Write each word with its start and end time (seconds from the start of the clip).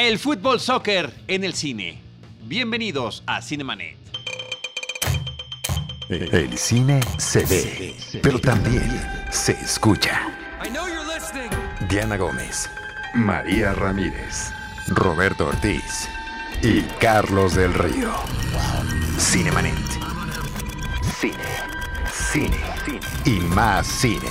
El 0.00 0.18
fútbol 0.18 0.58
soccer 0.60 1.12
en 1.28 1.44
el 1.44 1.52
cine. 1.52 2.00
Bienvenidos 2.44 3.22
a 3.26 3.42
Cinemanet. 3.42 3.98
El 6.08 6.56
cine 6.56 7.00
se 7.18 7.44
ve, 7.44 7.94
pero 8.22 8.38
también 8.38 8.82
se 9.30 9.52
escucha. 9.52 10.22
Diana 11.86 12.16
Gómez, 12.16 12.70
María 13.12 13.74
Ramírez, 13.74 14.50
Roberto 14.88 15.48
Ortiz 15.48 16.08
y 16.62 16.80
Carlos 16.98 17.54
del 17.54 17.74
Río. 17.74 18.10
Cinemanet. 19.18 19.74
Cine, 21.20 21.36
cine, 22.10 22.58
cine 22.86 23.00
y 23.26 23.38
más 23.54 23.86
cine. 23.86 24.30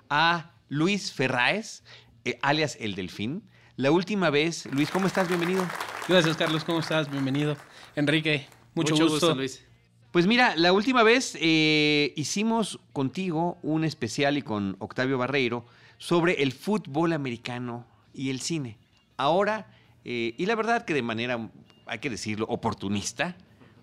A 0.10 0.52
Luis 0.68 1.14
Ferraes, 1.14 1.86
eh, 2.26 2.38
alias 2.42 2.78
El 2.82 2.96
Delfín. 2.96 3.44
La 3.78 3.92
última 3.92 4.30
vez, 4.30 4.66
Luis, 4.74 4.92
¿cómo 4.92 5.08
estás? 5.08 5.30
Bienvenido. 5.30 5.66
Gracias, 6.10 6.36
Carlos. 6.36 6.66
¿Cómo 6.66 6.80
estás? 6.82 7.10
Bienvenido. 7.10 7.56
Enrique, 7.96 8.48
mucho, 8.76 8.98
gusto. 8.98 9.34
Luis. 9.34 9.66
Pues 10.12 10.26
mira, 10.26 10.56
la 10.56 10.74
última 10.74 11.04
vez 11.04 11.38
eh, 11.40 12.14
hicimos 12.16 12.80
contigo 12.94 13.60
un 13.62 13.84
especial 13.84 14.40
y 14.40 14.42
con 14.42 14.76
Octavio 14.80 15.20
Barreiro 15.20 15.66
sobre 16.00 16.42
el 16.42 16.52
fútbol 16.52 17.14
americano 17.14 17.86
y 18.12 18.32
el 18.32 18.42
cine. 18.42 18.80
Ahora, 19.18 19.68
eh, 20.06 20.34
y 20.36 20.48
la 20.48 20.56
verdad 20.56 20.84
que 20.84 20.96
de 20.96 21.04
manera, 21.04 21.52
hay 21.86 22.00
que 22.00 22.10
decirlo, 22.10 22.48
oportunista, 22.50 23.38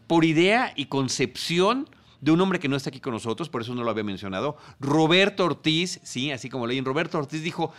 por 0.08 0.24
idea 0.24 0.72
y 0.74 0.86
concepción 0.86 1.88
de 2.20 2.32
un 2.32 2.40
hombre 2.40 2.58
que 2.58 2.68
no 2.68 2.74
está 2.74 2.90
aquí 2.90 2.98
con 2.98 3.12
nosotros, 3.12 3.48
por 3.48 3.62
eso 3.62 3.76
no 3.76 3.84
lo 3.84 3.90
había 3.90 4.02
mencionado, 4.02 4.56
Roberto 4.80 5.44
Ortiz, 5.44 6.00
sí, 6.02 6.32
así 6.32 6.48
como 6.48 6.66
leí, 6.66 6.80
Roberto 6.80 7.18
Ortiz 7.18 7.42
dijo, 7.42 7.72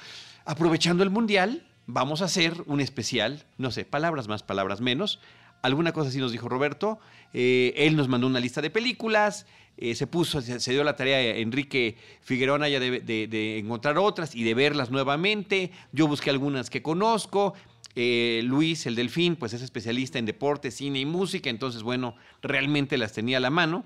aprovechando 0.46 1.04
el 1.04 1.10
Mundial, 1.10 1.68
vamos 1.86 2.22
a 2.22 2.26
hacer 2.26 2.64
un 2.66 2.80
especial, 2.80 3.44
no 3.58 3.72
sé, 3.72 3.84
palabras 3.84 4.30
más, 4.30 4.44
palabras 4.44 4.80
menos, 4.80 5.20
alguna 5.68 5.94
cosa 5.94 6.10
así 6.10 6.20
nos 6.20 6.32
dijo 6.32 6.50
Roberto. 6.50 7.00
Eh, 7.34 7.74
él 7.78 7.96
nos 7.96 8.08
mandó 8.08 8.28
una 8.28 8.40
lista 8.40 8.62
de 8.62 8.70
películas. 8.70 9.46
eh, 9.78 9.94
se 9.94 10.08
puso, 10.08 10.42
se, 10.42 10.72
dio 10.72 10.84
la 10.84 10.96
tarea 10.96 11.18
a 11.18 11.38
Enrique 11.38 11.98
Figueroa 12.22 12.68
ya 12.68 12.80
de 12.80 13.60
encontrar 13.60 14.00
otras 14.00 14.34
y 14.34 14.44
de 14.44 14.56
verlas 14.56 14.90
nuevamente. 14.90 15.72
Yo 15.92 16.08
busqué 16.08 16.32
algunas 16.32 16.70
que 16.70 16.82
conozco. 16.82 17.54
Eh, 18.00 18.42
Luis, 18.44 18.86
el 18.86 18.94
delfín, 18.94 19.36
pues 19.36 19.54
es 19.54 19.64
especialista 19.64 20.20
en 20.20 20.28
deporte, 20.28 20.70
cine 20.70 21.00
y 21.00 21.06
música. 21.06 21.50
Entonces, 21.50 21.82
bueno, 21.82 22.16
realmente 22.44 22.96
las 22.96 23.12
tenía 23.12 23.38
a 23.38 23.40
la 23.40 23.50
mano. 23.50 23.86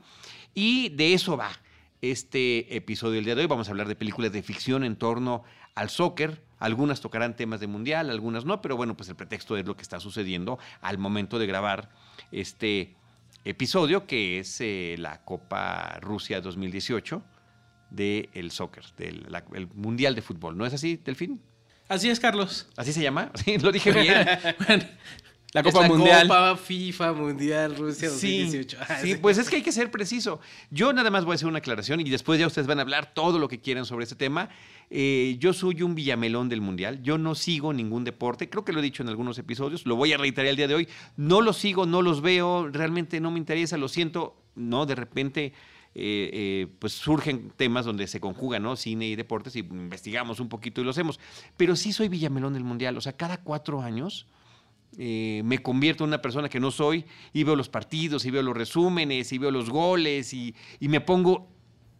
Y 0.53 0.89
de 0.89 1.13
eso 1.13 1.37
va 1.37 1.49
este 2.01 2.75
episodio 2.75 3.15
del 3.15 3.23
día 3.23 3.35
de 3.35 3.41
hoy. 3.41 3.47
Vamos 3.47 3.69
a 3.69 3.71
hablar 3.71 3.87
de 3.87 3.95
películas 3.95 4.33
de 4.33 4.43
ficción 4.43 4.83
en 4.83 4.97
torno 4.97 5.43
al 5.75 5.89
soccer. 5.89 6.41
Algunas 6.61 7.01
tocarán 7.01 7.35
temas 7.35 7.59
de 7.59 7.67
mundial, 7.67 8.09
algunas 8.09 8.45
no, 8.45 8.61
pero 8.61 8.77
bueno, 8.77 8.95
pues 8.95 9.09
el 9.09 9.15
pretexto 9.15 9.57
es 9.57 9.65
lo 9.65 9.75
que 9.75 9.81
está 9.81 9.99
sucediendo 9.99 10.59
al 10.79 10.97
momento 10.97 11.37
de 11.39 11.47
grabar 11.47 11.89
este 12.31 12.95
episodio, 13.43 14.05
que 14.05 14.39
es 14.39 14.61
eh, 14.61 14.95
la 14.97 15.23
Copa 15.25 15.97
Rusia 16.01 16.39
2018 16.39 17.21
del 17.89 18.51
soccer, 18.51 18.85
del 18.95 19.27
Mundial 19.75 20.15
de 20.15 20.21
Fútbol. 20.21 20.57
¿No 20.57 20.65
es 20.65 20.73
así, 20.73 20.97
Delfín? 21.03 21.41
Así 21.89 22.09
es, 22.09 22.19
Carlos. 22.19 22.67
¿Así 22.77 22.93
se 22.93 23.01
llama? 23.01 23.31
Sí, 23.43 23.57
lo 23.57 23.71
dije 23.71 23.91
bien. 23.91 24.25
Bueno, 24.65 24.83
la 25.53 25.61
Es 25.61 25.73
Copa 25.73 25.87
Mundial. 25.87 26.27
Copa 26.27 26.55
FIFA 26.55 27.11
Mundial 27.11 27.75
Rusia 27.75 28.09
Sí, 28.09 28.43
2018. 28.43 28.77
Ah, 28.87 28.99
sí, 29.01 29.15
pues 29.15 29.37
es 29.37 29.49
que 29.49 29.57
hay 29.57 29.61
que 29.61 29.73
ser 29.73 29.91
preciso. 29.91 30.39
Yo 30.69 30.93
nada 30.93 31.11
más 31.11 31.25
voy 31.25 31.33
a 31.33 31.35
hacer 31.35 31.49
una 31.49 31.57
aclaración 31.57 31.99
y 31.99 32.09
después 32.09 32.39
ya 32.39 32.47
ustedes 32.47 32.67
van 32.67 32.79
a 32.79 32.83
hablar 32.83 33.13
todo 33.13 33.37
lo 33.37 33.49
que 33.49 33.59
quieran 33.59 33.85
sobre 33.85 34.03
este 34.03 34.15
tema. 34.15 34.47
Eh, 34.93 35.37
yo 35.39 35.53
soy 35.53 35.83
un 35.83 35.95
villamelón 35.95 36.49
del 36.49 36.59
Mundial. 36.59 37.01
Yo 37.01 37.17
no 37.17 37.33
sigo 37.33 37.71
ningún 37.71 38.03
deporte. 38.03 38.49
Creo 38.49 38.65
que 38.65 38.73
lo 38.73 38.79
he 38.79 38.83
dicho 38.83 39.01
en 39.01 39.07
algunos 39.09 39.37
episodios. 39.37 39.85
Lo 39.85 39.95
voy 39.95 40.11
a 40.11 40.17
reiterar 40.17 40.49
el 40.49 40.57
día 40.57 40.67
de 40.67 40.75
hoy. 40.75 40.87
No 41.15 41.39
los 41.39 41.55
sigo, 41.55 41.85
no 41.85 42.01
los 42.01 42.21
veo. 42.21 42.67
Realmente 42.67 43.21
no 43.21 43.31
me 43.31 43.39
interesa. 43.39 43.77
Lo 43.77 43.87
siento. 43.87 44.35
No, 44.55 44.85
de 44.85 44.95
repente... 44.95 45.53
eh, 45.93 46.29
eh, 46.33 46.67
pues 46.79 46.93
surgen 46.93 47.51
temas 47.57 47.85
donde 47.85 48.07
se 48.07 48.19
conjugan, 48.19 48.63
¿no? 48.63 48.75
Cine 48.75 49.07
y 49.07 49.15
deportes 49.15 49.55
y 49.55 49.59
investigamos 49.59 50.39
un 50.39 50.49
poquito 50.49 50.81
y 50.81 50.83
lo 50.83 50.91
hacemos. 50.91 51.19
Pero 51.57 51.75
sí 51.75 51.93
soy 51.93 52.09
villamelón 52.09 52.53
del 52.53 52.63
Mundial. 52.63 52.97
O 52.97 53.01
sea, 53.01 53.13
cada 53.13 53.37
cuatro 53.43 53.81
años 53.81 54.27
me 54.97 55.59
convierto 55.59 56.03
en 56.03 56.09
una 56.09 56.21
persona 56.21 56.49
que 56.49 56.59
no 56.59 56.69
soy 56.69 57.05
y 57.31 57.43
veo 57.45 57.55
los 57.55 57.69
partidos 57.69 58.25
y 58.25 58.31
veo 58.31 58.43
los 58.43 58.57
resúmenes 58.57 59.31
y 59.31 59.37
veo 59.37 59.49
los 59.49 59.69
goles 59.69 60.33
y 60.33 60.53
me 60.79 60.99
pongo 60.99 61.47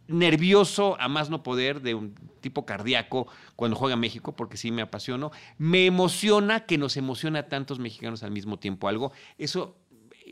nervioso 0.08 0.96
a 1.00 1.08
más 1.08 1.30
no 1.30 1.42
poder 1.42 1.80
de 1.80 1.94
un 1.94 2.14
tipo 2.40 2.66
cardíaco 2.66 3.28
cuando 3.56 3.76
juega 3.76 3.96
México 3.96 4.34
porque 4.34 4.56
sí 4.56 4.70
me 4.70 4.82
apasiono. 4.82 5.32
Me 5.58 5.86
emociona 5.86 6.66
que 6.66 6.78
nos 6.78 6.96
emociona 6.96 7.40
a 7.40 7.48
tantos 7.48 7.78
mexicanos 7.78 8.22
al 8.22 8.30
mismo 8.30 8.58
tiempo 8.58 8.88
algo. 8.88 9.12
Eso 9.38 9.76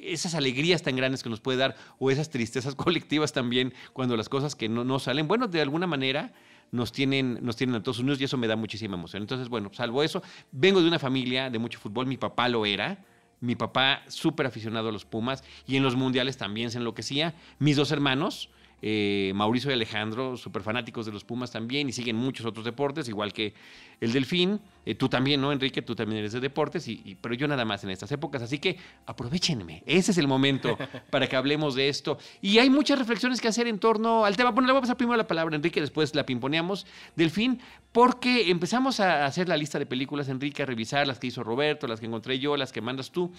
esas 0.03 0.35
alegrías 0.35 0.83
tan 0.83 0.97
grandes 0.97 1.23
que 1.23 1.29
nos 1.29 1.41
puede 1.41 1.59
dar 1.59 1.77
o 1.99 2.11
esas 2.11 2.31
tristezas 2.31 2.75
colectivas 2.77 3.33
también 3.33 3.75
cuando 3.93 4.17
las 4.17 4.29
cosas 4.29 4.55
que 4.55 4.69
no, 4.69 4.85
no 4.85 4.99
salen, 4.99 5.29
bueno, 5.29 5.49
de 5.49 5.61
alguna 5.61 5.87
manera 5.87 6.33
nos 6.73 6.93
tienen, 6.93 7.39
nos 7.43 7.57
tienen 7.57 7.77
a 7.77 7.83
todos 7.83 7.99
unidos 7.99 8.21
y 8.21 8.25
eso 8.25 8.37
me 8.37 8.47
da 8.47 8.57
muchísima 8.57 8.95
emoción. 8.95 9.23
Entonces, 9.23 9.49
bueno, 9.49 9.71
salvo 9.73 10.03
eso, 10.03 10.23
vengo 10.53 10.81
de 10.81 10.89
una 10.89 10.99
familia 10.99 11.51
de 11.51 11.59
mucho 11.59 11.79
fútbol, 11.79 12.07
mi 12.07 12.17
papá 12.17 12.49
lo 12.49 12.65
era, 12.65 13.05
mi 13.41 13.57
papá 13.57 14.03
súper 14.09 14.47
aficionado 14.47 14.89
a 14.89 14.93
los 14.93 15.05
Pumas 15.05 15.43
y 15.67 15.77
en 15.77 15.83
los 15.83 15.97
mundiales 15.97 16.37
también 16.37 16.71
se 16.71 16.79
enloquecía, 16.79 17.35
mis 17.59 17.77
dos 17.77 17.91
hermanos, 17.91 18.51
eh, 18.83 19.33
Mauricio 19.35 19.71
y 19.71 19.75
Alejandro, 19.75 20.37
súper 20.37 20.63
fanáticos 20.63 21.05
de 21.07 21.13
los 21.13 21.25
Pumas 21.25 21.51
también 21.51 21.89
y 21.89 21.93
siguen 21.93 22.17
muchos 22.17 22.47
otros 22.47 22.65
deportes, 22.65 23.09
igual 23.09 23.33
que 23.33 23.53
el 24.01 24.13
Delfín. 24.13 24.59
Eh, 24.87 24.95
tú 24.95 25.09
también, 25.11 25.41
¿no, 25.41 25.53
Enrique? 25.53 25.83
Tú 25.83 25.95
también 25.95 26.21
eres 26.21 26.33
de 26.33 26.41
deportes, 26.41 26.89
y, 26.89 27.03
y- 27.05 27.15
pero 27.15 27.35
yo 27.35 27.47
nada 27.47 27.65
más 27.67 27.85
en 27.85 27.91
estas 27.91 28.11
épocas. 28.13 28.41
Así 28.43 28.59
que 28.59 28.79
aprovechenme. 29.07 29.83
Ese 29.85 30.13
es 30.13 30.19
el 30.19 30.27
momento 30.27 30.79
para 31.11 31.27
que 31.29 31.37
hablemos 31.37 31.75
de 31.75 31.89
esto. 31.91 32.17
Y 32.41 32.59
hay 32.59 32.71
muchas 32.71 32.99
reflexiones 32.99 33.41
que 33.41 33.49
hacer 33.49 33.67
en 33.67 33.79
torno 33.79 34.25
al 34.25 34.37
tema. 34.37 34.51
Bueno, 34.53 34.67
le 34.69 34.73
voy 34.73 34.79
a 34.79 34.83
pasar 34.83 34.97
primero 34.97 35.17
la 35.19 35.27
palabra 35.27 35.55
a 35.55 35.57
Enrique, 35.57 35.81
después 35.81 36.15
la 36.15 36.25
pimponeamos. 36.25 36.87
Delfín, 37.17 37.61
porque 37.93 38.51
empezamos 38.51 39.01
a 39.01 39.27
hacer 39.27 39.49
la 39.49 39.57
lista 39.59 39.79
de 39.79 39.85
películas, 39.85 40.29
Enrique, 40.31 40.63
a 40.63 40.67
revisar 40.67 41.07
las 41.07 41.19
que 41.19 41.27
hizo 41.27 41.43
Roberto, 41.45 41.87
las 41.87 42.01
que 42.01 42.07
encontré 42.07 42.39
yo, 42.39 42.57
las 42.57 42.73
que 42.73 42.81
mandas 42.81 43.11
tú. 43.11 43.31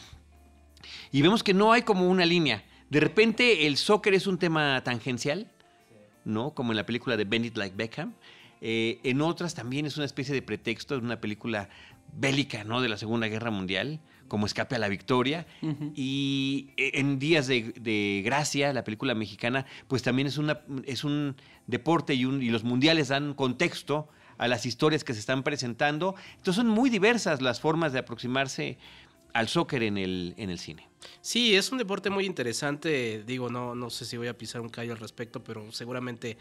Y 1.12 1.22
vemos 1.22 1.44
que 1.44 1.54
no 1.54 1.72
hay 1.74 1.82
como 1.82 2.08
una 2.08 2.26
línea. 2.26 2.64
De 2.92 3.00
repente 3.00 3.66
el 3.66 3.78
soccer 3.78 4.14
es 4.14 4.28
un 4.28 4.38
tema 4.38 4.84
tangencial, 4.84 5.48
¿no? 6.26 6.52
Como 6.54 6.72
en 6.74 6.78
la 6.78 6.86
película 6.86 7.18
de 7.18 7.24
Bend 7.26 7.46
It 7.46 7.58
Like 7.58 7.76
Beckham. 7.76 8.14
Eh, 8.62 9.00
en 9.04 9.22
otras 9.22 9.56
también 9.56 9.86
es 9.88 9.98
una 9.98 10.06
especie 10.06 10.36
de 10.36 10.42
pretexto, 10.44 10.96
es 10.96 11.02
una 11.02 11.20
película 11.20 11.70
bélica, 12.14 12.64
¿no? 12.64 12.82
De 12.82 12.90
la 12.90 12.98
Segunda 12.98 13.28
Guerra 13.28 13.50
Mundial, 13.50 14.00
como 14.28 14.46
Escape 14.46 14.76
a 14.76 14.80
la 14.80 14.90
Victoria. 14.90 15.48
Y 15.96 16.72
eh, 16.78 16.92
en 16.96 17.18
Días 17.18 17.48
de, 17.48 17.74
de 17.80 18.22
Gracia, 18.24 18.74
la 18.74 18.84
película 18.84 19.16
mexicana, 19.16 19.66
pues 19.88 20.04
también 20.04 20.28
es, 20.28 20.38
una, 20.38 20.60
es 20.86 21.04
un 21.04 21.36
deporte 21.68 22.14
y, 22.14 22.26
un- 22.26 22.44
y 22.44 22.50
los 22.50 22.64
mundiales 22.64 23.08
dan 23.08 23.34
contexto 23.34 24.10
a 24.38 24.48
las 24.48 24.66
historias 24.66 25.04
que 25.04 25.14
se 25.14 25.20
están 25.22 25.44
presentando. 25.44 26.16
Entonces 26.32 26.56
son 26.56 26.68
muy 26.68 26.90
diversas 26.90 27.42
las 27.42 27.62
formas 27.62 27.94
de 27.94 28.00
aproximarse 28.00 28.78
al 29.34 29.48
soccer 29.48 29.84
en 29.84 29.98
el, 29.98 30.34
en 30.38 30.50
el 30.50 30.60
cine. 30.60 30.88
Sí, 31.22 31.56
es 31.56 31.72
un 31.72 31.78
deporte 31.78 32.10
muy 32.10 32.26
interesante. 32.26 33.24
Digo, 33.26 33.50
no, 33.50 33.76
no 33.76 33.90
sé 33.90 34.06
si 34.06 34.18
voy 34.18 34.28
a 34.28 34.38
pisar 34.38 34.62
un 34.62 34.70
callo 34.70 34.94
al 34.94 35.00
respecto, 35.00 35.44
pero 35.44 35.72
seguramente 35.72 36.38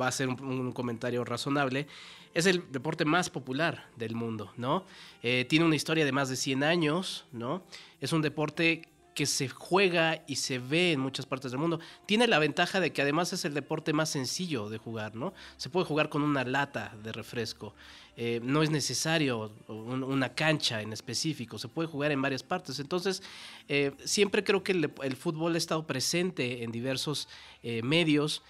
va 0.00 0.08
a 0.08 0.12
ser 0.12 0.28
un, 0.28 0.42
un 0.42 0.72
comentario 0.72 1.24
razonable. 1.24 1.86
Es 2.34 2.46
el 2.46 2.70
deporte 2.70 3.04
más 3.04 3.30
popular 3.30 3.88
del 3.96 4.14
mundo, 4.14 4.52
¿no? 4.56 4.84
Eh, 5.22 5.46
tiene 5.48 5.64
una 5.64 5.76
historia 5.76 6.04
de 6.04 6.12
más 6.12 6.28
de 6.28 6.36
100 6.36 6.62
años, 6.62 7.26
¿no? 7.32 7.62
Es 8.00 8.12
un 8.12 8.22
deporte 8.22 8.88
que 9.18 9.26
se 9.26 9.48
juega 9.48 10.22
y 10.28 10.36
se 10.36 10.60
ve 10.60 10.92
en 10.92 11.00
muchas 11.00 11.26
partes 11.26 11.50
del 11.50 11.58
mundo. 11.58 11.80
Tiene 12.06 12.28
la 12.28 12.38
ventaja 12.38 12.78
de 12.78 12.92
que 12.92 13.02
además 13.02 13.32
es 13.32 13.44
el 13.44 13.52
deporte 13.52 13.92
más 13.92 14.10
sencillo 14.10 14.68
de 14.68 14.78
jugar, 14.78 15.16
¿no? 15.16 15.34
Se 15.56 15.70
puede 15.70 15.86
jugar 15.86 16.08
con 16.08 16.22
una 16.22 16.44
lata 16.44 16.94
de 17.02 17.10
refresco. 17.10 17.74
Eh, 18.20 18.40
no 18.42 18.64
es 18.64 18.70
necesario 18.70 19.52
una 19.68 20.34
cancha 20.34 20.82
en 20.82 20.92
específico, 20.92 21.56
se 21.56 21.68
puede 21.68 21.86
jugar 21.86 22.10
en 22.10 22.20
varias 22.20 22.42
partes. 22.42 22.80
Entonces, 22.80 23.22
eh, 23.68 23.92
siempre 24.04 24.42
creo 24.42 24.64
que 24.64 24.72
el, 24.72 25.16
fútbol 25.16 25.54
ha 25.54 25.58
estado 25.58 25.86
presente 25.86 26.64
en 26.64 26.72
diversos 26.72 27.28
eh, 27.62 27.80
medios. 27.82 28.42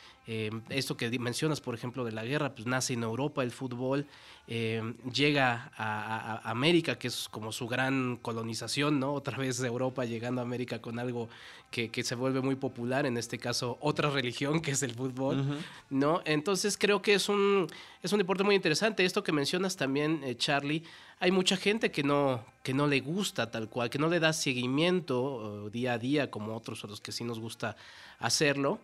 Esto 0.68 0.96
que 0.96 1.18
mencionas, 1.18 1.60
por 1.60 1.74
ejemplo, 1.74 2.04
de 2.04 2.12
la 2.12 2.24
guerra, 2.24 2.54
pues 2.54 2.66
nace 2.66 2.92
en 2.92 3.02
Europa 3.02 3.42
el 3.42 3.50
fútbol. 3.50 4.06
Eh, 4.50 4.94
llega 5.12 5.72
a, 5.76 6.50
América, 6.50 6.98
que 6.98 7.08
es 7.08 7.28
como 7.28 7.52
su 7.52 7.66
gran 7.66 8.16
colonización, 8.16 8.98
¿no? 8.98 9.12
Otra 9.12 9.36
vez 9.36 9.58
de 9.58 9.68
Europa 9.68 10.06
llegando 10.06 10.40
a 10.40 10.44
América 10.44 10.80
con 10.80 10.98
algo 10.98 11.28
que, 11.70 11.90
se 12.02 12.14
vuelve 12.14 12.40
muy 12.40 12.56
popular, 12.56 13.04
en 13.04 13.18
este 13.18 13.38
caso 13.38 13.76
otra 13.80 14.08
religión, 14.08 14.60
que 14.60 14.70
es 14.70 14.82
el 14.82 14.94
fútbol, 14.94 15.58
¿no? 15.90 16.22
Entonces 16.24 16.78
creo 16.78 17.02
que 17.02 17.12
es 17.12 17.28
un, 17.28 17.66
es 18.02 18.10
un 18.12 18.18
deporte 18.18 18.42
muy 18.42 18.54
interesante. 18.54 19.04
Esto 19.04 19.22
que 19.22 19.32
mencionas 19.32 19.76
también, 19.76 20.22
eh, 20.24 20.34
Charlie, 20.34 20.82
hay 21.20 21.30
mucha 21.30 21.56
gente 21.56 21.90
que 21.90 22.02
no, 22.02 22.42
que 22.62 22.72
no 22.72 22.86
le 22.86 23.00
gusta 23.00 23.50
tal 23.50 23.68
cual, 23.68 23.90
que 23.90 23.98
no 23.98 24.08
le 24.08 24.18
da 24.18 24.32
seguimiento 24.32 25.68
día 25.70 25.94
a 25.94 25.98
día 25.98 26.30
como 26.30 26.56
otros 26.56 26.84
a 26.84 26.86
los 26.86 27.02
que 27.02 27.12
sí 27.12 27.24
nos 27.24 27.38
gusta 27.38 27.76
hacerlo. 28.18 28.80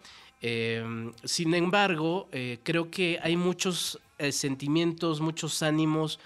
Em, 0.46 1.14
sin 1.25 1.55
embargo, 1.55 2.29
eh, 2.31 2.58
creo 2.64 2.91
que 2.91 3.19
hay 3.23 3.35
muchos 3.35 3.99
eh, 4.19 4.31
sentimientos, 4.31 5.23
muchos 5.23 5.62
ánimos 5.62 6.20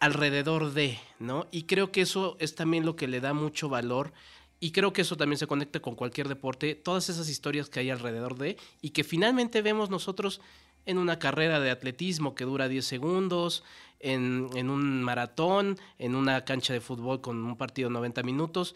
alrededor 0.00 0.74
de, 0.74 0.98
¿no? 1.18 1.46
Y 1.50 1.62
creo 1.62 1.90
que 1.90 2.02
eso 2.02 2.36
es 2.40 2.54
también 2.54 2.84
lo 2.84 2.94
que 2.94 3.08
le 3.08 3.22
da 3.22 3.32
mucho 3.32 3.70
valor. 3.70 4.12
Y 4.60 4.72
creo 4.72 4.92
que 4.92 5.00
eso 5.00 5.16
también 5.16 5.38
se 5.38 5.46
conecta 5.46 5.80
con 5.80 5.94
cualquier 5.94 6.28
deporte, 6.28 6.74
todas 6.74 7.08
esas 7.08 7.30
historias 7.30 7.70
que 7.70 7.80
hay 7.80 7.88
alrededor 7.88 8.36
de 8.36 8.58
y 8.82 8.90
que 8.90 9.02
finalmente 9.02 9.62
vemos 9.62 9.88
nosotros 9.88 10.42
en 10.84 10.98
una 10.98 11.18
carrera 11.18 11.58
de 11.58 11.70
atletismo 11.70 12.34
que 12.34 12.44
dura 12.44 12.68
10 12.68 12.84
segundos, 12.84 13.64
en, 13.98 14.68
un 14.68 15.02
maratón, 15.02 15.78
en 15.98 16.16
una 16.16 16.44
cancha 16.44 16.74
de 16.74 16.82
fútbol 16.82 17.22
con 17.22 17.42
un 17.42 17.56
partido 17.56 17.88
de 17.88 17.94
90 17.94 18.22
minutos, 18.24 18.74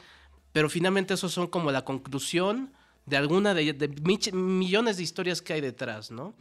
pero 0.53 0.71
finalmente 0.71 1.13
esos 1.13 1.31
son 1.33 1.49
como 1.49 1.71
la 1.73 1.85
conclusión 1.85 2.73
de 3.07 3.17
alguna 3.17 3.55
de, 3.55 3.73
de 3.73 4.33
millones 4.33 4.97
de 4.97 5.03
historias 5.03 5.43
que 5.43 5.55
hay 5.55 5.61
detrás, 5.61 6.11
¿no? 6.11 6.35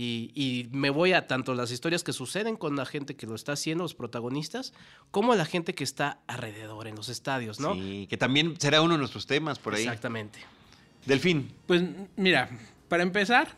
Y, 0.00 0.68
me 0.70 0.90
voy 0.90 1.12
a 1.12 1.26
tanto 1.26 1.54
las 1.54 1.72
historias 1.72 2.04
que 2.04 2.12
suceden 2.12 2.54
con 2.54 2.76
la 2.76 2.86
gente 2.86 3.16
que 3.16 3.26
lo 3.26 3.34
está 3.34 3.54
haciendo, 3.54 3.82
los 3.82 3.96
protagonistas, 3.96 4.72
como 5.10 5.34
la 5.34 5.44
gente 5.44 5.74
que 5.74 5.82
está 5.82 6.20
alrededor 6.28 6.86
en 6.86 6.94
los 6.94 7.08
estadios, 7.08 7.58
¿no? 7.58 7.74
Sí, 7.74 8.06
que 8.08 8.16
también 8.16 8.54
será 8.60 8.80
uno 8.80 8.92
de 8.94 8.98
nuestros 8.98 9.26
temas 9.26 9.58
por 9.58 9.74
ahí. 9.74 9.82
Exactamente. 9.82 10.38
Delfín. 11.04 11.50
Pues 11.66 11.82
mira, 12.14 12.48
para 12.86 13.02
empezar, 13.02 13.56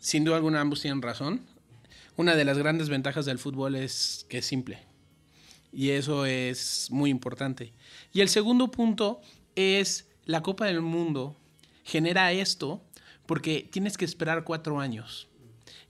sin 0.00 0.24
duda 0.24 0.38
alguna 0.38 0.60
ambos 0.60 0.80
tienen 0.80 1.00
razón. 1.00 1.46
Una 2.16 2.34
de 2.34 2.44
las 2.44 2.58
grandes 2.58 2.88
ventajas 2.88 3.24
del 3.24 3.38
fútbol 3.38 3.76
es 3.76 4.26
que 4.28 4.38
es 4.38 4.46
simple. 4.46 4.82
Y 5.72 5.90
eso 5.90 6.26
es 6.26 6.88
muy 6.90 7.10
importante. 7.10 7.72
Y 8.12 8.22
el 8.22 8.28
segundo 8.28 8.72
punto 8.72 9.20
es 9.54 10.08
la 10.24 10.42
Copa 10.42 10.66
del 10.66 10.80
Mundo 10.80 11.36
genera 11.84 12.32
esto 12.32 12.82
porque 13.26 13.68
tienes 13.70 13.96
que 13.96 14.04
esperar 14.04 14.44
cuatro 14.44 14.80
años. 14.80 15.28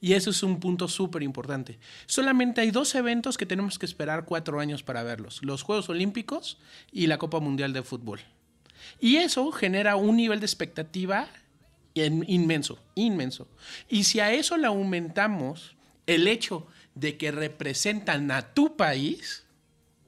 Y 0.00 0.12
eso 0.12 0.30
es 0.30 0.42
un 0.42 0.60
punto 0.60 0.86
súper 0.86 1.22
importante. 1.22 1.78
Solamente 2.06 2.60
hay 2.60 2.70
dos 2.70 2.94
eventos 2.94 3.38
que 3.38 3.46
tenemos 3.46 3.78
que 3.78 3.86
esperar 3.86 4.26
cuatro 4.26 4.60
años 4.60 4.82
para 4.82 5.02
verlos. 5.02 5.40
Los 5.42 5.62
Juegos 5.62 5.88
Olímpicos 5.88 6.58
y 6.92 7.06
la 7.06 7.16
Copa 7.16 7.40
Mundial 7.40 7.72
de 7.72 7.82
Fútbol. 7.82 8.20
Y 9.00 9.16
eso 9.16 9.50
genera 9.50 9.96
un 9.96 10.16
nivel 10.16 10.40
de 10.40 10.46
expectativa 10.46 11.26
inmenso, 11.94 12.78
inmenso. 12.94 13.48
Y 13.88 14.04
si 14.04 14.20
a 14.20 14.32
eso 14.32 14.56
le 14.56 14.66
aumentamos 14.66 15.74
el 16.06 16.28
hecho 16.28 16.66
de 16.94 17.16
que 17.16 17.30
representan 17.30 18.30
a 18.30 18.52
tu 18.52 18.76
país, 18.76 19.43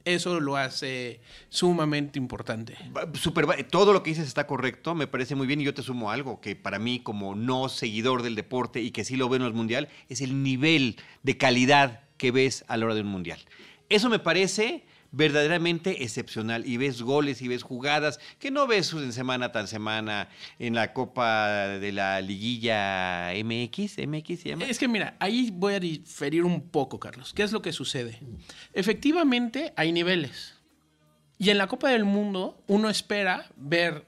eso 0.06 0.40
lo 0.40 0.56
hace 0.56 1.20
sumamente 1.50 2.18
importante. 2.18 2.78
Super, 3.14 3.66
todo 3.68 3.92
lo 3.92 4.02
que 4.02 4.10
dices 4.10 4.26
está 4.26 4.46
correcto, 4.46 4.94
me 4.94 5.06
parece 5.06 5.34
muy 5.34 5.46
bien 5.46 5.60
y 5.60 5.64
yo 5.64 5.74
te 5.74 5.82
sumo 5.82 6.10
algo 6.10 6.40
que 6.40 6.56
para 6.56 6.78
mí 6.78 7.00
como 7.00 7.34
no 7.34 7.68
seguidor 7.68 8.22
del 8.22 8.36
deporte 8.36 8.80
y 8.80 8.92
que 8.92 9.04
sí 9.04 9.16
lo 9.16 9.28
veo 9.28 9.40
en 9.40 9.46
el 9.46 9.52
mundial 9.52 9.88
es 10.08 10.20
el 10.20 10.42
nivel 10.42 10.96
de 11.24 11.36
calidad 11.36 12.00
que 12.16 12.30
ves 12.30 12.64
a 12.68 12.76
la 12.76 12.86
hora 12.86 12.94
de 12.94 13.00
un 13.02 13.08
mundial. 13.08 13.40
Eso 13.88 14.08
me 14.08 14.20
parece 14.20 14.84
verdaderamente 15.16 16.04
excepcional 16.04 16.66
y 16.66 16.76
ves 16.76 17.00
goles 17.00 17.40
y 17.40 17.48
ves 17.48 17.62
jugadas 17.62 18.20
que 18.38 18.50
no 18.50 18.66
ves 18.66 18.92
en 18.92 19.12
semana 19.14 19.50
tan 19.50 19.66
semana 19.66 20.28
en 20.58 20.74
la 20.74 20.92
Copa 20.92 21.68
de 21.68 21.90
la 21.92 22.20
Liguilla 22.20 23.32
MX, 23.42 24.06
MX. 24.06 24.46
Es 24.68 24.78
que 24.78 24.88
mira, 24.88 25.16
ahí 25.18 25.50
voy 25.52 25.74
a 25.74 25.80
diferir 25.80 26.44
un 26.44 26.68
poco, 26.68 27.00
Carlos. 27.00 27.32
¿Qué 27.32 27.42
es 27.42 27.52
lo 27.52 27.62
que 27.62 27.72
sucede? 27.72 28.20
Efectivamente 28.74 29.72
hay 29.76 29.90
niveles. 29.90 30.54
Y 31.38 31.50
en 31.50 31.58
la 31.58 31.66
Copa 31.66 31.88
del 31.88 32.04
Mundo 32.04 32.62
uno 32.66 32.90
espera 32.90 33.50
ver 33.56 34.06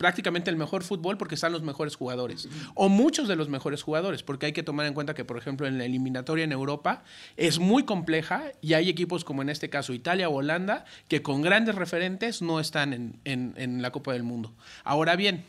prácticamente 0.00 0.48
el 0.48 0.56
mejor 0.56 0.82
fútbol 0.82 1.18
porque 1.18 1.34
están 1.34 1.52
los 1.52 1.60
mejores 1.60 1.94
jugadores. 1.94 2.48
O 2.72 2.88
muchos 2.88 3.28
de 3.28 3.36
los 3.36 3.50
mejores 3.50 3.82
jugadores, 3.82 4.22
porque 4.22 4.46
hay 4.46 4.54
que 4.54 4.62
tomar 4.62 4.86
en 4.86 4.94
cuenta 4.94 5.12
que, 5.12 5.26
por 5.26 5.36
ejemplo, 5.36 5.66
en 5.66 5.76
la 5.76 5.84
eliminatoria 5.84 6.42
en 6.42 6.52
Europa 6.52 7.04
es 7.36 7.58
muy 7.58 7.82
compleja 7.82 8.44
y 8.62 8.72
hay 8.72 8.88
equipos 8.88 9.26
como 9.26 9.42
en 9.42 9.50
este 9.50 9.68
caso 9.68 9.92
Italia 9.92 10.30
o 10.30 10.36
Holanda 10.36 10.86
que 11.06 11.20
con 11.20 11.42
grandes 11.42 11.74
referentes 11.74 12.40
no 12.40 12.60
están 12.60 13.20
en, 13.24 13.82
la 13.82 13.90
Copa 13.92 14.14
del 14.14 14.22
Mundo. 14.22 14.54
Ahora 14.84 15.16
bien, 15.16 15.44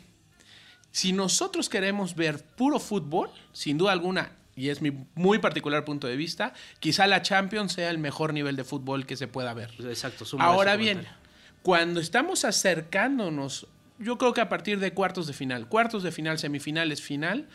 si 0.92 1.14
nosotros 1.14 1.70
queremos 1.70 2.16
ver 2.16 2.44
puro 2.44 2.82
fútbol, 2.82 3.30
sin 3.54 3.78
duda 3.78 3.94
alguna, 3.94 4.34
y 4.54 4.68
es 4.68 4.82
mi 4.82 4.92
muy 5.16 5.40
particular 5.40 5.86
punto 5.86 6.08
de 6.08 6.18
vista, 6.18 6.52
quizá 6.82 7.08
la 7.08 7.22
Champions 7.22 7.72
sea 7.72 7.90
el 7.90 8.00
mejor 8.00 8.34
nivel 8.34 8.58
de 8.58 8.66
fútbol 8.66 9.06
que 9.06 9.16
se 9.16 9.30
pueda 9.30 9.54
ver. 9.54 9.72
Exacto. 9.80 10.26
Ahora 10.40 10.76
bien, 10.76 11.08
cuando 11.62 12.02
estamos 12.02 12.44
acercándonos 12.44 13.68
yo 14.02 14.18
creo 14.18 14.34
que 14.34 14.42
a 14.42 14.50
partir 14.50 14.80
de 14.80 14.94
cuartos 14.94 15.28
de 15.28 15.34
final, 15.34 15.68
cuartos 15.68 16.04
de 16.04 16.12
final, 16.12 16.40
semifinales, 16.40 17.02
final, 17.02 17.48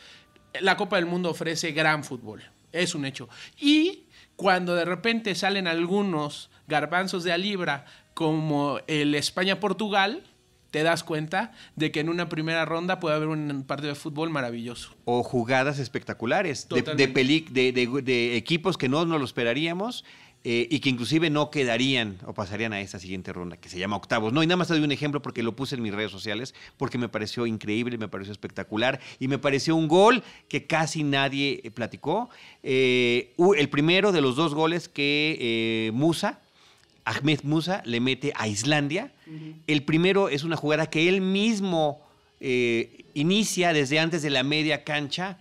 la 0.60 0.76
Copa 0.76 0.96
del 0.96 1.06
Mundo 1.06 1.30
ofrece 1.30 1.72
gran 1.72 2.04
fútbol. 2.04 2.42
Es 2.72 2.94
un 2.94 3.04
hecho. 3.04 3.28
Y 3.58 4.04
cuando 4.36 4.74
de 4.74 4.84
repente 4.84 5.34
salen 5.34 5.66
algunos 5.66 6.50
garbanzos 6.68 7.24
de 7.24 7.32
a 7.32 7.38
libra, 7.38 7.86
como 8.14 8.78
el 8.86 9.14
España-Portugal, 9.14 10.22
te 10.70 10.82
das 10.82 11.04
cuenta 11.04 11.52
de 11.74 11.90
que 11.90 12.00
en 12.00 12.08
una 12.08 12.28
primera 12.28 12.64
ronda 12.64 13.00
puede 13.00 13.16
haber 13.16 13.28
un 13.28 13.64
partido 13.64 13.90
de 13.90 13.94
fútbol 13.94 14.30
maravilloso. 14.30 14.94
O 15.04 15.22
jugadas 15.22 15.78
espectaculares 15.78 16.68
de, 16.68 16.82
de, 16.82 18.02
de, 18.02 18.36
equipos 18.36 18.76
que 18.76 18.88
no 18.88 19.06
nos 19.06 19.18
lo 19.18 19.24
esperaríamos 19.24 20.04
eh, 20.48 20.68
y 20.70 20.78
que 20.78 20.90
inclusive 20.90 21.28
no 21.28 21.50
quedarían 21.50 22.18
o 22.24 22.32
pasarían 22.32 22.72
a 22.72 22.80
esta 22.80 23.00
siguiente 23.00 23.32
ronda, 23.32 23.56
que 23.56 23.68
se 23.68 23.80
llama 23.80 23.96
octavos. 23.96 24.32
No, 24.32 24.44
y 24.44 24.46
nada 24.46 24.56
más 24.56 24.68
te 24.68 24.74
doy 24.74 24.84
un 24.84 24.92
ejemplo 24.92 25.20
porque 25.20 25.42
lo 25.42 25.56
puse 25.56 25.74
en 25.74 25.82
mis 25.82 25.92
redes 25.92 26.12
sociales, 26.12 26.54
porque 26.76 26.98
me 26.98 27.08
pareció 27.08 27.46
increíble, 27.46 27.98
me 27.98 28.06
pareció 28.06 28.30
espectacular 28.30 29.00
y 29.18 29.26
me 29.26 29.38
pareció 29.38 29.74
un 29.74 29.88
gol 29.88 30.22
que 30.48 30.64
casi 30.68 31.02
nadie 31.02 31.62
eh, 31.64 31.72
platicó. 31.72 32.30
Eh, 32.62 33.34
el 33.56 33.68
primero 33.70 34.12
de 34.12 34.20
los 34.20 34.36
dos 34.36 34.54
goles 34.54 34.88
que 34.88 35.90
Musa, 35.92 36.38
Ahmed 37.04 37.40
Musa, 37.42 37.82
le 37.84 37.98
mete 37.98 38.32
a 38.36 38.46
Islandia. 38.46 39.12
El 39.66 39.82
primero 39.82 40.28
es 40.28 40.44
una 40.44 40.54
jugada 40.54 40.88
que 40.88 41.08
él 41.08 41.22
mismo 41.22 42.06
inicia 43.14 43.72
desde 43.72 43.98
antes 43.98 44.22
de 44.22 44.30
la 44.30 44.44
media 44.44 44.84
cancha, 44.84 45.38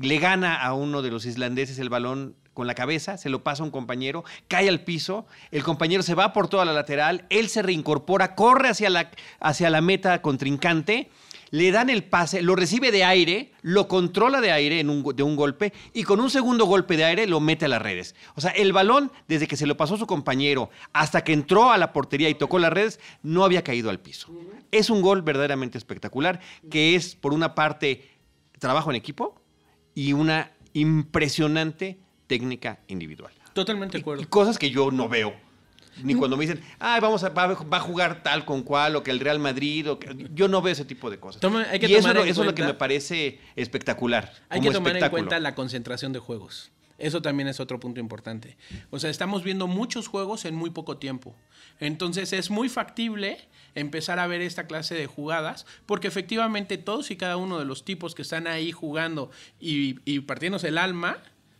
le 0.00 0.18
gana 0.18 0.54
a 0.54 0.72
uno 0.72 1.02
de 1.02 1.10
los 1.10 1.26
islandeses 1.26 1.78
el 1.78 1.90
balón 1.90 2.36
con 2.56 2.66
la 2.66 2.74
cabeza, 2.74 3.18
se 3.18 3.28
lo 3.28 3.44
pasa 3.44 3.62
a 3.62 3.66
un 3.66 3.70
compañero, 3.70 4.24
cae 4.48 4.70
al 4.70 4.80
piso, 4.80 5.26
el 5.50 5.62
compañero 5.62 6.02
se 6.02 6.14
va 6.14 6.32
por 6.32 6.48
toda 6.48 6.64
la 6.64 6.72
lateral, 6.72 7.26
él 7.28 7.50
se 7.50 7.60
reincorpora, 7.60 8.34
corre 8.34 8.70
hacia 8.70 8.88
la, 8.88 9.10
hacia 9.40 9.68
la 9.68 9.82
meta 9.82 10.22
contrincante, 10.22 11.10
le 11.50 11.70
dan 11.70 11.90
el 11.90 12.02
pase, 12.02 12.40
lo 12.40 12.56
recibe 12.56 12.90
de 12.90 13.04
aire, 13.04 13.52
lo 13.60 13.88
controla 13.88 14.40
de 14.40 14.52
aire 14.52 14.80
en 14.80 14.88
un, 14.88 15.04
de 15.14 15.22
un 15.22 15.36
golpe 15.36 15.74
y 15.92 16.04
con 16.04 16.18
un 16.18 16.30
segundo 16.30 16.64
golpe 16.64 16.96
de 16.96 17.04
aire 17.04 17.26
lo 17.26 17.40
mete 17.40 17.66
a 17.66 17.68
las 17.68 17.82
redes. 17.82 18.14
O 18.36 18.40
sea, 18.40 18.52
el 18.52 18.72
balón, 18.72 19.12
desde 19.28 19.46
que 19.46 19.58
se 19.58 19.66
lo 19.66 19.76
pasó 19.76 19.98
su 19.98 20.06
compañero 20.06 20.70
hasta 20.94 21.22
que 21.24 21.34
entró 21.34 21.70
a 21.70 21.76
la 21.76 21.92
portería 21.92 22.30
y 22.30 22.36
tocó 22.36 22.58
las 22.58 22.72
redes, 22.72 23.00
no 23.22 23.44
había 23.44 23.62
caído 23.62 23.90
al 23.90 24.00
piso. 24.00 24.32
Es 24.72 24.88
un 24.88 25.02
gol 25.02 25.20
verdaderamente 25.20 25.76
espectacular, 25.76 26.40
que 26.70 26.94
es, 26.94 27.14
por 27.14 27.34
una 27.34 27.54
parte, 27.54 28.08
trabajo 28.58 28.88
en 28.88 28.96
equipo 28.96 29.42
y 29.94 30.14
una 30.14 30.52
impresionante 30.72 31.98
técnica 32.26 32.78
individual. 32.88 33.32
Totalmente 33.52 33.96
de 33.96 34.02
acuerdo. 34.02 34.22
Y, 34.22 34.26
cosas 34.26 34.58
que 34.58 34.70
yo 34.70 34.90
no 34.90 35.08
veo. 35.08 35.34
Ni 36.02 36.14
mm. 36.14 36.18
cuando 36.18 36.36
me 36.36 36.46
dicen, 36.46 36.62
ah, 36.78 36.98
vamos 37.00 37.24
a, 37.24 37.30
va, 37.30 37.44
a 37.52 37.80
jugar 37.80 38.22
tal 38.22 38.44
con 38.44 38.62
cual, 38.62 38.96
o 38.96 39.02
que 39.02 39.10
el 39.10 39.18
Real 39.18 39.38
Madrid, 39.38 39.90
o 39.90 39.98
que, 39.98 40.28
yo 40.34 40.46
no 40.46 40.60
veo 40.60 40.72
ese 40.72 40.84
tipo 40.84 41.08
de 41.10 41.18
cosas. 41.18 41.42
y 41.42 41.94
eso, 41.94 42.10
es 42.22 42.36
lo 42.36 42.54
que 42.54 42.64
me 42.64 42.74
parece 42.74 43.40
espectacular. 43.56 44.32
Hay 44.50 44.60
que 44.60 44.70
tomar 44.70 44.96
en 44.96 45.08
cuenta 45.08 45.40
la 45.40 45.54
concentración 45.54 46.12
de 46.12 46.18
juegos. 46.18 46.70
Eso 46.98 47.20
también 47.20 47.48
es 47.48 47.60
otro 47.60 47.78
punto 47.78 48.00
importante. 48.00 48.56
O 48.90 48.98
sea, 48.98 49.10
estamos 49.10 49.42
viendo 49.42 49.66
muchos 49.66 50.08
juegos 50.08 50.44
en 50.46 50.54
muy 50.54 50.70
poco 50.70 50.96
tiempo. 50.96 51.36
Entonces 51.78 52.32
es 52.32 52.50
muy 52.50 52.68
factible 52.68 53.38
empezar 53.74 54.18
a 54.18 54.26
ver 54.26 54.40
esta 54.40 54.66
clase 54.66 54.94
de 54.94 55.06
jugadas, 55.06 55.66
porque 55.84 56.08
efectivamente 56.08 56.78
todos 56.78 57.10
y 57.10 57.16
cada 57.16 57.36
uno 57.36 57.58
de 57.58 57.66
los 57.66 57.84
tipos 57.84 58.14
que 58.14 58.22
están 58.22 58.46
ahí 58.46 58.72
jugando 58.72 59.30
y, 59.60 59.98
y 60.10 60.20
partiéndose 60.20 60.68
el 60.68 60.78
alma, 60.78 61.18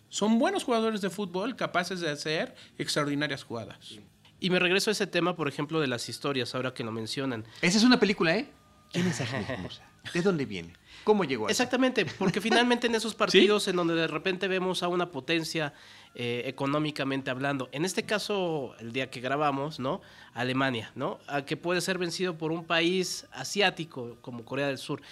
Son 0.08 0.38
buenos 0.38 0.64
jugadores 0.64 1.00
de 1.00 1.10
fútbol 1.10 1.56
capaces 1.56 2.00
de 2.00 2.10
hacer 2.10 2.54
extraordinarias 2.78 3.42
jugadas. 3.42 3.98
Y 4.38 4.50
me 4.50 4.58
regreso 4.58 4.90
a 4.90 4.92
ese 4.92 5.06
tema, 5.06 5.34
por 5.34 5.48
ejemplo, 5.48 5.80
de 5.80 5.86
las 5.86 6.08
historias, 6.08 6.54
ahora 6.54 6.74
que 6.74 6.84
lo 6.84 6.92
mencionan. 6.92 7.44
Esa 7.62 7.78
es 7.78 7.84
una 7.84 7.98
película, 7.98 8.36
¿eh? 8.36 8.48
¿Quién 8.92 9.06
es 9.08 9.20
Hermosa? 9.20 9.82
¿De 10.12 10.22
dónde 10.22 10.44
viene? 10.44 10.72
¿Cómo 11.04 11.24
llegó 11.24 11.48
a 11.48 11.50
Exactamente, 11.50 12.04
porque 12.04 12.40
finalmente 12.42 12.86
en 12.86 12.94
esos 12.94 13.14
partidos 13.14 13.66
en 13.68 13.76
donde 13.76 13.94
de 13.94 14.06
repente 14.06 14.46
vemos 14.46 14.82
a 14.82 14.88
una 14.88 15.10
potencia 15.10 15.72
eh, 16.14 16.42
económicamente 16.46 17.30
hablando, 17.30 17.68
en 17.72 17.84
este 17.84 18.04
caso, 18.04 18.74
el 18.78 18.92
día 18.92 19.10
que 19.10 19.20
grabamos, 19.20 19.80
¿no? 19.80 20.00
Alemania, 20.32 20.92
¿no? 20.94 21.18
A 21.26 21.44
que 21.44 21.56
puede 21.56 21.80
ser 21.80 21.98
vencido 21.98 22.38
por 22.38 22.52
un 22.52 22.64
país 22.64 23.26
asiático 23.32 24.16
como 24.20 24.44
Corea 24.44 24.68
del 24.68 24.78
Sur 24.78 25.02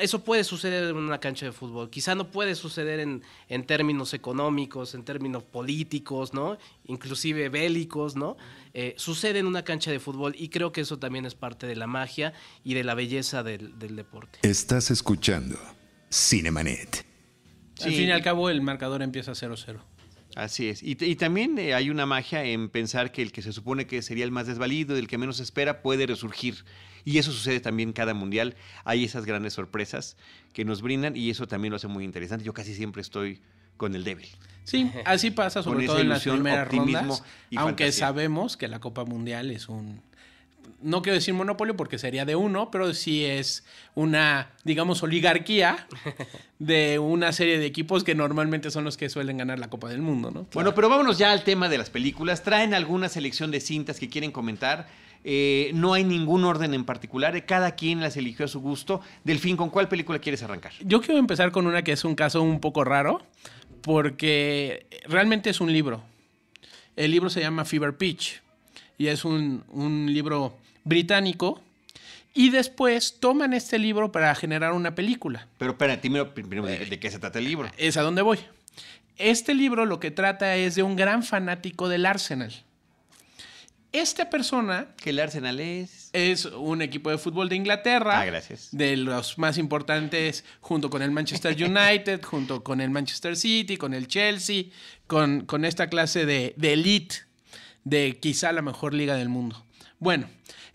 eso 0.00 0.24
puede 0.24 0.44
suceder 0.44 0.84
en 0.84 0.96
una 0.96 1.18
cancha 1.18 1.46
de 1.46 1.52
fútbol. 1.52 1.90
Quizá 1.90 2.14
no 2.14 2.30
puede 2.30 2.54
suceder 2.54 3.00
en, 3.00 3.22
en, 3.48 3.66
términos 3.66 4.14
económicos, 4.14 4.94
en 4.94 5.04
términos 5.04 5.42
políticos, 5.42 6.34
¿no? 6.34 6.58
Inclusive 6.84 7.48
bélicos, 7.48 8.16
¿no? 8.16 8.36
Eh, 8.74 8.94
sucede 8.96 9.38
en 9.38 9.46
una 9.46 9.62
cancha 9.62 9.90
de 9.90 10.00
fútbol 10.00 10.34
y 10.38 10.48
creo 10.48 10.72
que 10.72 10.82
eso 10.82 10.98
también 10.98 11.26
es 11.26 11.34
parte 11.34 11.66
de 11.66 11.76
la 11.76 11.86
magia 11.86 12.32
y 12.64 12.74
de 12.74 12.84
la 12.84 12.94
belleza 12.94 13.42
del, 13.42 13.78
del 13.78 13.96
deporte. 13.96 14.38
Estás 14.42 14.90
escuchando 14.90 15.58
Cinemanet. 16.12 17.04
Al 17.82 17.92
fin 17.92 18.08
y 18.08 18.10
al 18.10 18.22
cabo 18.22 18.50
el 18.50 18.60
marcador 18.60 19.02
empieza 19.02 19.32
0-0. 19.32 19.78
Así 20.34 20.68
es. 20.68 20.82
Y, 20.82 20.96
y 21.00 21.16
también 21.16 21.58
eh, 21.58 21.74
hay 21.74 21.90
una 21.90 22.06
magia 22.06 22.44
en 22.44 22.68
pensar 22.68 23.10
que 23.10 23.22
el 23.22 23.32
que 23.32 23.42
se 23.42 23.52
supone 23.52 23.86
que 23.86 24.02
sería 24.02 24.24
el 24.24 24.30
más 24.30 24.46
desvalido, 24.46 24.96
el 24.96 25.08
que 25.08 25.18
menos 25.18 25.40
espera, 25.40 25.82
puede 25.82 26.06
resurgir. 26.06 26.64
Y 27.08 27.16
eso 27.16 27.32
sucede 27.32 27.60
también 27.60 27.94
cada 27.94 28.12
mundial. 28.12 28.54
Hay 28.84 29.02
esas 29.02 29.24
grandes 29.24 29.54
sorpresas 29.54 30.18
que 30.52 30.66
nos 30.66 30.82
brindan 30.82 31.16
y 31.16 31.30
eso 31.30 31.48
también 31.48 31.70
lo 31.70 31.76
hace 31.76 31.88
muy 31.88 32.04
interesante. 32.04 32.44
Yo 32.44 32.52
casi 32.52 32.74
siempre 32.74 33.00
estoy 33.00 33.40
con 33.78 33.94
el 33.94 34.04
débil. 34.04 34.28
Sí, 34.64 34.92
así 35.06 35.30
pasa, 35.30 35.62
sobre 35.62 35.86
todo 35.86 36.00
en 36.00 36.10
las 36.10 36.22
primeras 36.22 36.68
rondas. 36.68 37.24
Aunque 37.56 37.92
sabemos 37.92 38.58
que 38.58 38.68
la 38.68 38.78
Copa 38.78 39.06
Mundial 39.06 39.50
es 39.50 39.70
un 39.70 40.02
no 40.82 41.00
quiero 41.00 41.14
decir 41.14 41.32
monopolio 41.32 41.76
porque 41.76 41.98
sería 41.98 42.26
de 42.26 42.36
uno, 42.36 42.70
pero 42.70 42.92
sí 42.92 43.24
es 43.24 43.64
una, 43.94 44.52
digamos, 44.64 45.02
oligarquía 45.02 45.88
de 46.58 46.98
una 46.98 47.32
serie 47.32 47.58
de 47.58 47.64
equipos 47.64 48.04
que 48.04 48.14
normalmente 48.14 48.70
son 48.70 48.84
los 48.84 48.98
que 48.98 49.08
suelen 49.08 49.38
ganar 49.38 49.58
la 49.58 49.70
Copa 49.70 49.88
del 49.88 50.02
Mundo, 50.02 50.30
¿no? 50.30 50.46
Bueno, 50.52 50.74
pero 50.74 50.88
vámonos 50.90 51.16
ya 51.16 51.32
al 51.32 51.42
tema 51.42 51.70
de 51.70 51.78
las 51.78 51.88
películas. 51.88 52.42
¿Traen 52.42 52.74
alguna 52.74 53.08
selección 53.08 53.50
de 53.50 53.60
cintas 53.60 53.98
que 53.98 54.10
quieren 54.10 54.30
comentar? 54.30 54.86
Eh, 55.24 55.70
no 55.74 55.94
hay 55.94 56.04
ningún 56.04 56.44
orden 56.44 56.74
en 56.74 56.84
particular, 56.84 57.44
cada 57.44 57.72
quien 57.72 58.00
las 58.00 58.16
eligió 58.16 58.44
a 58.44 58.48
su 58.48 58.60
gusto. 58.60 59.00
Delfín, 59.24 59.56
¿con 59.56 59.70
cuál 59.70 59.88
película 59.88 60.18
quieres 60.18 60.42
arrancar? 60.42 60.72
Yo 60.80 61.00
quiero 61.00 61.18
empezar 61.18 61.50
con 61.50 61.66
una 61.66 61.82
que 61.82 61.92
es 61.92 62.04
un 62.04 62.14
caso 62.14 62.42
un 62.42 62.60
poco 62.60 62.84
raro, 62.84 63.22
porque 63.82 64.86
realmente 65.06 65.50
es 65.50 65.60
un 65.60 65.72
libro. 65.72 66.02
El 66.96 67.10
libro 67.10 67.30
se 67.30 67.40
llama 67.40 67.64
Fever 67.64 67.96
Pitch 67.96 68.42
y 68.98 69.06
es 69.06 69.24
un, 69.24 69.62
libro 70.08 70.58
británico. 70.84 71.62
Y 72.34 72.50
después 72.50 73.18
toman 73.18 73.52
este 73.52 73.78
libro 73.78 74.12
para 74.12 74.34
generar 74.34 74.72
una 74.72 74.94
película. 74.94 75.48
Pero 75.58 75.72
espera, 75.72 76.00
primero, 76.00 76.34
primero 76.34 76.66
¿de, 76.66 77.00
qué 77.00 77.10
se 77.10 77.18
trata 77.18 77.38
el 77.38 77.46
libro? 77.46 77.70
Es 77.78 77.96
a 77.96 78.02
dónde 78.02 78.22
voy. 78.22 78.38
Este 79.16 79.54
libro 79.54 79.86
lo 79.86 79.98
que 79.98 80.10
trata 80.10 80.54
es 80.56 80.74
de 80.74 80.82
un 80.82 80.94
gran 80.94 81.24
fanático 81.24 81.88
del 81.88 82.06
Arsenal. 82.06 82.52
Esta 83.92 84.28
persona... 84.28 84.88
¿Que 84.96 85.10
el 85.10 85.18
Arsenal 85.18 85.60
es? 85.60 86.10
Es 86.12 86.44
un 86.44 86.82
equipo 86.82 87.10
de 87.10 87.16
fútbol 87.16 87.48
de 87.48 87.56
Inglaterra. 87.56 88.20
Ah, 88.20 88.24
gracias. 88.26 88.68
De 88.70 88.96
los 88.96 89.38
más 89.38 89.56
importantes, 89.56 90.44
junto 90.60 90.90
con 90.90 91.00
el 91.00 91.10
Manchester 91.10 91.56
United, 91.62 92.22
junto 92.22 92.62
con 92.62 92.80
el 92.80 92.90
Manchester 92.90 93.36
City, 93.36 93.78
con 93.78 93.94
el 93.94 94.06
Chelsea, 94.06 94.64
con, 95.06 95.46
con 95.46 95.64
esta 95.64 95.88
clase 95.88 96.26
de, 96.26 96.54
de 96.56 96.72
elite 96.74 97.16
de 97.84 98.18
quizá 98.20 98.52
la 98.52 98.60
mejor 98.60 98.92
liga 98.92 99.16
del 99.16 99.30
mundo. 99.30 99.64
Bueno, 99.98 100.28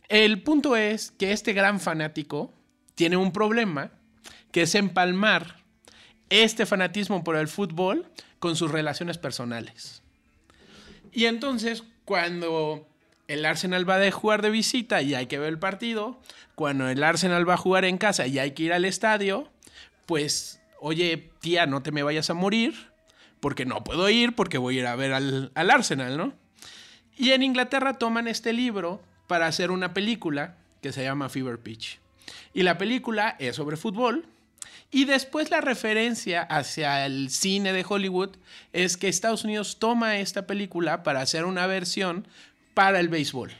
el 0.10 0.42
punto 0.42 0.76
es 0.76 1.12
que 1.12 1.32
este 1.32 1.54
gran 1.54 1.80
fanático 1.80 2.52
tiene 2.96 3.18
un 3.18 3.32
problema, 3.32 3.92
que 4.52 4.64
es 4.64 4.74
empalmar 4.76 5.64
este 6.30 6.66
fanatismo 6.66 7.24
por 7.24 7.36
el 7.36 7.48
fútbol 7.48 8.08
con 8.40 8.56
sus 8.56 8.72
relaciones 8.72 9.20
personales. 9.20 10.02
Y 11.12 11.26
entonces, 11.26 11.84
cuando 12.06 12.88
el 13.28 13.46
Arsenal 13.46 13.90
va 13.90 13.98
a 13.98 14.12
jugar 14.12 14.42
de 14.42 14.50
visita 14.50 15.02
y 15.02 15.16
hay 15.16 15.28
que 15.28 15.40
ver 15.40 15.50
el 15.50 15.60
partido, 15.60 16.20
cuando 16.56 16.90
el 16.90 17.04
Arsenal 17.04 17.48
va 17.48 17.56
a 17.56 17.58
jugar 17.58 17.86
en 17.86 17.98
casa 17.98 18.28
y 18.28 18.40
hay 18.40 18.52
que 18.52 18.64
ir 18.64 18.74
al 18.74 18.86
estadio, 18.86 19.50
pues, 20.06 20.62
oye, 20.80 21.30
tía, 21.40 21.66
no 21.66 21.82
te 21.82 21.92
me 21.92 22.04
vayas 22.04 22.30
a 22.30 22.34
morir, 22.34 22.92
porque 23.40 23.66
no 23.66 23.84
puedo 23.84 24.10
ir, 24.10 24.36
porque 24.36 24.58
voy 24.58 24.78
a 24.78 24.80
ir 24.82 24.88
a 24.88 24.96
ver 24.96 25.14
al, 25.14 25.52
al 25.56 25.72
Arsenal, 25.72 26.18
¿no? 26.18 26.34
Y 27.18 27.32
en 27.32 27.44
Inglaterra 27.44 27.94
toman 27.94 28.28
este 28.28 28.54
libro 28.54 29.02
para 29.28 29.48
hacer 29.48 29.72
una 29.72 29.94
película 29.94 30.58
que 30.82 30.92
se 30.92 31.04
llama 31.04 31.30
Fever 31.30 31.60
Pitch. 31.60 32.00
Y 32.54 32.64
la 32.64 32.78
película 32.78 33.36
es 33.40 33.56
sobre 33.56 33.78
fútbol. 33.78 34.26
Y 34.92 35.06
después 35.06 35.50
la 35.50 35.60
referencia 35.60 36.44
hacia 36.44 37.06
el 37.06 37.32
cine 37.32 37.74
de 37.74 37.86
Hollywood 37.88 38.38
es 38.74 38.96
que 38.96 39.08
Estados 39.08 39.44
Unidos 39.44 39.80
toma 39.80 40.18
esta 40.18 40.46
película 40.46 41.02
para 41.02 41.22
hacer 41.22 41.46
una 41.46 41.66
versión 41.66 42.28
para 42.74 43.00
el 43.00 43.10
béisbol. 43.10 43.52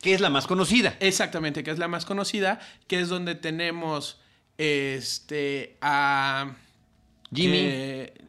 Que 0.00 0.14
es 0.14 0.20
la 0.20 0.30
más 0.30 0.46
conocida. 0.46 0.96
Exactamente, 1.00 1.64
que 1.64 1.70
es 1.70 1.78
la 1.78 1.88
más 1.88 2.04
conocida, 2.04 2.60
que 2.86 3.00
es 3.00 3.08
donde 3.08 3.34
tenemos 3.34 4.20
este 4.56 5.76
a 5.80 6.52
Jimmy. 7.32 7.58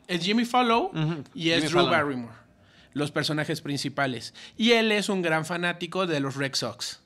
es 0.08 0.24
Jimmy 0.24 0.46
Follow 0.46 0.92
y 1.34 1.52
es 1.52 1.72
Drew 1.72 1.86
Barrymore 1.86 2.40
los 2.94 3.12
personajes 3.12 3.62
principales. 3.62 4.34
Y 4.58 4.74
él 4.74 4.92
es 4.92 5.10
un 5.10 5.22
gran 5.22 5.46
fanático 5.46 6.08
de 6.08 6.20
los 6.20 6.36
Red 6.36 6.56
Sox. 6.56 7.00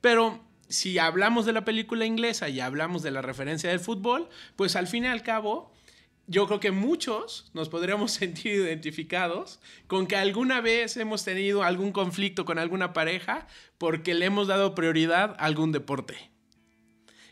Pero 0.00 0.40
si 0.68 0.98
hablamos 0.98 1.46
de 1.46 1.52
la 1.52 1.64
película 1.64 2.06
inglesa 2.06 2.48
y 2.48 2.60
hablamos 2.60 3.02
de 3.02 3.10
la 3.10 3.22
referencia 3.22 3.70
del 3.70 3.80
fútbol, 3.80 4.28
pues 4.56 4.76
al 4.76 4.86
fin 4.86 5.04
y 5.04 5.08
al 5.08 5.22
cabo, 5.22 5.71
yo 6.26 6.46
creo 6.46 6.60
que 6.60 6.70
muchos 6.70 7.50
nos 7.54 7.68
podríamos 7.68 8.12
sentir 8.12 8.54
identificados 8.54 9.60
con 9.86 10.06
que 10.06 10.16
alguna 10.16 10.60
vez 10.60 10.96
hemos 10.96 11.24
tenido 11.24 11.62
algún 11.62 11.92
conflicto 11.92 12.44
con 12.44 12.58
alguna 12.58 12.92
pareja 12.92 13.46
porque 13.78 14.14
le 14.14 14.26
hemos 14.26 14.48
dado 14.48 14.74
prioridad 14.74 15.36
a 15.38 15.44
algún 15.44 15.72
deporte. 15.72 16.32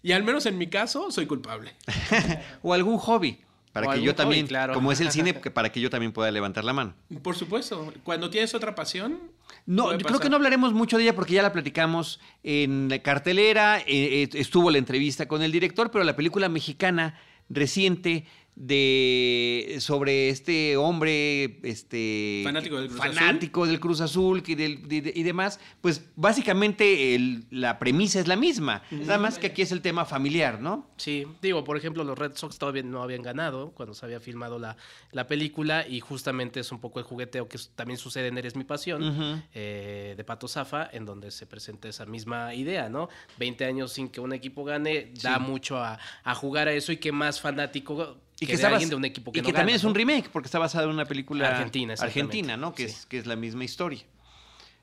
Y 0.02 0.12
al 0.12 0.24
menos 0.24 0.46
en 0.46 0.56
mi 0.56 0.68
caso, 0.68 1.10
soy 1.10 1.26
culpable. 1.26 1.74
o 2.62 2.72
algún 2.72 2.98
hobby. 2.98 3.38
Para 3.72 3.94
que 3.94 4.02
yo 4.02 4.16
también, 4.16 4.48
como 4.74 4.90
es 4.90 5.00
el 5.00 5.10
cine, 5.12 5.34
para 5.34 5.70
que 5.70 5.80
yo 5.80 5.90
también 5.90 6.12
pueda 6.12 6.30
levantar 6.30 6.64
la 6.64 6.72
mano. 6.72 6.94
Por 7.22 7.36
supuesto. 7.36 7.92
Cuando 8.02 8.28
tienes 8.28 8.54
otra 8.54 8.74
pasión. 8.74 9.20
No, 9.66 9.96
creo 9.96 10.18
que 10.18 10.28
no 10.28 10.36
hablaremos 10.36 10.72
mucho 10.72 10.96
de 10.96 11.04
ella 11.04 11.14
porque 11.14 11.34
ya 11.34 11.42
la 11.42 11.52
platicamos 11.52 12.20
en 12.42 12.88
la 12.88 12.98
cartelera, 13.00 13.78
eh, 13.78 13.84
eh, 13.86 14.28
estuvo 14.34 14.70
la 14.70 14.78
entrevista 14.78 15.28
con 15.28 15.42
el 15.42 15.52
director, 15.52 15.90
pero 15.90 16.02
la 16.02 16.16
película 16.16 16.48
mexicana 16.48 17.20
reciente 17.48 18.26
de 18.56 19.76
sobre 19.80 20.28
este 20.28 20.76
hombre 20.76 21.58
este 21.62 22.42
fanático 22.44 22.78
del 22.78 22.88
Cruz 22.88 22.98
fanático 22.98 23.62
Azul, 23.62 23.70
del 23.70 23.80
Cruz 23.80 24.00
Azul 24.00 24.42
y, 24.46 25.22
demás 25.22 25.60
pues 25.80 26.04
básicamente 26.16 27.18
la 27.50 27.78
premisa 27.78 28.20
es 28.20 28.28
la 28.28 28.36
misma. 28.36 28.82
Nada 28.90 29.18
más 29.18 29.38
que 29.38 29.46
aquí 29.48 29.62
es 29.62 29.72
el 29.72 29.80
tema 29.80 30.04
familiar 30.04 30.60
no 30.60 30.86
sí 30.96 31.26
digo 31.40 31.64
por 31.64 31.76
ejemplo 31.76 32.04
los 32.04 32.18
Red 32.18 32.36
Sox 32.36 32.58
todavía 32.58 32.82
no 32.82 33.02
habían 33.02 33.22
ganado 33.22 33.70
cuando 33.70 33.94
se 33.94 34.04
había 34.04 34.20
filmado 34.20 34.58
la, 34.58 34.76
la 35.12 35.26
película 35.26 35.86
y 35.86 36.00
justamente 36.00 36.60
es 36.60 36.70
un 36.70 36.80
poco 36.80 36.98
el 36.98 37.06
jugueteo 37.06 37.48
que 37.48 37.58
también 37.74 37.98
sucede 37.98 38.28
en 38.28 38.36
Eres 38.36 38.56
mi 38.56 38.64
pasión 38.64 39.42
eh, 39.54 40.14
de 40.16 40.24
Pato 40.24 40.48
Zafa 40.48 40.88
en 40.92 41.06
donde 41.06 41.30
se 41.30 41.46
presenta 41.46 41.88
esa 41.88 42.04
misma 42.04 42.54
idea 42.54 42.88
no 42.88 43.08
20 43.38 43.64
años 43.64 43.92
sin 43.92 44.08
que 44.08 44.20
un 44.20 44.32
equipo 44.32 44.64
gane 44.64 45.12
da 45.22 45.38
mucho 45.38 45.78
a, 45.78 45.98
a 46.24 46.34
jugar 46.34 46.68
a 46.68 46.72
eso 46.72 46.92
y 46.92 46.98
que 46.98 47.12
más 47.12 47.40
fanático 47.40 48.18
y 48.40 48.46
que, 48.46 48.56
de 48.56 48.94
un 48.94 49.04
equipo 49.04 49.30
que, 49.32 49.40
y 49.40 49.42
que 49.42 49.52
también 49.52 49.76
es 49.76 49.84
un 49.84 49.94
remake, 49.94 50.30
porque 50.30 50.46
está 50.46 50.58
basado 50.58 50.86
en 50.86 50.94
una 50.94 51.04
película 51.04 51.48
argentina, 51.48 51.94
argentina 51.98 52.56
¿no? 52.56 52.74
Que, 52.74 52.84
es, 52.84 53.04
que 53.06 53.18
es 53.18 53.26
la 53.26 53.36
misma 53.36 53.64
historia. 53.64 54.02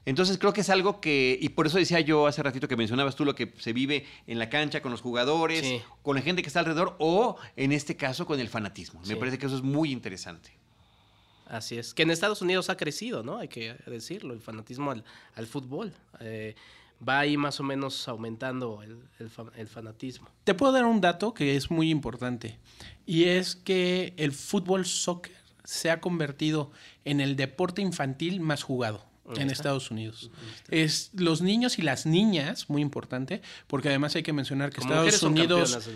Entonces 0.06 0.38
creo 0.38 0.54
que 0.54 0.62
es 0.62 0.70
algo 0.70 1.02
que, 1.02 1.38
y 1.42 1.50
por 1.50 1.68
eso 1.68 1.78
decía 1.78 2.00
yo 2.00 2.28
hace 2.28 2.42
ratito 2.42 2.68
que 2.68 2.78
mencionabas 2.78 3.16
tú 3.16 3.26
lo 3.26 3.36
que 3.36 3.54
se 3.58 3.74
vive 3.74 4.06
en 4.26 4.40
la 4.40 4.48
cancha 4.50 4.82
con 4.82 4.92
los 4.92 5.02
jugadores, 5.02 5.82
con 6.02 6.16
la 6.16 6.22
gente 6.22 6.44
que 6.44 6.48
está 6.48 6.60
alrededor, 6.60 6.96
o 7.00 7.36
en 7.58 7.74
este 7.74 7.98
caso 7.98 8.26
con 8.26 8.40
el 8.40 8.48
fanatismo. 8.48 9.02
Me 9.06 9.18
parece 9.18 9.38
que 9.38 9.48
eso 9.48 9.58
es 9.58 9.64
muy 9.64 9.92
interesante. 9.92 10.52
Así 11.48 11.78
es, 11.78 11.94
que 11.94 12.04
en 12.04 12.12
Estados 12.12 12.42
Unidos 12.42 12.70
ha 12.70 12.78
crecido, 12.78 13.24
¿no? 13.24 13.38
Hay 13.38 13.48
que 13.48 13.76
decirlo, 13.86 14.34
el 14.34 14.42
fanatismo 14.42 14.92
al, 14.92 15.04
al 15.36 15.48
fútbol. 15.48 15.94
Eh, 16.20 16.56
va 17.08 17.20
ahí 17.20 17.38
más 17.38 17.60
o 17.60 17.64
menos 17.64 18.08
aumentando 18.08 18.82
el, 18.82 19.68
fanatismo. 19.68 20.30
Te 20.44 20.54
puedo 20.54 20.72
dar 20.72 20.86
un 20.86 21.02
dato 21.02 21.34
que 21.34 21.56
es 21.56 21.70
muy 21.70 21.90
importante 21.90 22.60
y 23.06 23.26
es 23.26 23.56
que 23.56 24.14
el 24.18 24.32
fútbol 24.32 24.86
soccer 24.86 25.36
se 25.64 25.92
ha 25.92 26.00
convertido 26.00 26.72
en 27.06 27.20
el 27.20 27.36
deporte 27.36 27.82
infantil 27.82 28.40
más 28.40 28.64
jugado 28.64 29.06
en 29.36 29.50
Estados 29.50 29.92
Unidos. 29.92 30.32
Es 30.70 31.12
los 31.14 31.42
niños 31.42 31.78
y 31.80 31.82
las 31.82 32.06
niñas, 32.06 32.70
muy 32.70 32.82
importante, 32.82 33.42
porque 33.68 33.90
además 33.90 34.16
hay 34.16 34.24
que 34.24 34.34
mencionar 34.34 34.72
que 34.72 34.80
Estados 34.80 35.22
Unidos, 35.24 35.90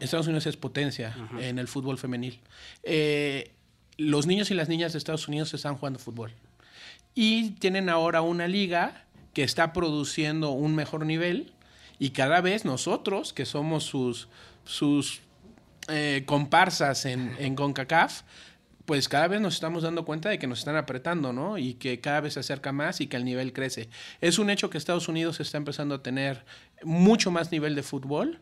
Estados 0.00 0.26
Unidos 0.26 0.46
es 0.46 0.56
potencia 0.56 1.16
en 1.40 1.58
el 1.58 1.66
fútbol 1.66 1.98
femenil. 1.98 2.40
Eh, 2.84 3.52
los 3.96 4.26
niños 4.26 4.50
y 4.50 4.54
las 4.54 4.68
niñas 4.68 4.92
de 4.92 4.98
Estados 4.98 5.26
Unidos 5.26 5.52
están 5.54 5.76
jugando 5.76 5.98
fútbol. 5.98 6.32
Y 7.14 7.52
tienen 7.52 7.88
ahora 7.88 8.20
una 8.20 8.46
liga 8.46 9.05
que 9.36 9.42
está 9.42 9.74
produciendo 9.74 10.52
un 10.52 10.74
mejor 10.74 11.04
nivel 11.04 11.52
y 11.98 12.12
cada 12.12 12.40
vez 12.40 12.64
nosotros, 12.64 13.34
que 13.34 13.44
somos 13.44 13.84
sus, 13.84 14.28
sus 14.64 15.20
eh, 15.88 16.22
comparsas 16.24 17.04
en, 17.04 17.36
en 17.38 17.54
CONCACAF, 17.54 18.22
pues 18.86 19.10
cada 19.10 19.28
vez 19.28 19.42
nos 19.42 19.52
estamos 19.52 19.82
dando 19.82 20.06
cuenta 20.06 20.30
de 20.30 20.38
que 20.38 20.46
nos 20.46 20.60
están 20.60 20.76
apretando, 20.76 21.34
¿no? 21.34 21.58
Y 21.58 21.74
que 21.74 22.00
cada 22.00 22.22
vez 22.22 22.32
se 22.32 22.40
acerca 22.40 22.72
más 22.72 23.02
y 23.02 23.08
que 23.08 23.18
el 23.18 23.26
nivel 23.26 23.52
crece. 23.52 23.90
Es 24.22 24.38
un 24.38 24.48
hecho 24.48 24.70
que 24.70 24.78
Estados 24.78 25.06
Unidos 25.06 25.38
está 25.38 25.58
empezando 25.58 25.96
a 25.96 26.02
tener 26.02 26.46
mucho 26.82 27.30
más 27.30 27.52
nivel 27.52 27.74
de 27.74 27.82
fútbol 27.82 28.40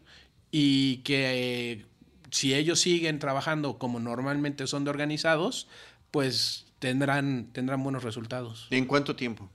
y 0.53 0.99
que 0.99 1.73
eh, 1.73 1.87
si 2.31 2.55
ellos 2.55 2.79
siguen 2.79 3.19
trabajando 3.19 3.81
como 3.81 3.99
normalmente 3.99 4.69
son 4.69 4.85
de 4.85 4.91
organizados, 4.91 5.67
pues 6.13 6.67
tendrán, 6.79 7.49
tendrán 7.53 7.83
buenos 7.83 8.05
resultados. 8.05 8.69
¿En 8.71 8.87
cuánto 8.87 9.17
tiempo? 9.17 9.51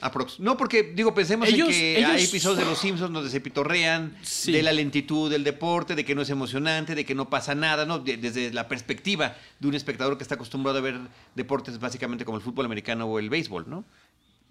Aprox. 0.00 0.38
No, 0.38 0.56
porque 0.56 0.82
digo, 0.94 1.12
pensemos 1.14 1.48
Ellos- 1.48 1.68
en 1.68 1.74
que 1.74 1.98
ellos- 1.98 2.10
hay 2.10 2.24
episodios 2.24 2.58
de 2.58 2.64
Los 2.64 2.78
Simpsons 2.78 3.12
donde 3.12 3.30
se 3.30 3.40
pitorrean 3.40 4.16
Sí. 4.22 4.52
de 4.52 4.62
la 4.62 4.72
lentitud 4.72 5.28
del 5.30 5.42
deporte, 5.42 5.94
de 5.96 6.04
que 6.04 6.14
no 6.14 6.22
es 6.22 6.30
emocionante, 6.30 6.94
de 6.94 7.04
que 7.04 7.14
no 7.16 7.28
pasa 7.28 7.54
nada, 7.56 7.84
¿no? 7.84 7.98
De- 7.98 8.16
desde 8.16 8.52
la 8.52 8.68
perspectiva 8.68 9.36
de 9.58 9.66
un 9.68 9.74
espectador 9.74 10.16
que 10.16 10.22
está 10.22 10.36
acostumbrado 10.36 10.78
a 10.78 10.80
ver 10.82 10.98
deportes 11.34 11.78
básicamente 11.80 12.24
como 12.24 12.36
el 12.38 12.44
fútbol 12.44 12.66
americano 12.66 13.06
o 13.06 13.18
el 13.18 13.28
béisbol, 13.28 13.68
¿no? 13.68 13.84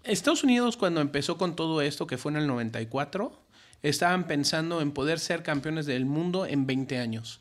Estados 0.03 0.43
Unidos 0.43 0.75
cuando 0.77 1.01
empezó 1.01 1.37
con 1.37 1.55
todo 1.55 1.81
esto, 1.81 2.07
que 2.07 2.17
fue 2.17 2.31
en 2.33 2.37
el 2.39 2.47
94, 2.47 3.41
estaban 3.83 4.25
pensando 4.27 4.81
en 4.81 4.91
poder 4.91 5.19
ser 5.19 5.43
campeones 5.43 5.85
del 5.85 6.05
mundo 6.05 6.45
en 6.45 6.65
20 6.65 6.97
años. 6.97 7.39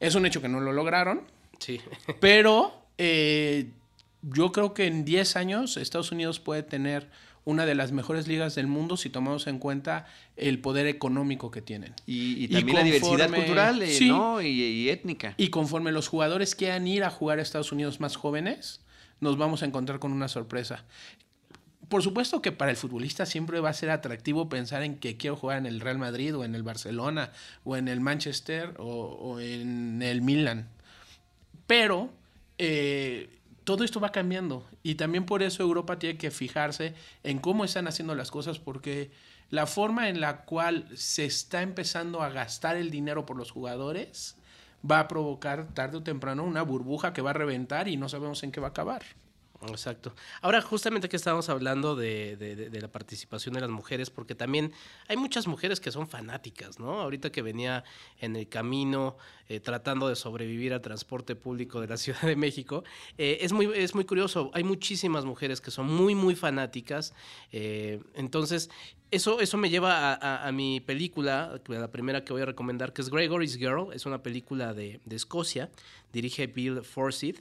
Es 0.00 0.14
un 0.14 0.26
hecho 0.26 0.42
que 0.42 0.48
no 0.48 0.60
lo 0.60 0.72
lograron, 0.72 1.22
Sí. 1.58 1.80
pero 2.20 2.82
eh, 2.98 3.70
yo 4.22 4.52
creo 4.52 4.72
que 4.74 4.86
en 4.86 5.04
10 5.04 5.36
años 5.36 5.76
Estados 5.76 6.10
Unidos 6.12 6.40
puede 6.40 6.62
tener 6.62 7.08
una 7.46 7.64
de 7.64 7.76
las 7.76 7.92
mejores 7.92 8.26
ligas 8.26 8.56
del 8.56 8.66
mundo 8.66 8.96
si 8.96 9.08
tomamos 9.08 9.46
en 9.46 9.60
cuenta 9.60 10.06
el 10.36 10.58
poder 10.58 10.88
económico 10.88 11.52
que 11.52 11.62
tienen. 11.62 11.94
Y, 12.04 12.32
y 12.32 12.44
Y 12.44 12.48
también 12.48 12.76
la 12.76 12.82
diversidad 12.82 13.30
cultural, 13.30 13.80
eh, 13.82 13.86
sí. 13.86 14.08
¿no? 14.08 14.42
Y, 14.42 14.48
y 14.48 14.90
étnica. 14.90 15.32
Y 15.36 15.48
conforme 15.48 15.92
los 15.92 16.08
jugadores 16.08 16.56
quieran 16.56 16.88
ir 16.88 17.04
a 17.04 17.10
jugar 17.10 17.38
a 17.38 17.42
Estados 17.42 17.70
Unidos 17.70 18.00
más 18.00 18.16
jóvenes, 18.16 18.80
nos 19.20 19.38
vamos 19.38 19.62
a 19.62 19.66
encontrar 19.66 20.00
con 20.00 20.12
una 20.12 20.26
sorpresa. 20.26 20.84
Por 21.88 22.02
supuesto 22.02 22.42
que 22.42 22.50
para 22.50 22.72
el 22.72 22.76
futbolista 22.76 23.26
siempre 23.26 23.60
va 23.60 23.68
a 23.68 23.74
ser 23.74 23.90
atractivo 23.90 24.48
pensar 24.48 24.82
en 24.82 24.96
que 24.96 25.16
quiero 25.16 25.36
jugar 25.36 25.58
en 25.58 25.66
el 25.66 25.78
Real 25.78 25.98
Madrid 25.98 26.36
o 26.36 26.42
en 26.42 26.56
el 26.56 26.64
Barcelona 26.64 27.30
o 27.62 27.76
en 27.76 27.86
el 27.86 28.00
Manchester 28.00 28.74
o, 28.78 28.88
o 28.88 29.38
en 29.38 30.02
el 30.02 30.20
Milan. 30.20 30.68
Pero 31.68 32.10
eh, 32.58 33.35
todo 33.66 33.82
esto 33.82 33.98
va 33.98 34.12
cambiando 34.12 34.64
y 34.84 34.94
también 34.94 35.26
por 35.26 35.42
eso 35.42 35.64
Europa 35.64 35.98
tiene 35.98 36.16
que 36.16 36.30
fijarse 36.30 36.94
en 37.24 37.40
cómo 37.40 37.64
están 37.64 37.88
haciendo 37.88 38.14
las 38.14 38.30
cosas 38.30 38.60
porque 38.60 39.10
la 39.50 39.66
forma 39.66 40.08
en 40.08 40.20
la 40.20 40.44
cual 40.44 40.88
se 40.94 41.24
está 41.24 41.62
empezando 41.62 42.22
a 42.22 42.28
gastar 42.28 42.76
el 42.76 42.92
dinero 42.92 43.26
por 43.26 43.36
los 43.36 43.50
jugadores 43.50 44.36
va 44.88 45.00
a 45.00 45.08
provocar 45.08 45.74
tarde 45.74 45.96
o 45.96 46.02
temprano 46.04 46.44
una 46.44 46.62
burbuja 46.62 47.12
que 47.12 47.22
va 47.22 47.30
a 47.30 47.32
reventar 47.32 47.88
y 47.88 47.96
no 47.96 48.08
sabemos 48.08 48.44
en 48.44 48.52
qué 48.52 48.60
va 48.60 48.68
a 48.68 48.70
acabar. 48.70 49.02
Exacto. 49.62 50.14
Ahora, 50.42 50.60
justamente 50.60 51.08
que 51.08 51.16
estábamos 51.16 51.48
hablando 51.48 51.96
de, 51.96 52.68
la 52.80 52.88
participación 52.88 53.54
de 53.54 53.62
las 53.62 53.70
mujeres, 53.70 54.10
porque 54.10 54.34
también 54.34 54.72
hay 55.08 55.16
muchas 55.16 55.46
mujeres 55.46 55.80
que 55.80 55.90
son 55.90 56.06
fanáticas, 56.08 56.78
¿no? 56.78 57.00
Ahorita 57.00 57.32
que 57.32 57.40
venía 57.40 57.82
en 58.20 58.36
el 58.36 58.48
camino 58.48 59.16
eh, 59.48 59.60
tratando 59.60 60.08
de 60.08 60.16
sobrevivir 60.16 60.74
al 60.74 60.82
transporte 60.82 61.36
público 61.36 61.80
de 61.80 61.86
la 61.88 61.96
Ciudad 61.96 62.20
de 62.22 62.36
México, 62.36 62.84
eh, 63.16 63.38
es, 63.40 63.52
muy, 63.52 63.70
es 63.74 63.94
muy 63.94 64.04
curioso. 64.04 64.50
Hay 64.52 64.62
muchísimas 64.62 65.24
mujeres 65.24 65.62
que 65.62 65.70
son 65.70 65.86
muy, 65.86 66.14
muy 66.14 66.34
fanáticas. 66.36 67.14
eh, 67.50 68.00
entonces, 68.14 68.68
eso, 69.12 69.40
eso 69.40 69.56
me 69.56 69.70
lleva 69.70 70.14
a, 70.14 70.48
a- 70.48 70.52
mi 70.52 70.80
película, 70.80 71.60
la 71.68 71.90
primera 71.92 72.24
que 72.24 72.32
voy 72.32 72.42
a 72.42 72.46
recomendar, 72.46 72.92
que 72.92 73.02
es 73.02 73.08
Gregory's 73.10 73.56
Girl. 73.56 73.92
Es 73.92 74.04
una 74.04 74.22
película 74.22 74.74
de, 74.74 75.00
de 75.04 75.16
Escocia, 75.16 75.70
dirige 76.12 76.46
Bill 76.48 76.82
Forsyth. 76.82 77.38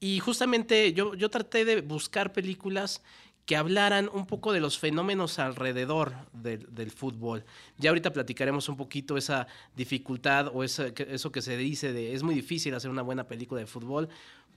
Y 0.00 0.18
justamente 0.20 0.92
yo, 0.92 1.14
yo 1.14 1.30
traté 1.30 1.64
de 1.64 1.80
buscar 1.80 2.32
películas 2.32 3.02
que 3.46 3.56
hablaran 3.56 4.10
un 4.12 4.26
poco 4.26 4.52
de 4.52 4.58
los 4.60 4.76
fenómenos 4.76 5.38
alrededor 5.38 6.12
del- 6.32 6.90
fútbol. 6.90 7.44
Ya 7.78 7.90
ahorita 7.90 8.12
platicaremos 8.12 8.68
un 8.68 8.76
poquito 8.76 9.16
esa 9.16 9.46
dificultad 9.76 10.48
o 10.52 10.64
esa- 10.64 10.88
eso 10.88 11.30
que 11.30 11.40
se 11.42 11.56
dice 11.56 11.92
de 11.92 12.12
es 12.14 12.24
muy 12.24 12.34
difícil 12.34 12.74
hacer 12.74 12.90
una 12.90 13.02
buena 13.02 13.28
película 13.28 13.60
de 13.60 13.66
fútbol 13.68 14.08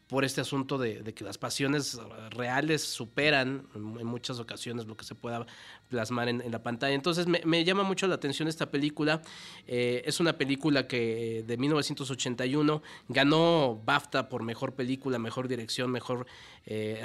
por 0.10 0.26
este 0.26 0.42
asunto 0.42 0.80
de, 0.80 1.04
que 1.14 1.24
las 1.24 1.38
pasiones 1.38 1.94
eh, 1.94 2.30
reales 2.32 2.82
superan 2.82 3.68
en 3.76 4.08
muchas 4.08 4.40
ocasiones 4.40 4.88
lo 4.88 4.98
que 4.98 5.06
se 5.06 5.14
pueda 5.14 5.46
plasmar 5.88 6.28
en, 6.30 6.52
la 6.52 6.64
pantalla. 6.64 6.96
Entonces 6.96 7.28
me, 7.28 7.64
llama 7.64 7.84
mucho 7.84 8.08
la 8.08 8.16
atención 8.16 8.48
esta 8.48 8.72
película. 8.72 9.22
Eh, 9.68 10.02
es 10.06 10.20
una 10.20 10.34
película 10.34 10.88
que 10.88 11.40
eh, 11.40 11.44
de 11.44 11.58
1981 11.58 12.82
ganó 13.08 13.80
BAFTA 13.86 14.30
por 14.30 14.42
mejor 14.42 14.74
película, 14.74 15.20
mejor 15.20 15.48
dirección, 15.48 15.92
mejor 15.92 16.26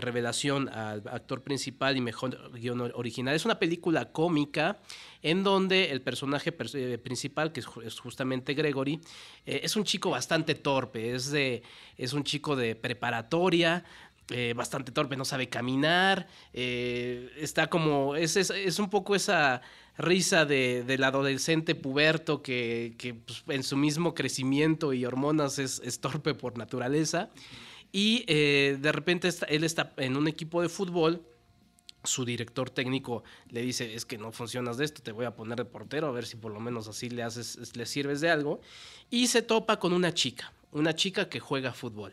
revelación 0.01 0.69
al 0.69 1.03
actor 1.09 1.41
principal 1.41 1.97
y 1.97 2.03
mejor 2.03 2.53
guion 2.53 2.83
or- 2.83 2.93
original. 2.97 3.35
Es 3.35 3.47
una 3.47 3.59
película 3.59 4.13
cómica 4.13 4.79
en 5.23 5.43
donde 5.43 5.91
el 5.91 6.03
personaje 6.03 6.55
pers- 6.55 6.99
principal, 6.99 7.51
que 7.51 7.61
es, 7.61 7.67
ju- 7.67 7.83
es 7.83 7.99
justamente 7.99 8.53
Gregory, 8.53 9.01
es 9.47 9.75
un 9.77 9.85
chico 9.85 10.11
bastante 10.11 10.55
torpe, 10.55 11.15
es, 11.15 11.31
de, 11.31 11.63
es 11.97 12.13
un 12.13 12.25
chico 12.25 12.57
de 12.57 12.75
preparatoria, 12.95 13.85
eh, 14.31 14.55
bastante 14.57 14.93
torpe, 14.93 15.17
no 15.17 15.25
sabe 15.25 15.49
caminar, 15.49 16.27
eh, 16.53 17.31
está 17.37 17.67
como, 17.67 18.17
es, 18.17 18.79
un 18.79 18.89
poco 18.89 19.15
esa 19.15 19.61
risa 19.99 20.45
de, 20.45 20.83
del 20.85 21.05
adolescente 21.05 21.75
puberto 21.75 22.43
que, 22.43 22.95
pues, 23.27 23.43
en 23.49 23.63
su 23.63 23.77
mismo 23.77 24.15
crecimiento 24.15 24.93
y 24.93 25.05
hormonas 25.05 25.59
es, 25.59 25.83
es 25.85 26.01
torpe 26.01 26.35
por 26.35 26.57
naturaleza. 26.57 27.29
Y 27.93 28.25
eh, 28.27 28.79
de 28.81 28.93
repente 28.93 29.29
está- 29.29 29.47
él 29.47 29.63
está 29.63 29.93
en 29.99 30.17
un 30.17 30.27
equipo 30.27 30.63
de 30.63 30.69
fútbol 30.69 31.23
su 32.03 32.27
director 32.27 32.69
técnico 32.69 33.25
le 33.49 33.63
dice, 33.63 33.95
es 33.95 34.05
que 34.05 34.19
no 34.19 34.31
funcionas 34.31 34.77
de 34.77 34.85
esto, 34.85 35.03
te 35.03 35.11
voy 35.11 35.25
a 35.25 35.35
poner 35.35 35.57
de 35.57 35.65
portero, 35.65 36.07
a 36.07 36.11
ver 36.13 36.27
si 36.27 36.37
por 36.37 36.53
lo 36.53 36.61
menos 36.61 36.87
así 36.87 37.09
le 37.09 37.23
haces, 37.23 37.75
le 37.77 37.87
sirves 37.87 38.21
de 38.21 38.29
algo. 38.31 38.61
Y 39.11 39.29
se 39.29 39.41
topa 39.41 39.79
con 39.79 39.95
una 39.95 40.13
chica, 40.13 40.53
una 40.73 40.95
chica 40.95 41.31
que 41.31 41.41
juega 41.41 41.73
fútbol. 41.73 42.13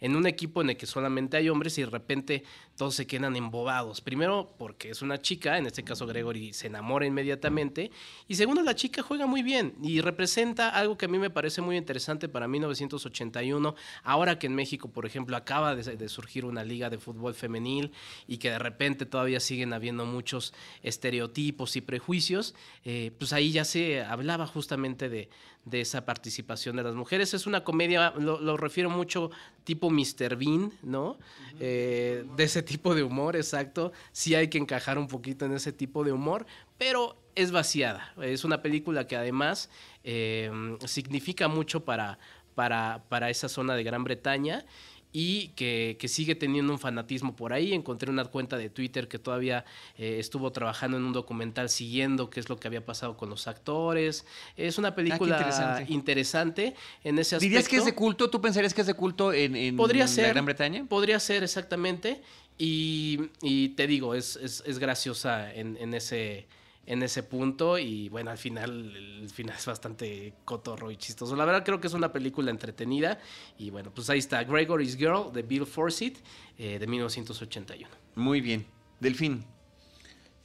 En 0.00 0.16
un 0.16 0.26
equipo 0.26 0.62
en 0.62 0.70
el 0.70 0.76
que 0.76 0.86
solamente 0.86 1.36
hay 1.36 1.48
hombres 1.48 1.76
y 1.78 1.82
de 1.82 1.90
repente 1.90 2.44
todos 2.78 2.94
se 2.94 3.06
quedan 3.06 3.36
embobados. 3.36 4.00
Primero, 4.00 4.54
porque 4.56 4.90
es 4.90 5.02
una 5.02 5.20
chica, 5.20 5.58
en 5.58 5.66
este 5.66 5.82
caso 5.82 6.06
Gregory 6.06 6.52
se 6.52 6.68
enamora 6.68 7.04
inmediatamente. 7.04 7.90
Y 8.28 8.36
segundo, 8.36 8.62
la 8.62 8.74
chica 8.74 9.02
juega 9.02 9.26
muy 9.26 9.42
bien 9.42 9.74
y 9.82 10.00
representa 10.00 10.70
algo 10.70 10.96
que 10.96 11.06
a 11.06 11.08
mí 11.08 11.18
me 11.18 11.28
parece 11.28 11.60
muy 11.60 11.76
interesante 11.76 12.28
para 12.28 12.46
1981. 12.46 13.74
Ahora 14.04 14.38
que 14.38 14.46
en 14.46 14.54
México, 14.54 14.88
por 14.90 15.04
ejemplo, 15.04 15.36
acaba 15.36 15.74
de, 15.74 15.96
de 15.96 16.08
surgir 16.08 16.44
una 16.44 16.64
liga 16.64 16.88
de 16.88 16.98
fútbol 16.98 17.34
femenil 17.34 17.92
y 18.28 18.38
que 18.38 18.50
de 18.50 18.58
repente 18.60 19.04
todavía 19.06 19.40
siguen 19.40 19.72
habiendo 19.72 20.06
muchos 20.06 20.54
estereotipos 20.82 21.74
y 21.74 21.80
prejuicios, 21.80 22.54
eh, 22.84 23.10
pues 23.18 23.32
ahí 23.32 23.50
ya 23.50 23.64
se 23.64 24.02
hablaba 24.02 24.46
justamente 24.46 25.08
de, 25.08 25.28
de 25.64 25.80
esa 25.80 26.04
participación 26.04 26.76
de 26.76 26.82
las 26.82 26.94
mujeres. 26.94 27.34
Es 27.34 27.46
una 27.46 27.64
comedia, 27.64 28.12
lo, 28.18 28.40
lo 28.40 28.56
refiero 28.56 28.88
mucho 28.88 29.30
tipo 29.64 29.90
Mr. 29.90 30.36
Bean, 30.36 30.72
¿no? 30.82 31.18
Eh, 31.60 32.24
de 32.36 32.44
ese 32.44 32.62
tipo 32.68 32.94
de 32.94 33.02
humor, 33.02 33.34
exacto. 33.34 33.92
Sí 34.12 34.34
hay 34.34 34.48
que 34.48 34.58
encajar 34.58 34.98
un 34.98 35.08
poquito 35.08 35.46
en 35.46 35.52
ese 35.52 35.72
tipo 35.72 36.04
de 36.04 36.12
humor, 36.12 36.46
pero 36.76 37.16
es 37.34 37.50
vaciada. 37.50 38.12
Es 38.20 38.44
una 38.44 38.62
película 38.62 39.06
que 39.06 39.16
además 39.16 39.70
eh, 40.04 40.50
significa 40.86 41.48
mucho 41.48 41.84
para, 41.84 42.18
para, 42.54 43.04
para 43.08 43.30
esa 43.30 43.48
zona 43.48 43.74
de 43.74 43.84
Gran 43.84 44.04
Bretaña 44.04 44.64
y 45.12 45.48
que, 45.48 45.96
que, 45.98 46.06
sigue 46.08 46.34
teniendo 46.34 46.72
un 46.72 46.78
fanatismo 46.78 47.34
por 47.34 47.52
ahí. 47.52 47.72
Encontré 47.72 48.10
una 48.10 48.24
cuenta 48.26 48.58
de 48.58 48.68
Twitter 48.70 49.08
que 49.08 49.18
todavía 49.18 49.64
eh, 49.96 50.16
estuvo 50.18 50.52
trabajando 50.52 50.96
en 50.96 51.04
un 51.04 51.12
documental 51.12 51.70
siguiendo 51.70 52.28
qué 52.30 52.40
es 52.40 52.48
lo 52.48 52.58
que 52.58 52.68
había 52.68 52.84
pasado 52.84 53.16
con 53.16 53.30
los 53.30 53.48
actores. 53.48 54.26
Es 54.56 54.78
una 54.78 54.94
película 54.94 55.36
Ah, 55.36 55.38
interesante. 55.40 55.92
interesante. 55.92 56.74
en 57.04 57.18
ese 57.18 57.36
aspecto. 57.36 57.42
¿Dirías 57.50 57.68
que 57.68 57.76
es 57.76 57.84
de 57.84 57.94
culto? 57.94 58.28
¿Tú 58.30 58.40
pensarías 58.40 58.74
que 58.74 58.82
es 58.82 58.86
de 58.86 58.94
culto 58.94 59.32
en, 59.32 59.56
en 59.56 59.76
Podría 59.76 60.06
ser. 60.06 60.24
la 60.26 60.32
Gran 60.34 60.44
Bretaña? 60.44 60.84
Podría 60.88 61.18
ser, 61.20 61.42
exactamente. 61.42 62.20
Y, 62.58 63.30
y 63.40 63.70
te 63.70 63.86
digo, 63.86 64.14
es, 64.14 64.36
es, 64.36 64.62
es 64.66 64.78
graciosa 64.78 65.54
en, 65.54 65.76
en 65.80 65.94
ese 65.94 66.46
en 66.88 67.02
ese 67.02 67.22
punto 67.22 67.78
y 67.78 68.08
bueno, 68.08 68.30
al 68.30 68.38
final 68.38 68.96
el 68.96 69.28
final 69.30 69.54
es 69.56 69.66
bastante 69.66 70.32
cotorro 70.46 70.90
y 70.90 70.96
chistoso. 70.96 71.36
La 71.36 71.44
verdad 71.44 71.62
creo 71.62 71.80
que 71.80 71.86
es 71.86 71.92
una 71.92 72.12
película 72.12 72.50
entretenida 72.50 73.18
y 73.58 73.68
bueno, 73.68 73.92
pues 73.94 74.08
ahí 74.08 74.18
está 74.18 74.42
Gregory's 74.42 74.96
Girl 74.96 75.30
de 75.32 75.42
Bill 75.42 75.66
Forsyth 75.66 76.18
eh, 76.56 76.78
de 76.78 76.86
1981. 76.86 77.88
Muy 78.16 78.40
bien. 78.40 78.64
Delfín. 79.00 79.44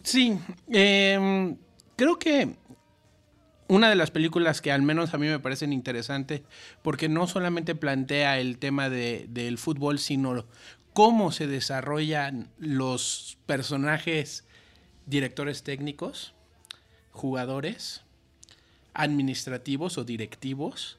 Sí, 0.03 0.37
eh, 0.71 1.55
creo 1.95 2.19
que 2.19 2.57
una 3.69 3.89
de 3.89 3.95
las 3.95 4.11
películas 4.11 4.59
que 4.61 4.73
al 4.73 4.81
menos 4.81 5.13
a 5.13 5.17
mí 5.17 5.27
me 5.27 5.39
parecen 5.39 5.71
interesantes, 5.71 6.41
porque 6.81 7.07
no 7.07 7.25
solamente 7.25 7.73
plantea 7.73 8.37
el 8.39 8.57
tema 8.57 8.89
de- 8.89 9.27
del 9.29 9.57
fútbol, 9.57 9.97
sino 9.97 10.45
cómo 10.91 11.31
se 11.31 11.47
desarrollan 11.47 12.51
los 12.59 13.37
personajes, 13.45 14.45
directores 15.05 15.63
técnicos, 15.63 16.33
jugadores, 17.11 18.01
administrativos 18.93 19.97
o 19.97 20.03
directivos 20.03 20.97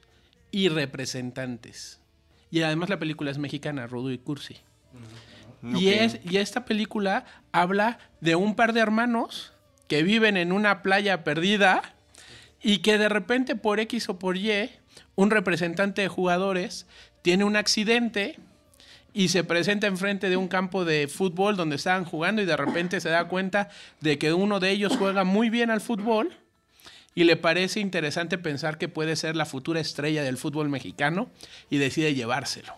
y 0.50 0.68
representantes. 0.68 2.00
Y 2.50 2.62
además 2.62 2.88
la 2.88 2.98
película 2.98 3.30
es 3.30 3.38
mexicana, 3.38 3.86
Rudo 3.86 4.10
y 4.12 4.18
Cursi. 4.18 4.56
Y, 5.62 5.74
Ok. 5.74 5.82
es, 5.82 6.20
y 6.24 6.36
esta 6.36 6.64
película 6.64 7.24
habla 7.52 7.98
de 8.20 8.36
un 8.36 8.54
par 8.54 8.72
de 8.72 8.80
hermanos 8.80 9.52
que 9.88 10.02
viven 10.02 10.36
en 10.36 10.52
una 10.52 10.82
playa 10.82 11.24
perdida 11.24 11.94
y 12.62 12.78
que 12.78 12.98
de 12.98 13.08
repente 13.08 13.56
por 13.56 13.80
X 13.80 14.08
o 14.08 14.18
por 14.18 14.36
Y, 14.36 14.70
un 15.16 15.30
representante 15.30 16.02
de 16.02 16.08
jugadores 16.08 16.86
tiene 17.22 17.44
un 17.44 17.56
accidente 17.56 18.38
y 19.14 19.28
se 19.28 19.44
presenta 19.44 19.86
enfrente 19.86 20.28
de 20.28 20.36
un 20.36 20.48
campo 20.48 20.84
de 20.84 21.08
fútbol 21.08 21.56
donde 21.56 21.76
estaban 21.76 22.04
jugando 22.04 22.42
y 22.42 22.46
de 22.46 22.56
repente 22.56 23.00
se 23.00 23.08
da 23.08 23.28
cuenta 23.28 23.70
de 24.00 24.18
que 24.18 24.34
uno 24.34 24.58
de 24.60 24.70
ellos 24.70 24.96
juega 24.98 25.22
muy 25.22 25.48
bien 25.48 25.70
al 25.70 25.80
fútbol 25.80 26.36
y 27.14 27.24
le 27.24 27.36
parece 27.36 27.78
interesante 27.78 28.38
pensar 28.38 28.76
que 28.76 28.88
puede 28.88 29.14
ser 29.14 29.36
la 29.36 29.46
futura 29.46 29.80
estrella 29.80 30.24
del 30.24 30.36
fútbol 30.36 30.68
mexicano 30.68 31.28
y 31.70 31.78
decide 31.78 32.12
llevárselo. 32.12 32.74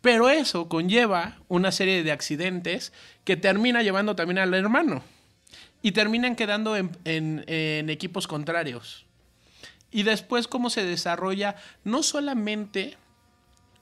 Pero 0.00 0.30
eso 0.30 0.68
conlleva 0.68 1.38
una 1.48 1.72
serie 1.72 2.02
de 2.02 2.12
accidentes 2.12 2.92
que 3.24 3.36
termina 3.36 3.82
llevando 3.82 4.16
también 4.16 4.38
al 4.38 4.52
hermano. 4.54 5.02
Y 5.82 5.92
terminan 5.92 6.36
quedando 6.36 6.76
en, 6.76 7.88
equipos 7.90 8.26
contrarios. 8.26 9.04
Y 9.90 10.02
después 10.02 10.48
cómo 10.48 10.70
se 10.70 10.84
desarrolla 10.84 11.56
no 11.84 12.02
solamente 12.02 12.96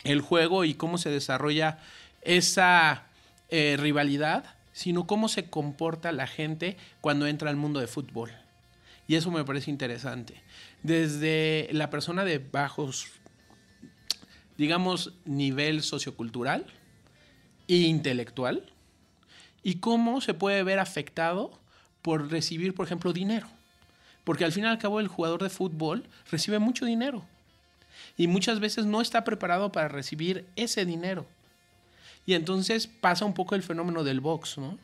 el 0.04 0.20
juego 0.20 0.64
y 0.64 0.74
cómo 0.74 0.98
se 0.98 1.10
desarrolla 1.10 1.78
esa 2.22 3.04
eh, 3.48 3.76
rivalidad, 3.78 4.44
sino 4.72 5.06
cómo 5.06 5.28
se 5.28 5.50
comporta 5.50 6.12
la 6.12 6.26
gente 6.26 6.76
cuando 7.00 7.26
entra 7.26 7.50
al 7.50 7.56
mundo 7.56 7.80
de 7.80 7.86
fútbol. 7.86 8.30
Y 9.08 9.16
eso 9.16 9.30
me 9.30 9.44
parece 9.44 9.70
interesante. 9.70 10.42
Desde 10.82 11.68
la 11.72 11.90
persona 11.90 12.24
de 12.24 12.38
bajos 12.38 13.08
digamos, 14.56 15.12
nivel 15.24 15.82
sociocultural 15.82 16.66
e 17.68 17.76
intelectual 17.76 18.72
y 19.62 19.76
cómo 19.76 20.20
se 20.20 20.34
puede 20.34 20.62
ver 20.62 20.78
afectado 20.78 21.58
por 22.02 22.30
recibir, 22.30 22.74
por 22.74 22.86
ejemplo, 22.86 23.12
dinero. 23.12 23.48
Porque 24.24 24.44
al 24.44 24.52
fin 24.52 24.64
y 24.64 24.66
al 24.68 24.78
cabo 24.78 25.00
el 25.00 25.08
jugador 25.08 25.42
de 25.42 25.50
fútbol 25.50 26.04
recibe 26.30 26.58
mucho 26.58 26.84
dinero 26.84 27.24
y 28.16 28.26
muchas 28.26 28.60
veces 28.60 28.86
no 28.86 29.00
está 29.00 29.24
preparado 29.24 29.72
para 29.72 29.88
recibir 29.88 30.46
ese 30.56 30.84
dinero. 30.84 31.26
Y 32.26 32.34
entonces 32.34 32.86
pasa 32.86 33.24
un 33.24 33.34
poco 33.34 33.54
el 33.54 33.62
fenómeno 33.62 34.04
del 34.04 34.20
box, 34.20 34.58
¿no? 34.58 34.78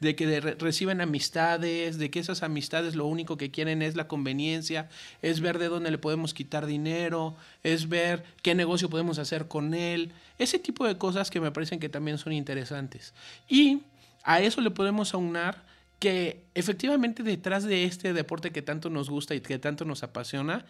de 0.00 0.16
que 0.16 0.40
reciben 0.40 1.02
amistades, 1.02 1.98
de 1.98 2.10
que 2.10 2.20
esas 2.20 2.42
amistades 2.42 2.94
lo 2.94 3.06
único 3.06 3.36
que 3.36 3.50
quieren 3.50 3.82
es 3.82 3.96
la 3.96 4.08
conveniencia, 4.08 4.88
es 5.20 5.40
ver 5.40 5.58
de 5.58 5.68
dónde 5.68 5.90
le 5.90 5.98
podemos 5.98 6.32
quitar 6.32 6.66
dinero, 6.66 7.36
es 7.62 7.88
ver 7.88 8.24
qué 8.42 8.54
negocio 8.54 8.88
podemos 8.88 9.18
hacer 9.18 9.46
con 9.46 9.74
él, 9.74 10.12
ese 10.38 10.58
tipo 10.58 10.86
de 10.86 10.96
cosas 10.96 11.30
que 11.30 11.40
me 11.40 11.50
parecen 11.50 11.80
que 11.80 11.90
también 11.90 12.16
son 12.16 12.32
interesantes. 12.32 13.12
Y 13.46 13.82
a 14.22 14.40
eso 14.40 14.62
le 14.62 14.70
podemos 14.70 15.12
aunar 15.12 15.62
que 15.98 16.42
efectivamente 16.54 17.22
detrás 17.22 17.64
de 17.64 17.84
este 17.84 18.14
deporte 18.14 18.52
que 18.52 18.62
tanto 18.62 18.88
nos 18.88 19.10
gusta 19.10 19.34
y 19.34 19.42
que 19.42 19.58
tanto 19.58 19.84
nos 19.84 20.02
apasiona, 20.02 20.64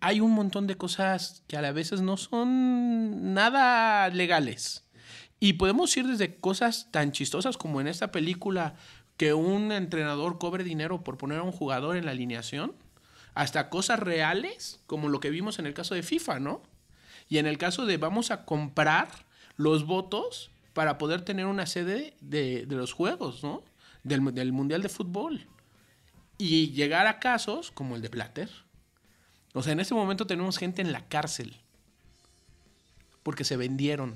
hay 0.00 0.20
un 0.20 0.32
montón 0.32 0.66
de 0.66 0.76
cosas 0.76 1.42
que 1.46 1.56
a 1.56 1.62
la 1.62 1.72
veces 1.72 2.00
no 2.00 2.16
son 2.16 3.34
nada 3.34 4.08
legales. 4.08 4.84
Y 5.38 5.54
podemos 5.54 5.96
ir 5.96 6.06
desde 6.06 6.36
cosas 6.36 6.88
tan 6.90 7.12
chistosas 7.12 7.56
como 7.56 7.80
en 7.80 7.86
esta 7.86 8.10
película 8.10 8.74
que 9.16 9.34
un 9.34 9.72
entrenador 9.72 10.38
cobre 10.38 10.64
dinero 10.64 11.04
por 11.04 11.18
poner 11.18 11.38
a 11.38 11.42
un 11.42 11.52
jugador 11.52 11.96
en 11.96 12.06
la 12.06 12.12
alineación, 12.12 12.74
hasta 13.34 13.68
cosas 13.68 14.00
reales 14.00 14.80
como 14.86 15.08
lo 15.08 15.20
que 15.20 15.30
vimos 15.30 15.58
en 15.58 15.66
el 15.66 15.74
caso 15.74 15.94
de 15.94 16.02
FIFA, 16.02 16.40
¿no? 16.40 16.62
Y 17.28 17.38
en 17.38 17.46
el 17.46 17.58
caso 17.58 17.86
de 17.86 17.96
vamos 17.96 18.30
a 18.30 18.44
comprar 18.44 19.08
los 19.56 19.84
votos 19.86 20.50
para 20.72 20.98
poder 20.98 21.22
tener 21.22 21.46
una 21.46 21.66
sede 21.66 22.14
de, 22.20 22.66
los 22.68 22.92
juegos, 22.92 23.42
¿no? 23.42 23.62
Del, 24.02 24.34
del 24.34 24.52
Mundial 24.52 24.82
de 24.82 24.88
Fútbol. 24.88 25.46
Y 26.38 26.70
llegar 26.70 27.06
a 27.06 27.18
casos 27.18 27.70
como 27.70 27.96
el 27.96 28.02
de 28.02 28.10
Plater. 28.10 28.50
O 29.52 29.62
sea, 29.62 29.72
en 29.72 29.80
este 29.80 29.94
momento 29.94 30.26
tenemos 30.26 30.58
gente 30.58 30.80
en 30.82 30.92
la 30.92 31.06
cárcel 31.08 31.56
porque 33.22 33.44
se 33.44 33.56
vendieron. 33.56 34.14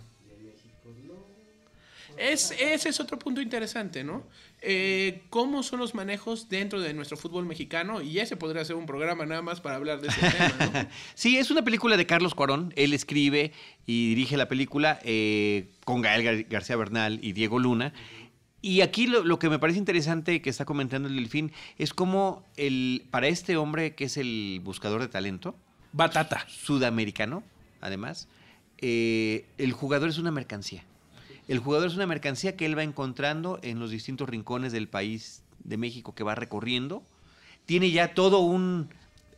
Es, 2.16 2.52
ese 2.52 2.88
es 2.90 3.00
otro 3.00 3.18
punto 3.18 3.40
interesante, 3.40 4.04
¿no? 4.04 4.22
Eh, 4.62 5.22
¿Cómo 5.30 5.64
son 5.64 5.80
los 5.80 5.94
manejos 5.96 6.48
dentro 6.48 6.80
de 6.80 6.94
nuestro 6.94 7.16
fútbol 7.16 7.44
mexicano? 7.44 8.00
Y 8.02 8.20
ese 8.20 8.36
podría 8.36 8.64
ser 8.64 8.76
un 8.76 8.86
programa 8.86 9.26
nada 9.26 9.42
más 9.42 9.60
para 9.60 9.74
hablar 9.76 10.00
de 10.00 10.08
ese 10.08 10.20
tema, 10.20 10.70
¿no? 10.84 10.88
Sí, 11.16 11.36
es 11.38 11.50
una 11.50 11.64
película 11.64 11.96
de 11.96 12.06
Carlos 12.06 12.36
Cuarón. 12.36 12.72
Él 12.76 12.94
escribe 12.94 13.52
y 13.84 14.10
dirige 14.10 14.36
la 14.36 14.48
película 14.48 15.00
eh, 15.02 15.70
con 15.84 16.02
Gael 16.02 16.22
Gar- 16.24 16.48
García 16.48 16.76
Bernal 16.76 17.18
y 17.20 17.32
Diego 17.32 17.58
Luna. 17.58 17.92
Y 18.64 18.80
aquí 18.80 19.06
lo, 19.06 19.22
lo 19.24 19.38
que 19.38 19.50
me 19.50 19.58
parece 19.58 19.78
interesante 19.78 20.40
que 20.40 20.48
está 20.48 20.64
comentando 20.64 21.06
el 21.06 21.16
Delfín 21.16 21.52
es 21.76 21.92
cómo 21.92 22.42
el, 22.56 23.04
para 23.10 23.28
este 23.28 23.58
hombre 23.58 23.94
que 23.94 24.04
es 24.04 24.16
el 24.16 24.62
buscador 24.64 25.02
de 25.02 25.08
talento, 25.08 25.54
Batata. 25.92 26.46
sudamericano, 26.48 27.42
además, 27.82 28.26
eh, 28.78 29.44
el 29.58 29.72
jugador 29.72 30.08
es 30.08 30.16
una 30.16 30.30
mercancía. 30.30 30.82
El 31.46 31.58
jugador 31.58 31.88
es 31.88 31.94
una 31.94 32.06
mercancía 32.06 32.56
que 32.56 32.64
él 32.64 32.78
va 32.78 32.84
encontrando 32.84 33.58
en 33.60 33.80
los 33.80 33.90
distintos 33.90 34.30
rincones 34.30 34.72
del 34.72 34.88
país 34.88 35.42
de 35.62 35.76
México 35.76 36.14
que 36.14 36.24
va 36.24 36.34
recorriendo. 36.34 37.02
Tiene 37.66 37.90
ya 37.90 38.14
todo 38.14 38.38
un 38.38 38.88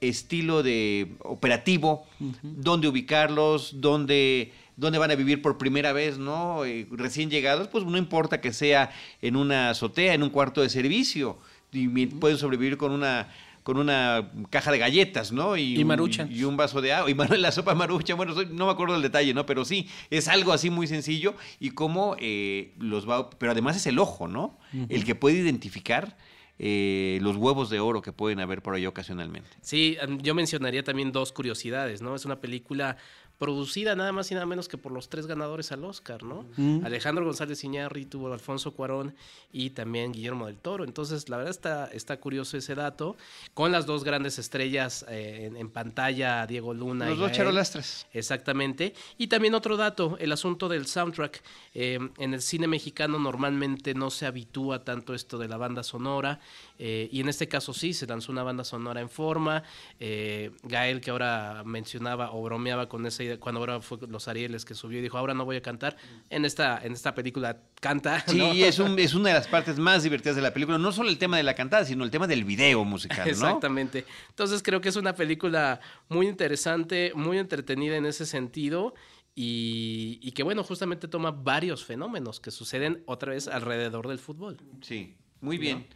estilo 0.00 0.62
de 0.62 1.16
operativo, 1.18 2.06
dónde 2.42 2.86
ubicarlos, 2.86 3.80
dónde, 3.80 4.52
dónde 4.76 4.98
van 4.98 5.10
a 5.10 5.14
vivir 5.14 5.42
por 5.42 5.58
primera 5.58 5.92
vez, 5.92 6.18
¿no? 6.18 6.64
Eh, 6.64 6.86
recién 6.90 7.30
llegados, 7.30 7.68
pues 7.68 7.84
no 7.84 7.96
importa 7.98 8.40
que 8.40 8.52
sea 8.52 8.90
en 9.22 9.36
una 9.36 9.70
azotea, 9.70 10.14
en 10.14 10.22
un 10.22 10.30
cuarto 10.30 10.60
de 10.62 10.68
servicio, 10.68 11.38
y 11.72 11.88
pueden 12.06 12.38
sobrevivir 12.38 12.76
con 12.76 12.92
una 12.92 13.28
con 13.62 13.78
una 13.78 14.30
caja 14.48 14.70
de 14.70 14.78
galletas, 14.78 15.32
¿no? 15.32 15.56
Y 15.56 15.76
un- 15.78 15.88
Maruchan. 15.88 16.30
Y 16.32 16.44
un 16.44 16.56
vaso 16.56 16.80
de 16.80 16.92
agua. 16.92 17.10
Y 17.10 17.14
la 17.38 17.50
sopa 17.50 17.74
marucha, 17.74 18.14
bueno, 18.14 18.32
soy- 18.32 18.46
no 18.52 18.66
me 18.66 18.70
acuerdo 18.70 18.92
del 18.94 19.02
detalle, 19.02 19.34
¿no? 19.34 19.44
Pero 19.44 19.64
sí, 19.64 19.88
es 20.08 20.28
algo 20.28 20.52
así 20.52 20.70
muy 20.70 20.86
sencillo 20.86 21.34
y 21.58 21.70
cómo 21.70 22.14
eh, 22.20 22.74
los 22.78 23.08
va... 23.10 23.28
Pero 23.28 23.50
además 23.50 23.74
es 23.74 23.84
el 23.88 23.98
ojo, 23.98 24.28
¿no? 24.28 24.56
El 24.88 25.04
que 25.04 25.16
puede 25.16 25.38
identificar 25.38 26.16
eh, 26.60 27.18
los 27.22 27.34
huevos 27.36 27.68
de 27.68 27.80
oro 27.80 28.02
que 28.02 28.12
pueden 28.12 28.38
haber 28.38 28.62
por 28.62 28.74
ahí 28.76 28.86
ocasionalmente. 28.86 29.50
Sí, 29.62 29.96
yo 30.22 30.34
mencionaría 30.36 30.84
también 30.84 31.10
dos 31.10 31.32
curiosidades, 31.32 32.00
¿no? 32.00 32.14
Es 32.14 32.24
una 32.24 32.40
película 32.40 32.96
producida 33.38 33.94
nada 33.94 34.12
más 34.12 34.30
y 34.30 34.34
nada 34.34 34.46
menos 34.46 34.66
que 34.66 34.78
por 34.78 34.92
los 34.92 35.08
tres 35.10 35.26
ganadores 35.26 35.70
al 35.70 35.84
Oscar, 35.84 36.22
¿no? 36.22 36.46
Alejandro 36.84 37.24
González 37.24 37.62
Iñárritu, 37.64 38.32
Alfonso 38.32 38.72
Cuarón 38.72 39.14
y 39.52 39.70
también 39.70 40.12
Guillermo 40.12 40.46
del 40.46 40.56
Toro. 40.56 40.84
Entonces, 40.84 41.28
la 41.28 41.36
verdad 41.36 41.50
está, 41.50 41.86
está 41.88 42.18
curioso 42.18 42.56
ese 42.56 42.74
dato, 42.74 43.16
con 43.52 43.72
las 43.72 43.84
dos 43.84 44.04
grandes 44.04 44.38
estrellas 44.38 45.04
eh, 45.08 45.46
en, 45.46 45.56
en 45.56 45.68
pantalla, 45.68 46.46
Diego 46.46 46.72
Luna 46.72 47.06
Los 47.10 47.18
y 47.18 47.20
dos 47.20 47.32
charolastras. 47.32 48.06
Exactamente. 48.14 48.94
Y 49.18 49.26
también 49.26 49.54
otro 49.54 49.76
dato, 49.76 50.16
el 50.18 50.32
asunto 50.32 50.68
del 50.68 50.86
soundtrack. 50.86 51.42
Eh, 51.74 51.98
en 52.16 52.32
el 52.34 52.40
cine 52.40 52.66
mexicano 52.68 53.18
normalmente 53.18 53.92
no 53.92 54.10
se 54.10 54.24
habitúa 54.24 54.82
tanto 54.82 55.12
esto 55.12 55.36
de 55.36 55.48
la 55.48 55.58
banda 55.58 55.82
sonora. 55.82 56.40
eh, 56.78 57.08
y 57.12 57.20
en 57.20 57.28
este 57.28 57.48
caso 57.48 57.74
sí, 57.74 57.92
se 57.92 58.06
lanzó 58.06 58.32
una 58.32 58.42
banda 58.42 58.64
sonora 58.64 59.00
en 59.02 59.10
forma. 59.10 59.62
Gael, 59.98 61.00
que 61.00 61.10
ahora 61.10 61.62
mencionaba 61.66 62.32
o 62.32 62.42
bromeaba 62.42 62.88
con 62.88 63.04
esa 63.04 63.25
cuando 63.38 63.60
ahora 63.60 63.80
fue 63.80 63.98
los 64.08 64.28
Arieles 64.28 64.64
que 64.64 64.74
subió 64.74 64.98
y 64.98 65.02
dijo, 65.02 65.18
ahora 65.18 65.34
no 65.34 65.44
voy 65.44 65.56
a 65.56 65.62
cantar. 65.62 65.96
En 66.30 66.44
esta, 66.44 66.78
en 66.82 66.92
esta 66.92 67.14
película 67.14 67.58
canta. 67.80 68.24
Sí, 68.26 68.62
es, 68.64 68.78
un- 68.78 68.98
es 68.98 69.14
una 69.14 69.28
de 69.30 69.34
las 69.34 69.48
partes 69.48 69.78
más 69.78 70.02
divertidas 70.02 70.36
de 70.36 70.42
la 70.42 70.52
película. 70.52 70.78
No 70.78 70.92
solo 70.92 71.08
el 71.08 71.18
tema 71.18 71.36
de 71.36 71.42
la 71.42 71.54
cantada, 71.54 71.84
sino 71.84 72.04
el 72.04 72.10
tema 72.10 72.26
del 72.26 72.44
video 72.44 72.84
musical, 72.84 73.26
¿no? 73.26 73.30
Exactamente. 73.32 74.04
Entonces 74.30 74.62
creo 74.62 74.80
que 74.80 74.88
es 74.88 74.96
una 74.96 75.14
película 75.14 75.80
muy 76.08 76.26
interesante, 76.28 77.12
muy 77.14 77.38
entretenida 77.38 77.96
en 77.96 78.06
ese 78.06 78.26
sentido 78.26 78.94
y, 79.34 80.18
y 80.22 80.32
que 80.32 80.42
bueno, 80.42 80.64
justamente 80.64 81.08
toma 81.08 81.30
varios 81.30 81.84
fenómenos 81.84 82.40
que 82.40 82.50
suceden 82.50 83.02
otra 83.06 83.32
vez 83.32 83.48
alrededor 83.48 84.08
del 84.08 84.18
fútbol. 84.18 84.56
Sí, 84.80 85.14
muy 85.40 85.58
bien. 85.58 85.86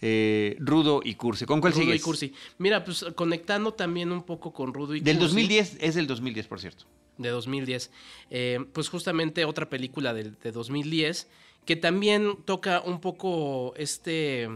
Eh, 0.00 0.56
Rudo 0.60 1.00
y 1.02 1.14
Cursi. 1.14 1.46
¿Con 1.46 1.60
cuál 1.60 1.72
Rudo 1.72 1.82
sigues? 1.82 2.00
y 2.00 2.04
Cursi. 2.04 2.32
Mira, 2.58 2.84
pues 2.84 3.04
conectando 3.14 3.72
también 3.72 4.12
un 4.12 4.22
poco 4.22 4.52
con 4.52 4.74
Rudo 4.74 4.94
y 4.94 5.00
Del 5.00 5.16
Cursi. 5.18 5.28
2010, 5.34 5.78
es 5.80 5.94
del 5.94 6.06
2010, 6.06 6.46
por 6.46 6.60
cierto. 6.60 6.84
de 7.16 7.28
2010. 7.28 7.90
Eh, 8.30 8.64
pues 8.72 8.88
justamente 8.88 9.44
otra 9.44 9.70
película 9.70 10.12
del- 10.12 10.36
de, 10.42 10.50
2010 10.52 11.28
que 11.64 11.76
también 11.76 12.36
toca 12.44 12.80
un 12.84 13.00
poco 13.00 13.72
este, 13.76 14.48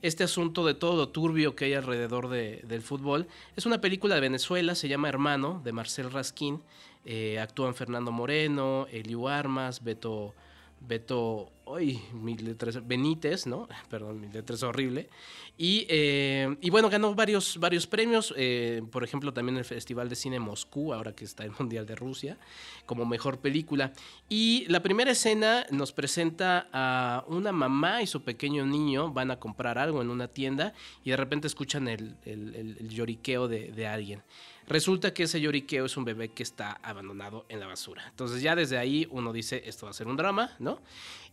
este 0.00 0.22
asunto 0.24 0.64
de 0.64 0.74
todo 0.74 0.96
lo 0.96 1.08
turbio 1.08 1.56
que 1.56 1.64
hay 1.66 1.74
alrededor 1.74 2.28
de- 2.28 2.62
del 2.68 2.80
fútbol. 2.82 3.26
Es 3.56 3.66
una 3.66 3.80
película 3.80 4.14
de 4.14 4.20
Venezuela, 4.22 4.74
se 4.76 4.88
llama 4.88 5.08
Hermano, 5.08 5.60
de 5.64 5.72
Marcel 5.72 6.10
Raskin. 6.12 6.62
Eh, 7.04 7.38
actúan 7.40 7.74
Fernando 7.74 8.12
Moreno, 8.12 8.86
Eliu 8.92 9.28
Armas, 9.28 9.82
Beto, 9.82 10.34
Beto, 10.80 11.50
ay, 11.76 12.02
mi 12.12 12.36
letra 12.36 12.70
es- 12.70 12.86
Benítez, 12.86 13.46
¿no? 13.46 13.68
Perdón, 13.90 14.20
mi 14.20 14.28
letra 14.28 14.54
es 14.56 14.62
horrible. 14.62 15.08
Y, 15.56 15.86
eh, 15.88 16.56
y 16.60 16.70
bueno, 16.70 16.88
ganó 16.88 17.14
varios, 17.14 17.58
varios 17.58 17.86
premios, 17.86 18.32
eh, 18.36 18.80
por 18.92 19.02
ejemplo, 19.02 19.32
también 19.32 19.58
el 19.58 19.64
Festival 19.64 20.08
de 20.08 20.14
Cine 20.14 20.38
Moscú, 20.38 20.94
ahora 20.94 21.14
que 21.16 21.24
está 21.24 21.44
el 21.44 21.50
Mundial 21.58 21.84
de 21.84 21.96
Rusia, 21.96 22.38
como 22.86 23.04
mejor 23.04 23.38
película. 23.38 23.92
Y 24.28 24.66
la 24.68 24.82
primera 24.82 25.10
escena 25.10 25.66
nos 25.70 25.92
presenta 25.92 26.68
a 26.72 27.24
una 27.26 27.50
mamá 27.50 28.02
y 28.02 28.06
su 28.06 28.22
pequeño 28.22 28.64
niño 28.66 29.10
van 29.12 29.32
a 29.32 29.40
comprar 29.40 29.78
algo 29.78 30.00
en 30.00 30.10
una 30.10 30.28
tienda 30.28 30.74
y 31.04 31.10
de 31.10 31.16
repente 31.16 31.48
escuchan 31.48 31.88
el, 31.88 32.14
el- 32.24 32.54
el- 32.54 32.76
el 32.78 32.88
lloriqueo 32.88 33.48
de, 33.48 33.72
de 33.72 33.86
alguien. 33.88 34.22
Resulta 34.68 35.14
que 35.14 35.22
ese 35.22 35.40
lloriqueo 35.40 35.86
es 35.86 35.96
un 35.96 36.04
bebé 36.04 36.28
que 36.28 36.42
está 36.42 36.72
abandonado 36.82 37.46
en 37.48 37.58
la 37.58 37.66
basura. 37.66 38.06
Entonces 38.10 38.42
ya 38.42 38.54
desde 38.54 38.76
ahí 38.76 39.08
uno 39.10 39.32
dice, 39.32 39.62
esto 39.64 39.86
va 39.86 39.90
a 39.90 39.94
ser 39.94 40.06
un 40.06 40.16
drama, 40.16 40.54
¿no? 40.58 40.80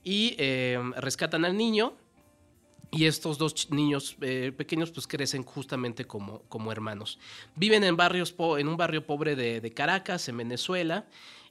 Y 0.05 0.35
eh, 0.37 0.79
rescatan 0.97 1.43
al 1.45 1.57
niño, 1.57 1.93
y 2.91 3.05
estos 3.05 3.39
dos 3.39 3.71
niños 3.71 4.15
eh, 4.21 4.53
pequeños 4.55 4.91
pues 4.91 5.07
crecen 5.07 5.43
justamente 5.43 6.05
como, 6.05 6.43
como 6.43 6.71
hermanos. 6.71 7.17
Viven 7.55 7.83
en, 7.83 7.97
barrios 7.97 8.33
en 8.57 8.67
un 8.67 8.77
barrio 8.77 9.05
pobre 9.05 9.35
de, 9.35 9.73
Caracas, 9.73 10.29
en 10.29 10.37
Venezuela, 10.37 11.07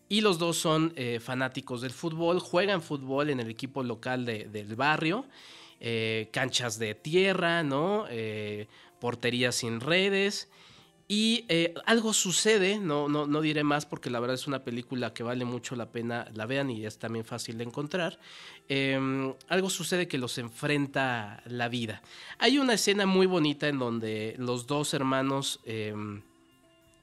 y 0.08 0.20
los 0.20 0.38
dos 0.38 0.56
son 0.56 0.92
eh, 0.94 1.18
fanáticos 1.20 1.80
del 1.80 1.90
fútbol, 1.90 2.38
juegan 2.38 2.80
fútbol 2.80 3.28
en 3.28 3.40
el 3.40 3.50
equipo 3.50 3.82
local 3.82 4.24
de- 4.24 4.44
del 4.44 4.76
barrio, 4.76 5.26
canchas 6.30 6.78
de 6.78 6.94
tierra, 6.94 7.62
¿no? 7.62 8.06
Porterías 9.00 9.56
sin 9.56 9.80
redes. 9.80 10.48
Y 11.06 11.44
eh, 11.48 11.74
algo 11.84 12.14
sucede, 12.14 12.78
no, 12.78 13.08
no, 13.08 13.26
no 13.26 13.42
diré 13.42 13.62
más 13.62 13.84
porque 13.84 14.08
la 14.08 14.20
verdad 14.20 14.34
es 14.34 14.46
una 14.46 14.64
película 14.64 15.12
que 15.12 15.22
vale 15.22 15.44
mucho 15.44 15.76
la 15.76 15.90
pena 15.90 16.26
la 16.32 16.46
vean 16.46 16.70
y 16.70 16.86
es 16.86 16.98
también 16.98 17.26
fácil 17.26 17.58
de 17.58 17.64
encontrar. 17.64 18.18
Eh, 18.68 19.34
algo 19.48 19.68
sucede 19.68 20.08
que 20.08 20.16
los 20.16 20.38
enfrenta 20.38 21.42
la 21.44 21.68
vida. 21.68 22.00
Hay 22.38 22.58
una 22.58 22.74
escena 22.74 23.04
muy 23.04 23.26
bonita 23.26 23.68
en 23.68 23.78
donde 23.78 24.34
los 24.38 24.66
dos 24.66 24.94
hermanos 24.94 25.60
eh, 25.64 25.94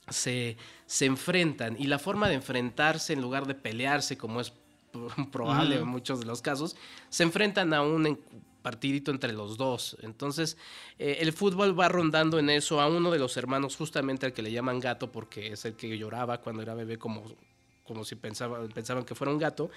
se, 0.09 0.57
se 0.87 1.05
enfrentan 1.05 1.75
y 1.79 1.85
la 1.85 1.99
forma 1.99 2.27
de 2.27 2.35
enfrentarse 2.35 3.13
en 3.13 3.21
lugar 3.21 3.45
de 3.45 3.53
pelearse 3.53 4.17
como 4.17 4.41
es 4.41 4.51
probable 5.31 5.75
en 5.77 5.87
muchos 5.87 6.19
de 6.19 6.25
los 6.25 6.41
casos, 6.41 6.75
se 7.09 7.23
enfrentan 7.23 7.73
a 7.73 7.81
un 7.81 8.19
partidito 8.61 9.11
entre 9.11 9.33
los 9.33 9.57
dos. 9.57 9.97
Entonces, 10.01 10.57
eh, 10.99 11.17
el 11.19 11.33
fútbol 11.33 11.79
va 11.79 11.89
rondando 11.89 12.39
en 12.39 12.49
eso 12.49 12.81
a 12.81 12.87
uno 12.87 13.11
de 13.11 13.19
los 13.19 13.37
hermanos, 13.37 13.75
justamente 13.75 14.25
al 14.25 14.33
que 14.33 14.41
le 14.41 14.51
llaman 14.51 14.79
gato, 14.79 15.11
porque 15.11 15.53
es 15.53 15.65
el 15.65 15.75
que 15.75 15.97
lloraba 15.97 16.39
cuando 16.39 16.61
era 16.61 16.73
bebé 16.73 16.97
como, 16.97 17.23
como 17.85 18.05
si 18.05 18.15
pensaba, 18.15 18.59
pensaban 18.73 19.03
que 19.03 19.15
fuera 19.15 19.33
un 19.33 19.39
gato, 19.39 19.69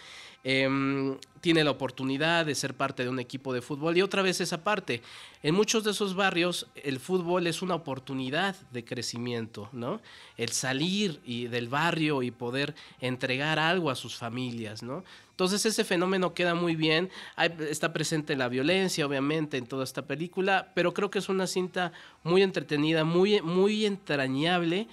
em, 0.44 1.16
tiene 1.40 1.64
la 1.64 1.70
oportunidad 1.70 2.46
de 2.46 2.54
ser 2.54 2.74
parte 2.74 3.02
de 3.02 3.08
un 3.08 3.18
equipo 3.18 3.52
de 3.52 3.62
fútbol. 3.62 3.96
Y 3.96 4.02
otra 4.02 4.22
vez 4.22 4.40
esa 4.40 4.62
parte, 4.62 5.02
en 5.42 5.54
muchos 5.54 5.84
de 5.84 5.90
esos 5.90 6.14
barrios 6.14 6.66
el 6.76 7.00
fútbol 7.00 7.46
es 7.46 7.62
una 7.62 7.74
oportunidad 7.74 8.56
de 8.70 8.84
crecimiento, 8.84 9.68
¿no? 9.72 10.00
El 10.36 10.50
salir 10.50 11.20
y 11.24 11.46
del 11.46 11.68
barrio 11.68 12.22
y 12.22 12.30
poder 12.30 12.74
entregar 13.00 13.58
algo 13.58 13.90
a 13.90 13.94
sus 13.94 14.16
familias, 14.16 14.82
¿no? 14.82 15.04
Entonces 15.30 15.66
ese 15.66 15.82
fenómeno 15.82 16.32
queda 16.32 16.54
muy 16.54 16.76
bien, 16.76 17.10
está 17.58 17.92
presente 17.92 18.36
la 18.36 18.48
violencia 18.48 19.04
obviamente 19.04 19.56
en 19.56 19.66
toda 19.66 19.82
esta 19.82 20.02
película, 20.02 20.70
pero 20.74 20.94
creo 20.94 21.10
que 21.10 21.18
es 21.18 21.28
una 21.28 21.48
cinta 21.48 21.92
muy 22.22 22.42
entretenida, 22.42 23.02
muy, 23.02 23.42
muy 23.42 23.84
entrañable, 23.84 24.86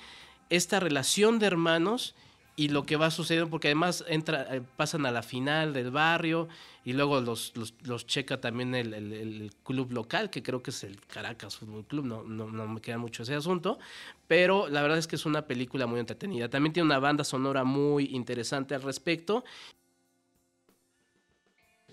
esta 0.50 0.80
relación 0.80 1.38
de 1.38 1.45
hermanos 1.45 2.15
y 2.63 2.67
lo 2.69 2.86
que 2.86 2.95
va 2.95 3.10
sucediendo, 3.12 3.50
porque 3.50 3.69
además 3.69 4.04
entra, 4.08 4.56
eh, 4.56 4.62
pasan 4.78 5.06
a 5.06 5.12
la 5.12 5.24
final 5.24 5.74
del 5.74 5.89
barrio 5.91 6.47
y 6.86 6.93
luego 6.93 7.19
los, 7.21 7.54
los, 7.56 7.74
los 7.84 8.06
checa 8.06 8.39
también 8.39 8.76
el, 8.76 8.93
el- 8.93 9.13
el 9.13 9.52
club 9.63 9.91
local, 9.91 10.30
que 10.30 10.43
creo 10.43 10.62
que 10.62 10.71
es 10.71 10.84
el 10.84 11.00
Caracas 11.08 11.58
Fútbol 11.58 11.86
Club, 11.86 12.06
no, 12.06 12.24
no, 12.24 12.52
no 12.52 12.67
me 12.67 12.82
queda 12.82 12.97
mucho 12.97 13.24
ese 13.24 13.36
asunto, 13.36 13.80
pero 14.28 14.67
la 14.69 14.82
verdad 14.82 14.97
es 14.97 15.08
que 15.08 15.15
es 15.15 15.26
una 15.26 15.43
película 15.47 15.88
muy 15.88 16.00
entretenida. 16.00 16.50
También 16.50 16.74
tiene 16.74 16.86
una 16.86 17.00
banda 17.00 17.24
sonora 17.24 17.63
muy 17.63 18.06
interesante 18.13 18.76
al 18.76 18.82
respecto. 18.84 19.43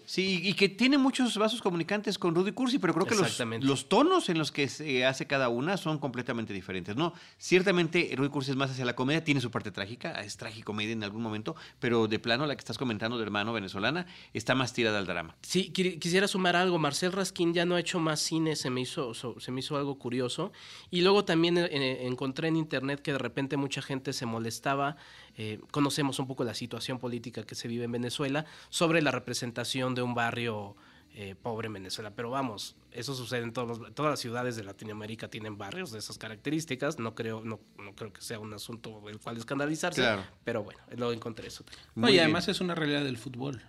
Sí, 0.09 0.41
y 0.43 0.55
que 0.55 0.71
tiene 0.71 0.97
muchos 0.97 1.37
vasos 1.37 1.61
comunicantes 1.61 2.19
con 2.19 2.35
Rudy 2.35 2.53
Cursi, 2.53 2.79
pero 2.79 2.95
creo 2.95 3.05
que 3.05 3.15
los, 3.61 3.89
tonos 3.91 4.31
en 4.31 4.39
los 4.39 4.51
que 4.51 4.67
se 4.69 5.05
hace 5.05 5.27
cada 5.27 5.51
una 5.51 5.77
son 5.77 5.99
completamente 5.99 6.55
diferentes, 6.55 6.97
¿no? 6.97 7.13
Ciertamente 7.37 8.11
Rudy 8.17 8.31
Cursi 8.31 8.53
es 8.53 8.57
más 8.57 8.71
hacia 8.71 8.87
la 8.87 8.97
comedia, 8.97 9.23
tiene 9.23 9.43
su 9.43 9.51
parte 9.51 9.71
trágica, 9.71 10.13
es 10.23 10.39
tragicomedia 10.39 10.93
en 10.93 11.05
algún 11.05 11.21
momento, 11.23 11.57
pero 11.79 12.09
de 12.09 12.19
plano 12.19 12.47
la 12.47 12.57
que 12.57 12.61
estás 12.61 12.79
comentando 12.79 13.19
de 13.19 13.23
hermano 13.25 13.53
venezolana 13.53 14.07
está 14.33 14.55
más 14.55 14.73
tirada 14.73 14.99
al 14.99 15.07
drama. 15.07 15.37
Sí, 15.43 15.71
qui- 15.75 15.99
quisiera 15.99 16.27
sumar 16.27 16.57
algo. 16.57 16.79
Marcel 16.79 17.13
Raskin 17.13 17.53
ya 17.53 17.67
no 17.67 17.75
ha 17.75 17.81
hecho 17.81 18.01
más 18.01 18.21
cine, 18.21 18.57
se 18.57 18.71
me 18.71 18.81
hizo, 18.81 19.13
so- 19.13 19.39
se 19.39 19.51
me 19.53 19.61
hizo 19.61 19.77
algo 19.77 19.99
curioso. 19.99 20.53
Y 20.91 21.03
luego 21.03 21.27
también 21.27 21.59
eh, 21.59 21.69
eh, 21.71 22.07
encontré 22.07 22.49
en 22.49 22.57
internet 22.57 23.03
que 23.03 23.13
de 23.13 23.19
repente 23.19 23.59
mucha 23.59 23.83
gente 23.83 24.15
se 24.15 24.25
molestaba. 24.25 24.97
Eh, 25.39 25.61
conocemos 25.71 26.19
un 26.19 26.27
poco 26.27 26.45
la 26.45 26.53
situación 26.53 26.99
política 26.99 27.45
que 27.45 27.55
se 27.55 27.69
vive 27.69 27.85
en 27.85 27.93
Venezuela 27.93 28.45
sobre 28.69 29.01
la 29.01 29.11
representación 29.13 29.95
de 29.95 30.03
un 30.03 30.13
barrio 30.15 30.77
eh, 31.15 31.35
pobre 31.35 31.67
en 31.69 31.73
Venezuela. 31.73 32.11
Pero 32.15 32.31
vamos, 32.31 32.77
eso 32.93 33.15
sucede 33.15 33.43
en 33.43 33.53
todos 33.53 33.79
los- 33.79 33.95
todas 33.95 34.11
las 34.11 34.21
ciudades 34.21 34.57
de 34.57 34.63
Latinoamérica 34.65 35.29
tienen 35.29 35.57
barrios 35.57 35.91
de 35.91 35.99
esas 35.99 36.19
características. 36.19 36.99
No 36.99 37.15
creo, 37.15 37.43
no, 37.43 37.59
no 37.83 37.95
creo 37.95 38.13
que 38.13 38.21
sea 38.21 38.39
un 38.39 38.53
asunto 38.53 39.01
del 39.07 39.19
cual 39.19 39.37
escandalizarse. 39.39 40.03
Claro. 40.03 40.23
Pero 40.45 40.63
bueno, 40.63 40.81
lo 40.97 41.13
encontré 41.13 41.49
eso. 41.49 41.65
No, 41.95 42.09
y 42.09 42.13
bien. 42.13 42.25
además 42.25 42.47
es 42.49 42.61
una 42.61 42.75
realidad 42.75 43.05
del 43.05 43.17
fútbol. 43.17 43.63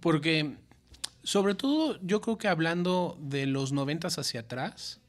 Porque, 0.00 0.56
sobre 1.22 1.54
todo, 1.54 1.98
yo 2.02 2.20
creo 2.20 2.38
que 2.38 2.48
hablando 2.48 3.16
de 3.20 3.46
los 3.46 3.72
noventas 3.72 4.18
hacia 4.18 4.40
atrás, 4.40 5.00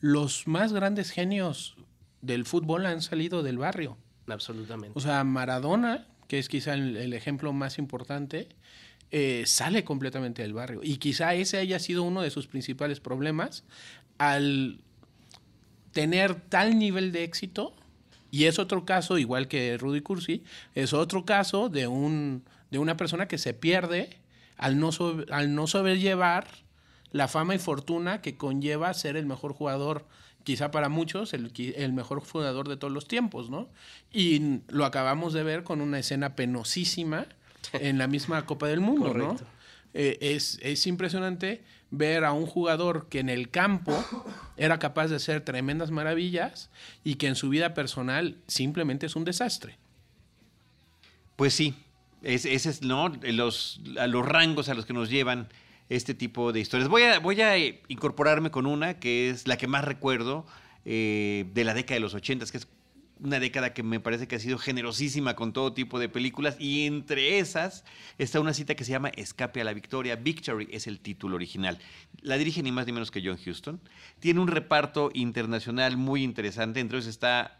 los 0.00 0.46
más 0.46 0.72
grandes 0.72 1.10
genios 1.10 1.76
del 2.22 2.44
fútbol 2.44 2.86
han 2.86 3.02
salido 3.02 3.42
del 3.42 3.58
barrio. 3.58 3.98
Absolutamente. 4.28 4.98
O 4.98 5.00
sea, 5.00 5.22
Maradona, 5.24 6.06
que 6.28 6.38
es 6.38 6.48
quizá 6.48 6.74
el, 6.74 7.12
ejemplo 7.12 7.52
más 7.52 7.78
importante, 7.78 8.48
eh, 9.10 9.44
sale 9.46 9.84
completamente 9.84 10.42
del 10.42 10.52
barrio. 10.52 10.80
Y 10.82 10.96
quizá 10.96 11.34
ese 11.34 11.58
haya 11.58 11.78
sido 11.78 12.02
uno 12.02 12.22
de 12.22 12.30
sus 12.30 12.46
principales 12.46 13.00
problemas 13.00 13.64
al 14.18 14.80
tener 15.92 16.34
tal 16.34 16.78
nivel 16.78 17.12
de 17.12 17.24
éxito. 17.24 17.74
Y 18.30 18.44
es 18.44 18.58
otro 18.58 18.84
caso, 18.84 19.18
igual 19.18 19.48
que 19.48 19.78
Rudy 19.78 20.00
Cursi, 20.00 20.42
es 20.74 20.92
otro 20.92 21.24
caso 21.24 21.68
de, 21.68 21.86
un, 21.86 22.44
de 22.70 22.78
una 22.78 22.96
persona 22.96 23.28
que 23.28 23.38
se 23.38 23.54
pierde 23.54 24.18
al 24.58 24.78
no, 24.78 24.92
so- 24.92 25.24
al 25.30 25.54
no 25.54 25.66
saber 25.66 25.98
llevar 25.98 26.48
la 27.12 27.28
fama 27.28 27.54
y 27.54 27.58
fortuna 27.58 28.20
que 28.20 28.36
conlleva 28.36 28.92
ser 28.92 29.16
el 29.16 29.26
mejor 29.26 29.52
jugador, 29.52 30.06
quizá 30.46 30.70
para 30.70 30.88
muchos, 30.88 31.34
el, 31.34 31.92
mejor 31.92 32.20
jugador 32.20 32.68
de 32.68 32.76
todos 32.76 32.92
los 32.92 33.08
tiempos, 33.08 33.50
¿no? 33.50 33.68
Y 34.12 34.60
lo 34.68 34.84
acabamos 34.84 35.32
de 35.32 35.42
ver 35.42 35.64
con 35.64 35.80
una 35.80 35.98
escena 35.98 36.36
penosísima 36.36 37.26
en 37.72 37.98
la 37.98 38.06
misma 38.06 38.46
Copa 38.46 38.68
del 38.68 38.78
Mundo, 38.78 39.12
¿no? 39.12 39.36
Eh, 39.92 40.18
es, 40.20 40.60
es 40.62 40.86
impresionante 40.86 41.64
ver 41.90 42.24
a 42.24 42.30
un 42.30 42.46
jugador 42.46 43.08
que 43.08 43.18
en 43.18 43.28
el 43.28 43.50
campo 43.50 43.92
era 44.56 44.78
capaz 44.78 45.08
de 45.08 45.16
hacer 45.16 45.40
tremendas 45.40 45.90
maravillas 45.90 46.70
y 47.02 47.16
que 47.16 47.26
en 47.26 47.34
su 47.34 47.48
vida 47.48 47.74
personal 47.74 48.36
simplemente 48.46 49.06
es 49.06 49.16
un 49.16 49.24
desastre. 49.24 49.78
Pues 51.34 51.54
sí, 51.54 51.74
es- 52.22 52.44
ese 52.44 52.70
es 52.70 52.82
¿no? 52.82 53.08
los, 53.08 53.80
a 53.98 54.06
los 54.06 54.24
rangos 54.24 54.68
a 54.68 54.74
los 54.74 54.86
que 54.86 54.92
nos 54.92 55.10
llevan 55.10 55.48
este 55.88 56.14
tipo 56.14 56.52
de 56.52 56.60
historias. 56.60 56.88
Voy 56.88 57.02
a, 57.02 57.18
voy 57.18 57.40
a 57.40 57.56
eh, 57.56 57.82
incorporarme 57.88 58.50
con 58.50 58.66
una 58.66 58.98
que 58.98 59.30
es 59.30 59.46
la 59.46 59.56
que 59.56 59.66
más 59.66 59.84
recuerdo 59.84 60.46
eh, 60.84 61.46
de 61.52 61.64
la 61.64 61.74
década 61.74 61.94
de 61.94 62.00
los 62.00 62.14
ochentas, 62.14 62.50
que 62.50 62.58
es 62.58 62.68
una 63.20 63.40
década 63.40 63.72
que 63.72 63.82
me 63.82 63.98
parece 63.98 64.28
que 64.28 64.36
ha 64.36 64.38
sido 64.38 64.58
generosísima 64.58 65.34
con 65.36 65.52
todo 65.52 65.72
tipo 65.72 65.98
de 65.98 66.08
películas 66.08 66.56
y 66.58 66.86
entre 66.86 67.38
esas 67.38 67.84
está 68.18 68.40
una 68.40 68.52
cita 68.52 68.74
que 68.74 68.84
se 68.84 68.92
llama 68.92 69.08
Escape 69.08 69.60
a 69.60 69.64
la 69.64 69.72
Victoria. 69.72 70.16
Victory 70.16 70.68
es 70.70 70.86
el 70.86 71.00
título 71.00 71.36
original. 71.36 71.78
La 72.20 72.36
dirige 72.36 72.62
ni 72.62 72.72
más 72.72 72.86
ni 72.86 72.92
menos 72.92 73.10
que 73.10 73.22
John 73.24 73.38
Huston. 73.44 73.80
Tiene 74.20 74.40
un 74.40 74.48
reparto 74.48 75.10
internacional 75.14 75.96
muy 75.96 76.22
interesante. 76.22 76.80
Entre 76.80 76.98
ellos 76.98 77.08
está, 77.08 77.58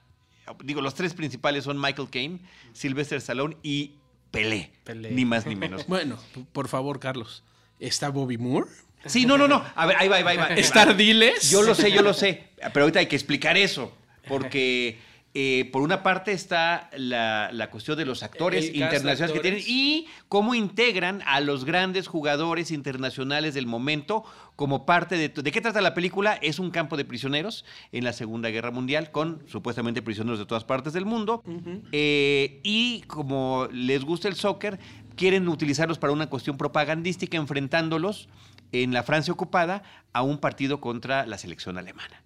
digo, 0.62 0.82
los 0.82 0.94
tres 0.94 1.14
principales 1.14 1.64
son 1.64 1.80
Michael 1.80 2.10
Caine, 2.10 2.40
Sylvester 2.72 3.18
Stallone 3.18 3.56
y 3.62 3.94
Pelé. 4.30 4.72
Pelé. 4.84 5.12
Ni 5.12 5.24
más 5.24 5.46
ni 5.46 5.56
menos. 5.56 5.84
Bueno, 5.88 6.18
por 6.52 6.68
favor, 6.68 7.00
Carlos. 7.00 7.42
¿Está 7.78 8.08
Bobby 8.08 8.38
Moore? 8.38 8.68
Sí, 9.04 9.26
no, 9.26 9.38
no, 9.38 9.46
no. 9.46 9.62
A 9.74 9.86
ver, 9.86 9.96
ahí 9.98 10.08
va, 10.08 10.16
ahí 10.16 10.22
va. 10.22 10.30
Ahí 10.30 10.36
va, 10.36 10.44
ahí 10.46 10.54
va. 10.54 10.60
¿Star 10.60 10.96
Diles? 10.96 11.50
Yo 11.50 11.62
lo 11.62 11.74
sé, 11.74 11.92
yo 11.92 12.02
lo 12.02 12.12
sé. 12.12 12.48
Pero 12.72 12.84
ahorita 12.84 13.00
hay 13.00 13.06
que 13.06 13.16
explicar 13.16 13.56
eso. 13.56 13.92
Porque 14.26 14.98
eh, 15.34 15.68
por 15.70 15.82
una 15.82 16.02
parte 16.02 16.32
está 16.32 16.90
la, 16.96 17.50
la 17.52 17.70
cuestión 17.70 17.96
de 17.96 18.04
los 18.04 18.22
actores 18.22 18.70
El 18.70 18.76
internacionales 18.76 19.32
que 19.32 19.40
tienen 19.40 19.62
y 19.64 20.08
cómo 20.28 20.54
integran 20.54 21.22
a 21.26 21.40
los 21.40 21.64
grandes 21.64 22.08
jugadores 22.08 22.70
internacionales 22.70 23.54
del 23.54 23.66
momento 23.66 24.24
como 24.56 24.86
parte 24.86 25.16
de... 25.16 25.28
¿De 25.28 25.52
qué 25.52 25.60
trata 25.60 25.80
la 25.82 25.92
película? 25.92 26.38
Es 26.40 26.58
un 26.58 26.70
campo 26.70 26.96
de 26.96 27.04
prisioneros 27.04 27.64
en 27.92 28.02
la 28.02 28.14
Segunda 28.14 28.48
Guerra 28.48 28.70
Mundial 28.70 29.10
con 29.12 29.42
supuestamente 29.46 30.00
prisioneros 30.02 30.38
de 30.38 30.46
todas 30.46 30.64
partes 30.64 30.94
del 30.94 31.04
mundo. 31.04 31.44
Eh, 31.92 32.60
y 32.64 33.02
como 33.02 33.68
les 33.70 34.02
gusta 34.02 34.28
el 34.28 34.34
soccer, 34.34 34.80
quieren 35.16 35.48
utilizarlos 35.48 35.98
para 35.98 36.12
una 36.12 36.28
cuestión 36.28 36.56
propagandística 36.56 37.36
enfrentándolos 37.36 38.28
en 38.72 38.92
la 38.92 39.02
Francia 39.02 39.32
ocupada 39.32 39.82
a 40.12 40.22
un 40.22 40.38
partido 40.38 40.80
contra 40.80 41.26
la 41.26 41.38
selección 41.38 41.78
alemana. 41.78 42.22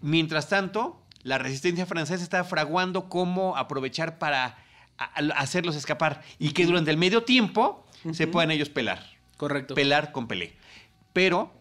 Mientras 0.00 0.48
tanto, 0.48 1.02
la 1.22 1.38
resistencia 1.38 1.86
francesa 1.86 2.22
está 2.22 2.44
fraguando 2.44 3.08
cómo 3.08 3.56
aprovechar 3.56 4.18
para 4.18 4.58
hacerlos 4.96 5.76
escapar 5.76 6.22
y 6.38 6.50
que 6.50 6.66
durante 6.66 6.90
el 6.90 6.96
medio 6.96 7.22
tiempo 7.22 7.86
se 8.12 8.26
puedan 8.26 8.50
ellos 8.50 8.68
pelar. 8.68 9.00
Correcto. 9.36 9.74
Pelar 9.74 10.12
con 10.12 10.26
Pelé. 10.26 10.56
Pero 11.12 11.52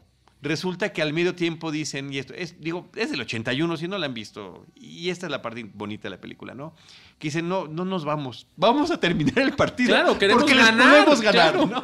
resulta 0.41 0.93
que 0.93 1.01
al 1.01 1.13
medio 1.13 1.33
tiempo 1.35 1.71
dicen, 1.71 2.11
y 2.13 2.19
esto 2.19 2.33
es, 2.33 2.59
digo, 2.61 2.89
es 2.95 3.09
del 3.11 3.21
81, 3.21 3.77
si 3.77 3.87
no 3.87 3.97
la 3.97 4.05
han 4.05 4.13
visto, 4.13 4.65
y 4.75 5.09
esta 5.09 5.25
es 5.25 5.31
la 5.31 5.41
parte 5.41 5.63
bonita 5.73 6.03
de 6.03 6.09
la 6.11 6.21
película, 6.21 6.53
¿no? 6.53 6.75
Que 7.19 7.27
dicen, 7.29 7.49
no, 7.49 7.67
no 7.67 7.85
nos 7.85 8.05
vamos, 8.05 8.45
vamos 8.55 8.91
a 8.91 8.99
terminar 8.99 9.39
el 9.39 9.53
partido. 9.53 9.89
Claro, 9.89 10.17
queremos 10.19 10.43
porque 10.43 10.55
ganar, 10.55 10.77
les 10.77 11.03
podemos 11.05 11.21
ganar, 11.21 11.53
claro. 11.53 11.65
¿no? 11.65 11.83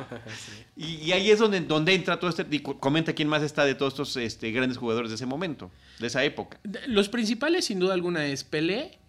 Y, 0.76 0.96
y 0.98 1.12
ahí 1.12 1.32
es 1.32 1.39
donde, 1.39 1.62
donde 1.62 1.94
entra 1.94 2.20
todo 2.20 2.30
este, 2.30 2.46
y 2.52 2.60
comenta 2.60 3.13
quién 3.13 3.28
más 3.28 3.42
está 3.44 3.66
de 3.66 3.76
todos 3.76 3.94
estos 3.94 4.18
este, 4.18 4.52
grandes 4.52 4.78
jugadores 4.78 5.10
de 5.10 5.16
ese 5.16 5.26
momento, 5.26 5.72
de 6.00 6.08
esa 6.08 6.24
época. 6.24 6.60
Los 6.88 7.10
principales, 7.10 7.66
sin 7.66 7.80
duda 7.80 7.94
alguna, 7.96 8.26
es 8.28 8.44
Pelé, 8.44 9.00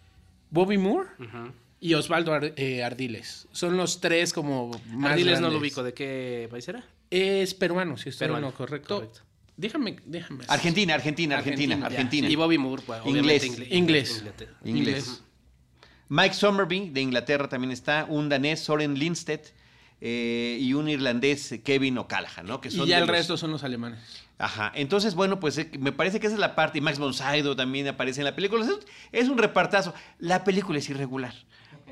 Bobby 0.51 0.79
Moore 0.79 1.09
y 1.81 1.93
Osvaldo 1.95 2.33
Ar- 2.33 2.55
eh, 2.57 2.83
Ardiles. 2.83 3.47
Son 3.53 3.77
los 3.77 4.01
tres 4.01 4.33
como 4.33 4.71
más 4.89 5.13
Ardiles 5.13 5.41
no 5.41 5.51
lo 5.51 5.59
ubico. 5.59 5.83
¿De 5.83 5.93
qué 5.93 6.49
país 6.51 6.67
era? 6.69 6.85
Es 7.11 7.53
peruano, 7.55 7.97
si 7.99 8.09
estoy 8.09 8.27
Peruano, 8.27 8.47
no, 8.49 8.55
correcto. 8.55 8.97
correcto. 8.97 9.21
Déjame, 9.57 9.97
déjame. 10.05 10.45
Argentina, 10.49 10.95
Argentina, 10.95 11.39
Argentina, 11.39 11.87
Argentina. 11.87 12.29
Y 12.29 12.35
Bobby 12.37 12.59
Moore, 12.59 12.83
pues, 12.85 13.01
Inglés. 13.07 13.45
Inglés. 13.71 14.25
Inglés. 14.65 15.23
Mike 16.09 16.35
Somerby 16.35 16.91
de 16.91 17.01
Inglaterra 17.01 17.49
también 17.49 17.71
está, 17.71 18.05
un 18.09 18.29
danés, 18.29 18.61
Soren 18.61 18.95
Lindstedt, 18.99 19.49
eh, 20.01 20.59
y 20.61 20.75
un 20.75 20.89
irlandés, 20.89 21.55
Kevin 21.65 21.97
O'Callaghan, 21.99 22.47
¿no? 22.47 22.61
Que 22.61 22.69
Y 22.69 22.85
ya 22.87 22.99
el 22.99 23.07
los- 23.07 23.11
resto 23.17 23.37
son 23.37 23.53
los 23.53 23.65
alemanes. 23.65 24.01
Ajá. 24.37 24.73
Entonces, 24.75 25.15
bueno, 25.15 25.39
pues 25.41 25.57
eh, 25.59 25.71
me 25.79 25.93
parece 25.93 26.19
que 26.21 26.27
esa 26.27 26.35
es 26.35 26.41
la 26.41 26.55
parte. 26.57 26.79
Y 26.79 26.81
Max 26.81 26.99
von 26.99 27.15
Sydow 27.15 27.55
también 27.55 27.87
aparece 27.89 28.21
en 28.21 28.25
la 28.25 28.35
película. 28.35 28.65
Es, 28.65 28.71
es 29.13 29.29
un 29.29 29.39
repartazo. 29.39 29.95
La 30.19 30.43
película 30.45 30.79
es 30.81 30.91
irregular. 30.91 31.33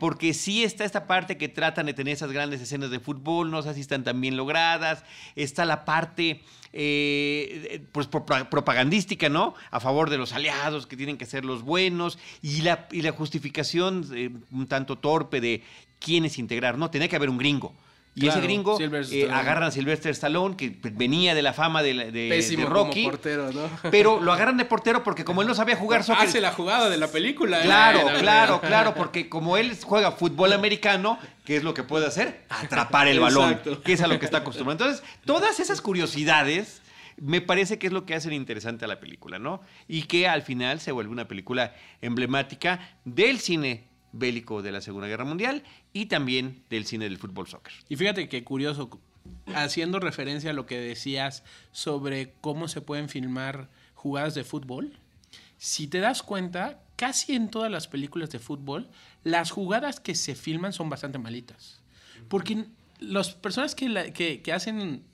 Porque 0.03 0.35
sí 0.35 0.65
está 0.65 0.85
esta 0.85 1.07
parte 1.07 1.39
que 1.39 1.49
tratan 1.49 1.87
de 1.87 1.95
tener 1.95 2.15
esas 2.15 2.33
grandes 2.33 2.61
escenas 2.61 2.91
de 2.91 2.99
fútbol, 2.99 3.53
no 3.53 3.63
sé 3.63 3.73
si 3.73 3.81
están 3.83 4.03
tan 4.03 4.21
bien 4.21 4.37
logradas. 4.37 5.05
Está 5.37 5.65
la 5.65 5.85
parte 5.85 6.41
eh, 6.73 7.85
pues, 7.93 8.09
pro- 8.09 8.25
propagandística, 8.27 9.29
¿no? 9.29 9.55
A 9.71 9.79
favor 9.79 10.11
de 10.11 10.19
los 10.19 10.33
aliados, 10.33 10.89
que 10.89 10.97
tienen 10.97 11.19
que 11.19 11.25
ser 11.25 11.45
los 11.45 11.63
buenos. 11.63 12.19
Y 12.43 12.63
la, 12.63 12.89
y 12.91 13.03
la 13.03 13.13
justificación 13.13 14.05
eh, 14.13 14.31
un 14.51 14.67
tanto 14.67 14.99
torpe 14.99 15.41
de 15.41 15.63
quiénes 16.01 16.37
integrar. 16.37 16.77
No, 16.79 16.91
tenía 16.91 17.07
que 17.07 17.15
haber 17.15 17.31
un 17.31 17.39
gringo. 17.39 17.73
Y 18.15 18.21
Claro, 18.23 18.39
ese 18.41 18.47
gringo 18.47 18.79
eh, 18.79 19.31
agarran 19.33 19.65
a 19.65 19.71
Sylvester 19.71 20.11
Stallone, 20.11 20.55
que 20.55 20.77
venía 20.93 21.35
de 21.35 21.41
la 21.41 21.55
fama 21.55 21.83
de, 21.83 21.95
la- 21.95 22.05
de- 22.05 22.29
Pésimo 22.29 22.65
de 22.65 22.69
Rocky. 22.69 23.01
como 23.05 23.11
portero, 23.13 23.51
¿no? 23.53 23.71
Pero 23.91 24.21
lo 24.21 24.33
agarran 24.35 24.59
de 24.59 24.67
portero 24.67 25.03
porque 25.03 25.25
como 25.25 25.41
él 25.41 25.49
no 25.49 25.55
sabía 25.55 25.77
jugar 25.77 26.05
soccer. 26.05 26.29
Hace 26.29 26.43
la 26.43 26.53
jugada 26.53 26.91
de 26.91 26.99
la 26.99 27.09
película. 27.09 27.61
¿eh? 27.61 27.65
Claro, 27.65 28.03
Bueno, 28.03 28.19
claro, 28.19 28.61
claro, 28.61 28.95
porque 28.95 29.31
como 29.31 29.57
él 29.57 29.75
juega 29.83 30.13
fútbol 30.13 30.53
americano, 30.53 31.19
¿qué 31.47 31.57
es 31.57 31.63
lo 31.65 31.73
que 31.73 31.85
puede 31.85 32.07
hacer? 32.07 32.45
Atrapar 32.51 33.09
el 33.09 33.19
balón, 33.19 33.49
Exacto. 33.53 33.83
que 33.83 33.95
es 33.95 34.03
a 34.03 34.07
lo 34.07 34.19
que 34.19 34.27
está 34.27 34.39
acostumbrado. 34.39 34.85
Entonces, 34.85 35.03
todas 35.25 35.59
esas 35.59 35.81
curiosidades 35.81 36.83
me 37.17 37.41
parece 37.41 37.79
que 37.79 37.87
es 37.87 37.95
lo 37.95 38.05
que 38.05 38.15
hacen 38.15 38.35
interesante 38.35 38.85
a 38.85 38.89
la 38.89 39.01
película, 39.01 39.39
¿no? 39.39 39.63
Y 39.89 40.03
que 40.03 40.29
al 40.29 40.43
final 40.43 40.81
se 40.81 40.93
vuelve 40.93 41.11
una 41.13 41.29
película 41.29 41.75
emblemática 42.03 42.81
del 43.07 43.39
cine 43.41 43.85
bélico 44.13 44.63
de 44.63 44.73
la 44.73 44.81
Segunda 44.81 45.09
Guerra 45.09 45.25
Mundial 45.25 45.63
y 45.93 46.07
también 46.07 46.63
del 46.71 46.87
cine 46.87 47.05
del 47.07 47.19
fútbol 47.19 47.47
soccer. 47.49 47.73
Y 47.89 47.97
fíjate 47.97 48.29
que 48.29 48.45
curioso, 48.45 48.91
haciendo 49.55 50.01
referencia 50.01 50.51
a 50.51 50.55
lo 50.55 50.67
que 50.67 50.79
decías 50.79 51.45
sobre 51.73 52.35
cómo 52.41 52.69
se 52.69 52.81
pueden 52.81 53.09
filmar 53.09 53.71
jugadas 53.95 54.35
de 54.35 54.45
fútbol, 54.45 54.99
si 55.57 55.87
te 55.87 56.01
das 56.01 56.23
cuenta, 56.23 56.83
casi 56.97 57.35
en 57.35 57.49
todas 57.49 57.71
las 57.71 57.89
películas 57.89 58.31
de 58.31 58.39
fútbol, 58.39 58.89
las 59.25 59.51
jugadas 59.51 60.01
que 60.01 60.15
se 60.15 60.35
filman 60.35 60.73
son 60.73 60.91
bastante 60.91 61.19
malitas. 61.19 61.81
Porque 62.29 62.67
las 62.99 63.31
personas 63.35 63.75
que- 63.75 64.41
que 64.43 64.53
hacen, 64.53 65.05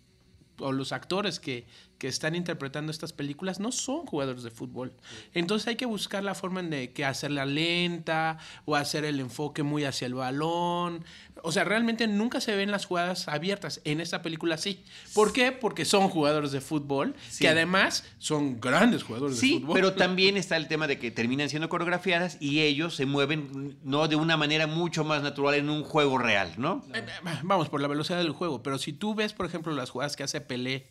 o 0.59 0.73
los 0.73 0.93
actores 0.93 1.39
que, 1.39 1.67
que 1.99 2.07
están 2.09 2.35
interpretando 2.37 2.93
estas 2.93 3.13
películas, 3.13 3.59
no 3.61 3.73
son 3.73 4.07
jugadores 4.07 4.43
de 4.45 4.51
fútbol. 4.51 4.93
Entonces 5.35 5.67
hay 5.69 5.77
que 5.77 5.87
buscar 5.87 6.23
la 6.23 6.35
forma 6.35 6.61
en 6.61 6.71
de 6.71 6.93
que 6.93 7.05
hacerla 7.05 7.45
lenta 7.45 8.39
o 8.65 8.77
hacer 8.77 9.05
el 9.05 9.19
enfoque 9.21 9.63
muy 9.65 9.85
hacia 9.85 10.07
el 10.07 10.15
balón. 10.15 11.05
O 11.43 11.53
sea, 11.53 11.65
realmente 11.65 12.07
nunca 12.09 12.41
se 12.41 12.55
ven 12.57 12.71
las 12.71 12.85
jugadas 12.87 13.29
abiertas. 13.29 13.81
En 13.85 14.01
esta 14.01 14.23
película 14.23 14.59
sí. 14.59 14.83
¿Por 15.15 15.33
qué? 15.33 15.53
Porque 15.53 15.85
son 15.85 16.09
jugadores 16.09 16.51
de 16.53 16.61
fútbol, 16.61 17.15
Sí. 17.29 17.41
que 17.45 17.49
además 17.49 18.05
son 18.19 18.61
grandes 18.61 19.03
jugadores 19.05 19.37
de 19.37 19.41
Sí, 19.41 19.61
fútbol. 19.61 19.75
pero 19.75 19.93
también 19.95 20.37
está 20.37 20.57
el 20.57 20.67
tema 20.69 20.87
de 20.87 20.99
que 20.99 21.11
terminan 21.11 21.49
siendo 21.49 21.69
coreografiadas 21.69 22.39
y 22.41 22.61
ellos 22.61 22.95
se 22.97 23.07
mueven 23.07 23.77
no 23.85 24.09
de 24.09 24.17
una 24.17 24.37
manera 24.37 24.67
mucho 24.67 25.05
más 25.05 25.23
natural 25.23 25.55
en 25.55 25.69
un 25.71 25.83
juego 25.85 26.19
real, 26.19 26.55
¿no? 26.59 26.85
Eh, 26.95 27.05
Vamos, 27.43 27.69
por 27.69 27.81
la 27.81 27.89
velocidad 27.89 28.19
del 28.19 28.33
juego. 28.33 28.63
Pero 28.63 28.79
si 28.79 28.93
tú 28.93 29.15
ves, 29.15 29.33
por 29.33 29.47
ejemplo, 29.47 29.73
las 29.73 29.91
jugadas 29.91 30.17
que 30.17 30.23
hace 30.25 30.41
Pelé 30.41 30.87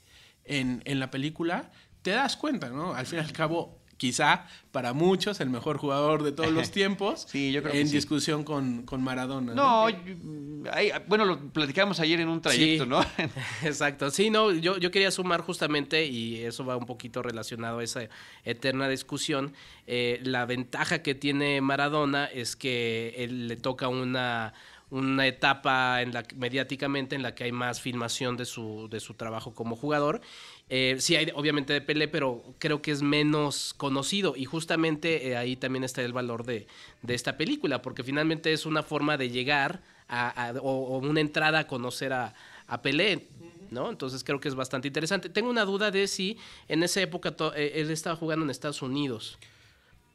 en, 0.47 0.81
en 0.85 0.99
la 0.99 1.11
película, 1.11 1.71
te 2.01 2.11
das 2.11 2.37
cuenta, 2.37 2.69
¿no? 2.69 2.93
Al 2.93 3.05
fin 3.05 3.19
y 3.19 3.21
al 3.21 3.31
cabo, 3.33 3.79
quizá 3.97 4.45
para 4.71 4.93
muchos 4.93 5.41
el 5.41 5.49
mejor 5.49 5.77
jugador 5.77 6.21
de 6.23 6.31
todos 6.31 6.51
los 6.51 6.69
tiempos. 6.79 7.25
Sí, 7.27 7.51
yo 7.51 7.61
creo 7.61 7.73
que 7.73 7.81
En 7.81 7.87
sí. 7.87 7.95
discusión 7.95 8.43
con, 8.43 8.83
con 8.83 9.03
Maradona. 9.03 9.53
No, 9.55 9.87
hay- 9.87 10.91
bueno, 11.07 11.25
lo 11.25 11.39
platicamos 11.51 11.99
ayer 11.99 12.19
en 12.19 12.29
un 12.29 12.41
trayecto, 12.41 12.83
Sí. 12.83 12.89
¿no? 12.89 13.01
Exacto, 13.63 14.09
sí, 14.11 14.29
no, 14.29 14.51
yo, 14.51 14.77
yo 14.77 14.91
quería 14.91 15.09
sumar 15.11 15.41
justamente, 15.41 16.05
y 16.05 16.37
eso 16.43 16.63
va 16.65 16.77
un 16.77 16.85
poquito 16.85 17.21
relacionado 17.23 17.79
a 17.79 17.83
esa 17.83 18.07
eterna 18.43 18.87
discusión, 18.87 19.53
eh, 19.87 20.19
la 20.23 20.45
ventaja 20.45 21.01
que 21.01 21.15
tiene 21.15 21.59
Maradona 21.61 22.25
es 22.25 22.55
que 22.55 23.15
él 23.17 23.47
le 23.47 23.55
toca 23.55 23.87
una, 23.87 24.53
una 24.89 25.27
etapa 25.27 26.01
en 26.01 26.13
la, 26.13 26.23
mediáticamente 26.35 27.15
en 27.15 27.21
la 27.21 27.35
que 27.35 27.43
hay 27.43 27.51
más 27.51 27.81
filmación 27.81 28.37
de 28.37 28.45
su, 28.45 28.87
de 28.89 28.99
su 29.01 29.15
trabajo 29.15 29.53
como 29.53 29.75
jugador. 29.75 30.21
Eh, 30.69 30.95
sí 30.99 31.15
hay 31.15 31.29
obviamente 31.35 31.73
de 31.73 31.81
Pelé, 31.81 32.07
pero 32.07 32.41
creo 32.59 32.81
que 32.81 32.91
es 32.91 33.01
menos 33.01 33.73
conocido 33.75 34.35
y 34.37 34.45
justamente 34.45 35.27
eh, 35.29 35.37
ahí 35.37 35.55
también 35.57 35.83
está 35.83 36.01
el 36.03 36.13
valor 36.13 36.45
de, 36.45 36.67
de 37.01 37.13
esta 37.15 37.35
película, 37.37 37.81
porque 37.81 38.03
finalmente 38.03 38.53
es 38.53 38.65
una 38.65 38.81
forma 38.83 39.17
de 39.17 39.29
llegar 39.29 39.81
a, 40.07 40.29
a- 40.49 40.51
o, 40.61 40.95
o 40.95 40.97
una 40.99 41.19
entrada 41.19 41.59
a 41.59 41.67
conocer 41.67 42.13
a, 42.13 42.33
a 42.67 42.81
Pelé, 42.81 43.27
¿no? 43.71 43.89
Entonces 43.89 44.23
creo 44.23 44.39
que 44.39 44.47
es 44.47 44.55
bastante 44.55 44.87
interesante. 44.87 45.27
Tengo 45.29 45.49
una 45.49 45.65
duda 45.65 45.91
de 45.91 46.07
si 46.07 46.37
en 46.69 46.81
esa 46.83 47.01
época 47.01 47.35
eh, 47.57 47.73
él 47.75 47.91
estaba 47.91 48.15
jugando 48.15 48.45
en 48.45 48.51
Estados 48.51 48.81
Unidos. 48.81 49.37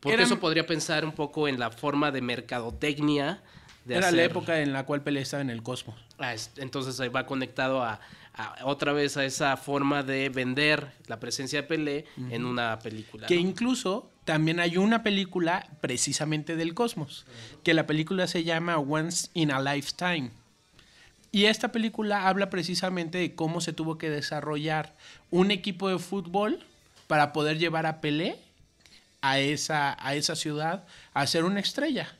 Porque 0.01 0.15
Era- 0.15 0.23
eso 0.25 0.41
podría 0.41 0.67
pensar 0.67 1.05
un 1.05 1.13
poco 1.13 1.47
en 1.47 1.59
la 1.61 1.71
forma 1.71 2.11
de 2.11 2.23
mercadotecnia. 2.23 3.43
De 3.85 3.95
Era 3.95 4.03
la 4.03 4.09
hacer- 4.09 4.31
época 4.31 4.61
en 4.61 4.73
la 4.73 4.85
cual 4.87 5.03
Pelé 5.03 5.21
estaba 5.23 5.41
en 5.41 5.51
el 5.51 5.63
Cosmos. 5.63 5.97
Ah, 6.19 6.35
es- 6.35 6.53
entonces 6.57 6.99
ahí 7.01 7.09
va 7.09 7.27
conectado 7.27 7.83
a, 7.83 8.01
a 8.35 8.65
otra 8.65 8.93
vez 8.93 9.17
a 9.17 9.25
esa 9.25 9.57
forma 9.57 10.03
de 10.03 10.29
vender 10.29 10.93
la 11.09 11.19
presencia 11.19 11.63
de 11.63 11.69
Pelé 11.69 12.05
en 12.31 12.45
una 12.45 12.79
película. 12.79 13.27
Que 13.27 13.35
¿no? 13.35 13.41
incluso 13.41 14.09
también 14.25 14.61
hay 14.61 14.77
una 14.77 15.03
película 15.03 15.67
precisamente 15.81 16.55
del 16.55 16.75
Cosmos, 16.75 17.27
que 17.65 17.75
la 17.75 17.87
película 17.87 18.29
se 18.29 18.45
llama 18.45 18.79
Once 18.79 19.29
in 19.35 19.51
a 19.51 19.61
Lifetime. 19.61 20.31
Y 21.33 21.47
esta 21.47 21.73
película 21.73 22.29
habla 22.29 22.51
precisamente 22.51 23.19
de 23.19 23.35
cómo 23.35 23.61
se 23.61 23.73
tuvo 23.73 23.99
que 23.99 24.11
desarrollar 24.11 24.95
un 25.31 25.51
equipo 25.51 25.89
de 25.89 25.99
fútbol 25.99 26.65
para 27.09 27.33
poder 27.33 27.59
llevar 27.59 27.87
a 27.87 28.01
Pelé 28.01 28.37
a 29.23 29.39
esa, 29.41 29.97
a 30.07 30.15
esa 30.15 30.37
ciudad 30.37 30.85
a 31.15 31.27
ser 31.27 31.45
una 31.45 31.59
estrella. 31.61 32.15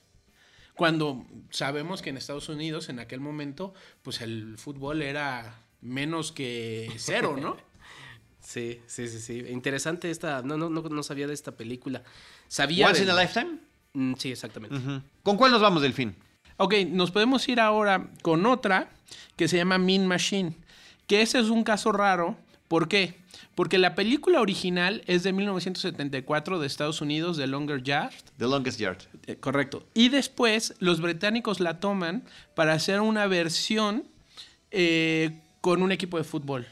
Cuando 0.75 1.27
sabemos 1.51 2.03
que 2.03 2.11
en 2.11 2.17
Estados 2.17 2.49
Unidos, 2.49 2.89
en 2.89 2.99
aquel 2.99 3.21
momento, 3.21 3.75
pues 4.03 4.21
el 4.21 4.57
fútbol 4.59 5.03
era 5.03 5.59
menos 5.81 6.33
que 6.33 6.91
cero, 6.97 7.37
¿no? 7.41 7.57
Sí, 8.43 8.81
sí, 8.89 9.07
sí, 9.07 9.21
sí. 9.21 9.45
Interesante 9.51 10.11
esta. 10.11 10.43
No, 10.43 10.57
no, 10.57 10.69
no, 10.69 10.83
no 10.83 11.03
sabía 11.05 11.29
de 11.29 11.33
esta 11.33 11.53
película. 11.53 12.03
Sabía. 12.49 12.89
Once 12.89 13.01
in 13.01 13.09
a 13.09 13.15
lifetime. 13.15 13.59
Mm, 13.93 14.15
sí, 14.19 14.33
exactamente. 14.33 14.77
¿Con 15.23 15.37
cuál 15.37 15.53
nos 15.53 15.63
vamos 15.63 15.81
del 15.81 15.93
fin? 15.93 16.17
Ok, 16.57 16.75
nos 16.89 17.13
podemos 17.13 17.49
ir 17.49 17.61
ahora 17.61 18.11
con 18.21 18.45
otra 18.47 18.91
que 19.37 19.49
se 19.49 19.57
llama 19.59 19.79
Mean 19.79 20.07
Machine. 20.07 20.57
Que 21.07 21.23
ese 21.23 21.39
es 21.39 21.51
un 21.51 21.63
caso 21.63 21.93
raro. 21.93 22.37
¿Por 22.67 22.89
qué? 22.89 23.22
Porque 23.55 23.79
la 23.79 23.95
película 23.95 24.41
original 24.41 25.03
es 25.07 25.23
de 25.23 25.33
1974 25.33 26.59
de 26.59 26.67
Estados 26.67 27.01
Unidos, 27.01 27.37
de 27.37 27.47
Longer 27.47 27.83
Yard. 27.83 28.15
The 28.39 28.47
Longest 28.47 28.79
Yard. 28.79 28.99
Eh, 29.27 29.37
correcto. 29.37 29.85
Y 29.95 30.09
después 30.09 30.75
los 30.79 31.01
británicos 31.01 31.61
la 31.61 31.79
toman 31.79 32.25
para 32.55 32.73
hacer 32.73 33.01
una 33.01 33.27
versión 33.27 34.05
eh, 34.71 35.39
con 35.61 35.83
un 35.83 35.93
equipo 35.93 36.17
de 36.17 36.25
fútbol, 36.25 36.67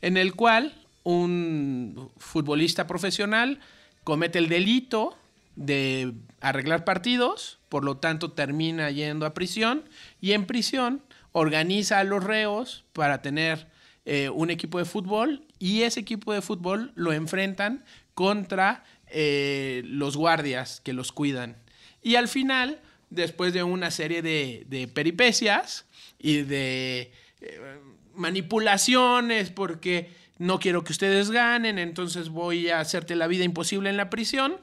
en 0.00 0.16
el 0.16 0.34
cual 0.34 0.74
un 1.02 2.10
futbolista 2.16 2.86
profesional 2.86 3.60
comete 4.02 4.38
el 4.38 4.48
delito 4.48 5.16
de 5.54 6.14
arreglar 6.40 6.84
partidos, 6.84 7.58
por 7.68 7.84
lo 7.84 7.98
tanto 7.98 8.32
termina 8.32 8.90
yendo 8.90 9.26
a 9.26 9.34
prisión 9.34 9.84
y 10.20 10.32
en 10.32 10.46
prisión 10.46 11.02
organiza 11.32 11.98
a 11.98 12.04
los 12.04 12.24
reos 12.24 12.84
para 12.92 13.20
tener 13.20 13.68
eh, 14.08 14.30
un 14.30 14.50
equipo 14.50 14.78
de 14.78 14.84
fútbol 14.84 15.42
y 15.58 15.82
ese 15.82 15.98
equipo 15.98 16.32
de 16.32 16.40
fútbol 16.40 16.92
lo 16.94 17.12
enfrentan 17.12 17.84
contra 18.14 18.84
eh, 19.08 19.82
los 19.84 20.16
guardias 20.16 20.80
que 20.84 20.92
los 20.92 21.10
cuidan. 21.10 21.56
Y 22.04 22.14
al 22.14 22.28
final, 22.28 22.80
después 23.10 23.52
de 23.52 23.64
una 23.64 23.90
serie 23.90 24.22
de, 24.22 24.88
peripecias 24.94 25.86
y 26.20 26.42
de 26.42 27.10
eh, 27.40 27.80
manipulaciones, 28.14 29.50
porque 29.50 30.12
no 30.38 30.60
quiero 30.60 30.84
que 30.84 30.92
ustedes 30.92 31.32
ganen, 31.32 31.76
entonces 31.76 32.28
voy 32.28 32.68
a 32.68 32.78
hacerte 32.78 33.16
la 33.16 33.26
vida 33.26 33.42
imposible 33.42 33.90
en 33.90 33.96
la 33.96 34.08
prisión, 34.08 34.56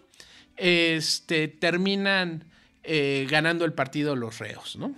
este, 0.56 1.50
terminan 1.50 2.46
ganando 3.30 3.66
el 3.66 3.74
partido 3.74 4.16
los 4.16 4.40
reos, 4.40 4.76
¿no? 4.78 4.94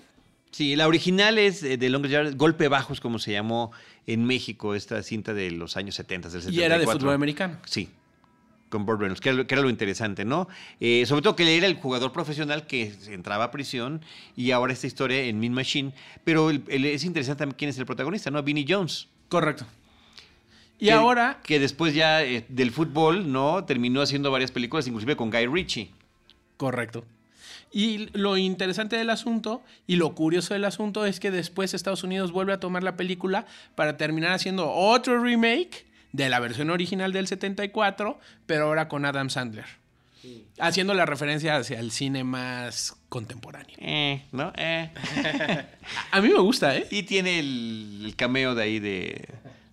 Sí, 0.55 0.77
la 0.77 0.87
original 0.87 1.37
es 1.37 1.59
de 1.59 1.89
Longest 1.89 2.13
Yard, 2.13 2.37
Golpe 2.37 2.69
Bajos, 2.69 3.01
como 3.01 3.19
se 3.19 3.33
llamó 3.33 3.73
en 4.07 4.23
México, 4.23 4.73
esta 4.73 5.03
cinta 5.03 5.33
de 5.33 5.51
los 5.51 5.75
años 5.75 5.95
70, 5.95 6.29
del 6.29 6.41
74. 6.43 6.61
Y 6.61 6.65
era 6.65 6.79
de 6.79 6.85
fútbol 6.85 7.13
americano. 7.13 7.57
Sí, 7.65 7.89
con 8.69 8.85
Burt 8.85 9.01
Reynolds, 9.01 9.19
que 9.19 9.31
era, 9.31 9.61
lo, 9.61 9.69
interesante, 9.69 10.23
¿no? 10.23 10.47
Eh, 10.79 11.05
sobre 11.07 11.23
todo 11.23 11.35
que 11.35 11.43
él 11.43 11.49
era 11.49 11.67
el 11.67 11.75
jugador 11.75 12.13
profesional 12.13 12.67
que 12.67 12.93
entraba 13.07 13.43
a 13.43 13.51
prisión 13.51 13.99
y 14.37 14.51
ahora 14.51 14.71
esta 14.71 14.87
historia 14.87 15.23
en 15.23 15.41
Mean 15.41 15.51
Machine. 15.51 15.91
Pero 16.23 16.49
es 16.49 17.03
interesante 17.03 17.39
también 17.39 17.57
quién 17.57 17.69
es 17.69 17.77
el 17.77 17.85
protagonista, 17.85 18.31
¿no? 18.31 18.41
Vinnie 18.41 18.65
Jones. 18.65 19.09
Correcto. 19.27 19.65
Y 20.79 20.87
ahora... 20.87 21.41
Que 21.43 21.59
después 21.59 21.93
ya 21.93 22.23
eh, 22.23 22.45
del 22.47 22.71
fútbol, 22.71 23.29
¿no? 23.29 23.65
Terminó 23.65 24.01
haciendo 24.01 24.31
varias 24.31 24.51
películas, 24.51 24.87
inclusive 24.87 25.17
con 25.17 25.29
Guy 25.29 25.47
Ritchie. 25.47 25.91
Correcto. 26.55 27.03
Y 27.75 28.07
lo 28.13 28.37
interesante 28.37 28.95
del 28.95 29.09
asunto 29.09 29.61
y 29.85 29.97
lo 29.97 30.15
curioso 30.15 30.53
del 30.53 30.63
asunto 30.63 31.05
es 31.05 31.19
que 31.19 31.29
después 31.29 31.73
Estados 31.73 32.05
Unidos 32.05 32.31
vuelve 32.31 32.53
a 32.53 32.59
tomar 32.61 32.83
la 32.83 32.95
película 32.95 33.45
para 33.75 33.97
terminar 33.97 34.31
haciendo 34.31 34.71
otro 34.71 35.21
remake 35.21 35.85
de 36.13 36.29
la 36.29 36.39
versión 36.39 36.69
original 36.69 37.11
del 37.11 37.27
74, 37.27 38.17
pero 38.45 38.67
ahora 38.67 38.87
con 38.87 39.03
Adam 39.03 39.29
Sandler. 39.29 39.65
Haciendo 40.57 40.93
la 40.93 41.05
referencia 41.05 41.57
hacia 41.57 41.81
el 41.81 41.91
cine 41.91 42.23
más 42.23 42.95
contemporáneo. 43.09 43.75
Eh, 43.81 44.23
¿no? 44.31 44.53
Eh. 44.55 44.89
a 46.11 46.21
mí 46.21 46.29
me 46.29 46.39
gusta, 46.39 46.77
¿eh? 46.77 46.87
Y 46.91 47.03
tiene 47.03 47.39
el 47.39 48.13
cameo 48.15 48.55
de 48.55 48.63
ahí 48.63 48.79
de 48.79 49.27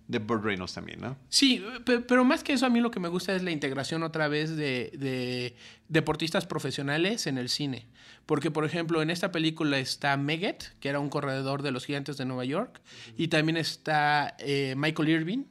de 0.07 0.19
Burt 0.19 0.43
Reynolds 0.43 0.73
también, 0.73 0.99
¿no? 0.99 1.17
Sí, 1.29 1.63
pero 1.85 2.25
más 2.25 2.43
que 2.43 2.53
eso, 2.53 2.65
a 2.65 2.69
mí 2.69 2.81
lo 2.81 2.91
que 2.91 2.99
me 2.99 3.07
gusta 3.07 3.35
es 3.35 3.43
la 3.43 3.51
integración 3.51 4.03
otra 4.03 4.27
vez 4.27 4.55
de, 4.55 5.55
deportistas 5.87 6.45
profesionales 6.45 7.27
en 7.27 7.37
el 7.37 7.49
cine. 7.49 7.87
Porque, 8.25 8.51
por 8.51 8.65
ejemplo, 8.65 9.01
en 9.01 9.09
esta 9.09 9.31
película 9.31 9.79
está 9.79 10.15
Meggett, 10.17 10.77
que 10.79 10.89
era 10.89 10.99
un 10.99 11.09
corredor 11.09 11.61
de 11.61 11.71
los 11.71 11.85
Gigantes 11.85 12.17
de 12.17 12.25
Nueva 12.25 12.45
York, 12.45 12.81
y 13.17 13.27
también 13.29 13.57
está 13.57 14.35
eh, 14.39 14.75
Michael 14.77 15.09
Irving, 15.09 15.43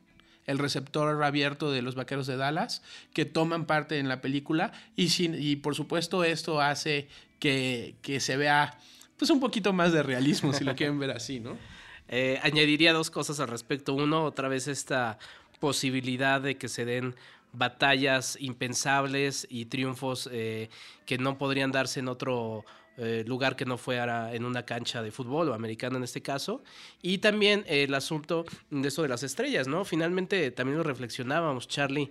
el 0.46 0.59
receptor 0.59 1.22
abierto 1.22 1.70
de 1.70 1.82
los 1.82 1.94
Vaqueros 1.94 2.26
de 2.26 2.36
Dallas, 2.36 2.82
que 3.14 3.24
toman 3.24 3.66
parte 3.66 3.98
en 3.98 4.09
la 4.09 4.20
película. 4.20 4.72
Y, 4.96 5.09
y 5.36 5.57
por 5.57 5.74
supuesto, 5.74 6.24
esto 6.24 6.61
hace 6.61 7.09
que, 7.38 7.96
que 8.03 8.20
se 8.20 8.36
vea 8.36 8.78
pues 9.16 9.30
un 9.30 9.40
poquito 9.40 9.72
más 9.72 9.92
de 9.92 10.03
realismo, 10.03 10.53
si 10.53 10.64
lo 10.64 10.74
quieren 10.74 10.98
ver 10.98 11.12
así, 11.12 11.40
¿no? 11.40 11.57
Eh, 12.14 12.38
añadiría 12.42 12.92
dos 12.92 13.10
cosas 13.10 13.40
al 13.40 13.48
respecto. 13.48 13.94
Uno, 13.94 14.24
otra 14.24 14.46
vez 14.48 14.68
esta 14.68 15.18
posibilidad 15.60 16.42
de 16.42 16.58
que 16.58 16.68
se 16.68 16.84
den 16.84 17.14
batallas 17.54 18.36
impensables 18.38 19.46
y 19.48 19.64
triunfos 19.64 20.28
eh, 20.30 20.68
que 21.06 21.16
no 21.16 21.38
podrían 21.38 21.72
darse 21.72 22.00
en 22.00 22.08
otro 22.08 22.66
eh, 22.98 23.24
lugar 23.26 23.56
que 23.56 23.64
no 23.64 23.78
fuera 23.78 24.34
en 24.34 24.44
una 24.44 24.66
cancha 24.66 25.02
de 25.02 25.10
fútbol 25.10 25.48
o 25.48 25.54
americano 25.54 25.96
en 25.96 26.04
este 26.04 26.20
caso. 26.20 26.62
Y 27.00 27.16
también 27.16 27.64
el 27.66 27.94
asunto 27.94 28.44
de 28.68 28.88
eso 28.88 29.00
de 29.00 29.08
las 29.08 29.22
estrellas, 29.22 29.66
¿no? 29.66 29.86
Finalmente 29.86 30.50
también 30.50 30.76
lo 30.76 30.84
reflexionábamos, 30.84 31.66
Charlie 31.66 32.10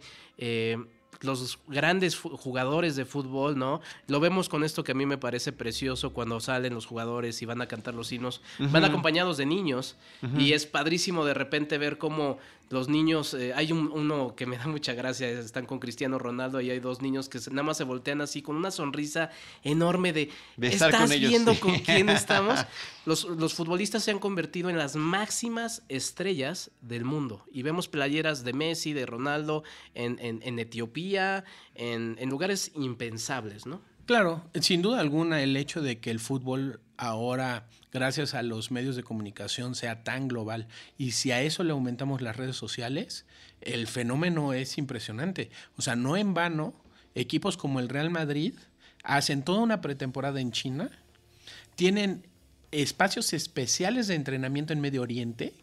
los 1.20 1.60
grandes 1.68 2.16
jugadores 2.16 2.96
de 2.96 3.06
fútbol, 3.06 3.58
¿no? 3.58 3.82
Lo 4.08 4.20
vemos 4.20 4.50
con 4.50 4.64
esto 4.64 4.84
que 4.84 4.94
a 4.94 4.96
mí 4.96 5.06
me 5.06 5.18
parece 5.18 5.52
precioso 5.52 6.14
cuando 6.14 6.40
salen 6.40 6.74
los 6.74 6.86
jugadores 6.86 7.42
y 7.42 7.46
van 7.46 7.62
a 7.62 7.68
cantar 7.68 7.94
los 7.94 8.12
himnos, 8.12 8.42
van 8.60 8.86
acompañados 8.86 9.38
de 9.38 9.46
niños. 9.46 9.98
Y 10.38 10.54
es 10.54 10.66
padrísimo 10.66 11.26
de 11.26 11.34
repente 11.34 11.78
ver 11.78 11.98
cómo 11.98 12.40
los 12.72 12.88
niños, 12.90 13.34
eh, 13.34 13.54
hay 13.56 13.72
uno 13.72 14.36
que 14.36 14.46
me 14.46 14.58
da 14.58 14.68
mucha 14.68 14.94
gracia, 14.94 15.30
están 15.30 15.66
con 15.66 15.80
Cristiano 15.80 16.18
Ronaldo 16.18 16.62
y 16.62 16.70
hay 16.70 16.80
dos 16.80 17.02
niños 17.02 17.30
que 17.30 17.40
nada 17.52 17.64
más 17.64 17.78
se 17.78 17.84
voltean 17.84 18.22
así 18.22 18.42
con 18.42 18.56
una 18.56 18.72
sonrisa 18.72 19.30
enorme 19.64 20.14
de, 20.14 20.30
¿estás 20.62 21.10
viendo 21.10 21.60
con 21.60 21.78
quién 21.80 22.10
estamos? 22.10 22.60
Los, 23.06 23.26
los, 23.26 23.54
futbolistas 23.54 24.04
se 24.04 24.12
han 24.12 24.20
convertido 24.20 24.70
en 24.70 24.78
las 24.78 24.96
máximas 24.96 25.84
estrellas 25.90 26.72
del 26.82 27.04
mundo 27.04 27.44
y 27.52 27.64
vemos 27.64 27.88
playeras 27.88 28.44
de 28.44 28.54
Messi, 28.54 28.94
de 28.94 29.06
Ronaldo 29.06 29.64
en, 29.94 30.18
en, 30.20 30.60
Etiopía, 30.60 31.44
en, 31.76 32.16
en 32.20 32.30
lugares 32.30 32.72
impensables, 32.76 33.66
¿no? 33.66 33.82
Claro, 34.06 34.44
sin 34.60 34.82
duda 34.82 35.00
alguna 35.00 35.42
el 35.42 35.56
hecho 35.56 35.82
de 35.82 36.00
que 36.00 36.12
el 36.12 36.20
fútbol 36.20 36.82
ahora, 36.98 37.68
gracias 37.92 38.34
a 38.34 38.42
los 38.42 38.72
medios 38.72 38.96
de 38.96 39.04
comunicación, 39.04 39.76
sea 39.76 40.04
tan 40.04 40.28
global 40.28 40.68
y 40.98 41.12
si 41.12 41.32
a 41.32 41.42
eso 41.42 41.64
le 41.64 41.72
aumentamos 41.72 42.22
las 42.22 42.36
redes 42.36 42.56
sociales, 42.56 43.26
el 43.62 43.88
fenómeno 43.88 44.54
es 44.54 44.78
impresionante. 44.78 45.50
O 45.78 45.82
sea, 45.82 45.96
no 45.96 46.18
en 46.18 46.34
vano, 46.34 46.74
equipos 47.16 47.58
como 47.58 47.80
el 47.80 47.90
Real 47.90 48.10
Madrid 48.10 48.54
hacen 49.04 49.44
toda 49.44 49.60
una 49.60 49.82
pretemporada 49.82 50.42
en 50.42 50.52
China, 50.52 50.90
tienen 51.76 52.28
espacios 52.72 53.34
especiales 53.34 54.08
de 54.08 54.16
entrenamiento 54.16 54.74
en 54.74 54.82
Medio 54.82 55.02
Oriente. 55.02 55.54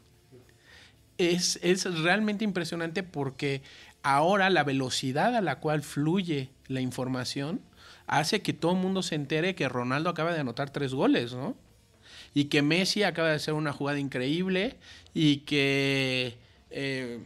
Es, 1.18 1.58
es 1.62 1.84
realmente 2.02 2.44
impresionante 2.44 3.02
porque 3.02 3.62
ahora 4.02 4.50
la 4.50 4.64
velocidad 4.64 5.34
a 5.34 5.40
la 5.40 5.58
cual 5.58 5.82
fluye 5.82 6.50
la 6.68 6.80
información 6.80 7.60
hace 8.08 8.42
que 8.42 8.52
todo 8.52 8.72
el 8.72 8.78
mundo 8.78 9.02
se 9.02 9.14
entere 9.14 9.54
que 9.54 9.68
Ronaldo 9.68 10.10
acaba 10.10 10.32
de 10.32 10.40
anotar 10.40 10.70
tres 10.70 10.92
goles, 10.94 11.34
¿no? 11.34 11.56
Y 12.34 12.46
que 12.46 12.62
Messi 12.62 13.04
acaba 13.04 13.28
de 13.28 13.36
hacer 13.36 13.54
una 13.54 13.72
jugada 13.72 13.98
increíble 13.98 14.76
y 15.14 15.38
que... 15.38 16.36
Eh, 16.70 17.20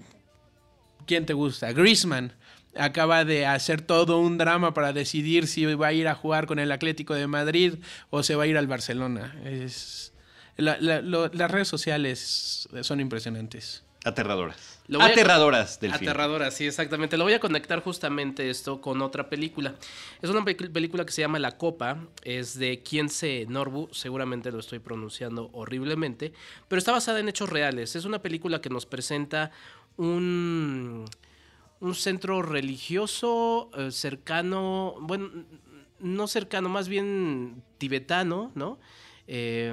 ¿Quién 1.07 1.26
te 1.26 1.33
gusta? 1.33 1.72
Griezmann 1.72 2.33
acaba 2.76 3.24
de 3.24 3.47
hacer 3.47 3.83
todo 3.83 4.20
un 4.20 4.39
drama 4.39 4.72
para 4.72 4.93
decidir 4.93 5.47
si 5.47 5.64
va 5.74 5.89
a 5.89 5.93
ir 5.93 6.09
a 6.09 6.14
jugar 6.14 6.47
con 6.47 6.59
el 6.59 6.72
Atlético 6.72 7.14
de 7.14 7.26
Madrid 7.26 7.74
o 8.11 8.22
se 8.22 8.35
va 8.35 8.45
a 8.45 8.47
ir 8.47 8.57
al 8.57 8.66
Barcelona. 8.66 9.35
Es, 9.45 10.12
las 10.57 11.51
redes 11.51 11.68
sociales 11.68 12.68
son 12.83 13.01
impresionantes. 13.01 13.85
Aterradoras. 14.05 14.71
Aterradoras 15.01 15.80
del 15.80 15.93
Aterradoras, 15.93 16.55
sí, 16.55 16.66
exactamente. 16.66 17.16
Lo 17.16 17.24
voy 17.24 17.35
a 17.35 17.41
conectar 17.41 17.80
justamente 17.83 18.51
esto 18.51 18.80
con 18.80 19.01
otra 19.03 19.28
película. 19.28 19.74
Es 20.20 20.28
una 20.28 20.45
película 20.45 21.05
que 21.05 21.12
se 21.12 21.22
llama 21.22 21.39
La 21.39 21.57
Copa, 21.57 21.99
es 22.24 22.59
de 22.59 22.83
se 23.09 23.47
Norbu, 23.49 23.89
seguramente 23.93 24.51
lo 24.51 24.59
estoy 24.59 24.80
pronunciando 24.80 25.51
horriblemente, 25.53 26.33
pero 26.68 26.78
está 26.78 26.93
basada 26.93 27.20
en 27.20 27.28
hechos 27.28 27.49
reales. 27.49 27.97
Es 27.97 28.05
una 28.05 28.20
película 28.20 28.61
que 28.61 28.70
nos 28.70 28.87
presenta 28.87 29.51
un, 29.97 31.05
un 31.80 31.95
centro 31.95 32.43
religioso 32.43 33.70
eh, 33.76 33.91
cercano, 33.91 34.97
bueno, 35.01 35.30
no 36.01 36.26
cercano, 36.26 36.68
más 36.68 36.89
bien 36.89 37.62
tibetano, 37.78 38.51
¿no? 38.55 38.78
Eh, 39.35 39.72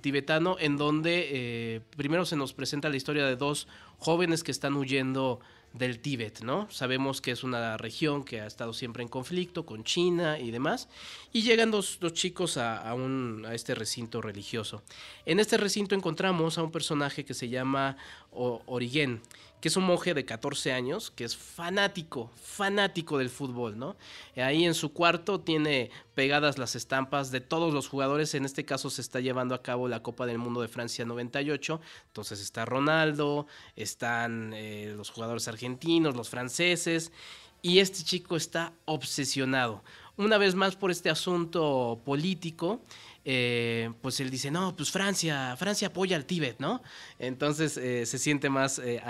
tibetano 0.00 0.56
en 0.60 0.76
donde 0.76 1.28
eh, 1.32 1.80
primero 1.96 2.24
se 2.24 2.36
nos 2.36 2.52
presenta 2.52 2.88
la 2.88 2.96
historia 2.96 3.26
de 3.26 3.34
dos 3.34 3.66
jóvenes 3.98 4.44
que 4.44 4.52
están 4.52 4.76
huyendo 4.76 5.40
del 5.72 5.98
Tíbet, 5.98 6.42
¿no? 6.42 6.70
Sabemos 6.70 7.20
que 7.20 7.32
es 7.32 7.42
una 7.42 7.76
región 7.76 8.22
que 8.24 8.40
ha 8.40 8.46
estado 8.46 8.72
siempre 8.72 9.02
en 9.02 9.08
conflicto 9.08 9.66
con 9.66 9.82
China 9.82 10.38
y 10.38 10.52
demás, 10.52 10.88
y 11.32 11.42
llegan 11.42 11.72
dos, 11.72 11.98
chicos 12.12 12.56
a, 12.58 12.92
a, 12.92 13.54
este 13.54 13.74
recinto 13.74 14.22
religioso. 14.22 14.82
En 15.26 15.40
este 15.40 15.56
recinto 15.56 15.96
encontramos 15.96 16.56
a 16.56 16.62
un 16.62 16.70
personaje 16.70 17.24
que 17.24 17.34
se 17.34 17.48
llama 17.48 17.96
Origen, 18.30 19.20
que 19.60 19.68
es 19.68 19.76
un 19.76 19.84
monje 19.84 20.14
de 20.14 20.24
14 20.24 20.72
años, 20.72 21.10
que 21.10 21.24
es 21.24 21.36
fanático, 21.36 22.30
fanático 22.42 23.18
del 23.18 23.28
fútbol, 23.28 23.78
¿no? 23.78 23.96
Ahí 24.36 24.64
en 24.64 24.74
su 24.74 24.92
cuarto 24.92 25.40
tiene 25.40 25.90
pegadas 26.14 26.58
las 26.58 26.76
estampas 26.76 27.30
de 27.30 27.40
todos 27.40 27.74
los 27.74 27.88
jugadores, 27.88 28.34
en 28.34 28.44
este 28.44 28.64
caso 28.64 28.90
se 28.90 29.02
está 29.02 29.20
llevando 29.20 29.54
a 29.54 29.62
cabo 29.62 29.88
la 29.88 30.02
Copa 30.02 30.26
del 30.26 30.38
Mundo 30.38 30.62
de 30.62 30.68
Francia 30.68 31.04
98, 31.04 31.80
entonces 32.06 32.40
está 32.40 32.64
Ronaldo, 32.64 33.46
están 33.76 34.52
eh, 34.54 34.94
los 34.96 35.10
jugadores 35.10 35.46
argentinos, 35.48 36.16
los 36.16 36.28
franceses, 36.28 37.12
y 37.62 37.78
este 37.80 38.02
chico 38.02 38.36
está 38.36 38.72
obsesionado. 38.86 39.82
Una 40.16 40.38
vez 40.38 40.54
más 40.54 40.76
por 40.76 40.90
este 40.90 41.10
asunto 41.10 42.00
político, 42.04 42.80
eh, 43.24 43.90
pues 44.00 44.20
él 44.20 44.30
dice, 44.30 44.50
no, 44.50 44.74
pues 44.74 44.90
Francia, 44.90 45.54
Francia 45.56 45.88
apoya 45.88 46.16
al 46.16 46.24
Tíbet, 46.24 46.58
¿no? 46.58 46.82
Entonces 47.18 47.76
eh, 47.76 48.06
se 48.06 48.18
siente 48.18 48.48
más 48.48 48.78
eh, 48.78 49.00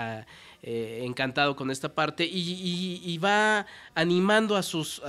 eh, 0.63 1.01
encantado 1.05 1.55
con 1.55 1.71
esta 1.71 1.95
parte 1.95 2.23
y, 2.23 3.17
va 3.17 3.65
animando 3.95 4.55
a 4.55 4.61
sus, 4.61 5.01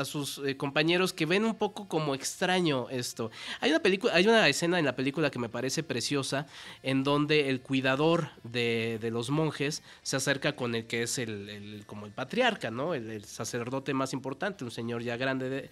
compañeros 0.56 1.12
que 1.12 1.26
ven 1.26 1.44
un 1.44 1.54
poco 1.54 1.88
como 1.88 2.14
extraño 2.14 2.88
esto. 2.88 3.30
Hay 3.60 3.70
una, 3.70 3.80
película, 3.80 4.14
hay 4.14 4.26
una 4.26 4.48
escena 4.48 4.78
en 4.78 4.86
la 4.86 4.96
película 4.96 5.30
que 5.30 5.38
me 5.38 5.50
parece 5.50 5.82
preciosa 5.82 6.46
en 6.82 7.04
donde 7.04 7.50
el 7.50 7.60
cuidador 7.60 8.30
de, 8.44 8.98
los 9.12 9.28
monjes 9.28 9.82
se 10.02 10.16
acerca 10.16 10.56
con 10.56 10.74
el 10.74 10.86
que 10.86 11.02
es 11.02 11.18
el, 11.18 11.84
como 11.86 12.06
el 12.06 12.12
patriarca, 12.12 12.70
¿no? 12.70 12.94
El 12.94 13.22
sacerdote 13.26 13.92
más 13.92 14.14
importante, 14.14 14.64
un 14.64 14.70
señor 14.70 15.02
ya 15.02 15.18
grande 15.18 15.50
de, 15.50 15.70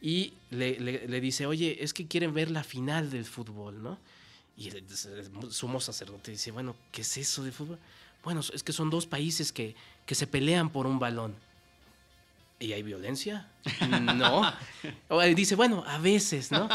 y 0.00 0.32
le, 0.50 0.78
le- 0.78 1.08
le 1.08 1.20
dice, 1.20 1.46
oye, 1.46 1.82
es 1.82 1.92
que 1.94 2.06
quieren 2.06 2.32
ver 2.34 2.50
la 2.50 2.62
final 2.64 3.10
del 3.10 3.24
fútbol, 3.24 3.82
¿no? 3.82 3.98
Y 4.56 4.68
el, 4.68 4.84
sumo 5.50 5.80
sacerdote 5.80 6.32
dice, 6.32 6.50
bueno, 6.50 6.74
¿qué 6.92 7.02
es 7.02 7.16
eso 7.16 7.42
de 7.44 7.52
fútbol? 7.52 7.78
Bueno, 8.24 8.40
es 8.52 8.62
que 8.62 8.72
son 8.72 8.90
dos 8.90 9.06
países 9.06 9.52
que, 9.52 9.74
que 10.04 10.14
se 10.14 10.26
pelean 10.26 10.70
por 10.70 10.86
un 10.86 10.98
balón. 10.98 11.34
¿Y 12.60 12.72
hay 12.72 12.82
violencia? 12.82 13.46
No. 14.16 14.42
Dice, 15.36 15.54
bueno, 15.54 15.84
a 15.86 15.98
veces, 15.98 16.50
¿no? 16.50 16.68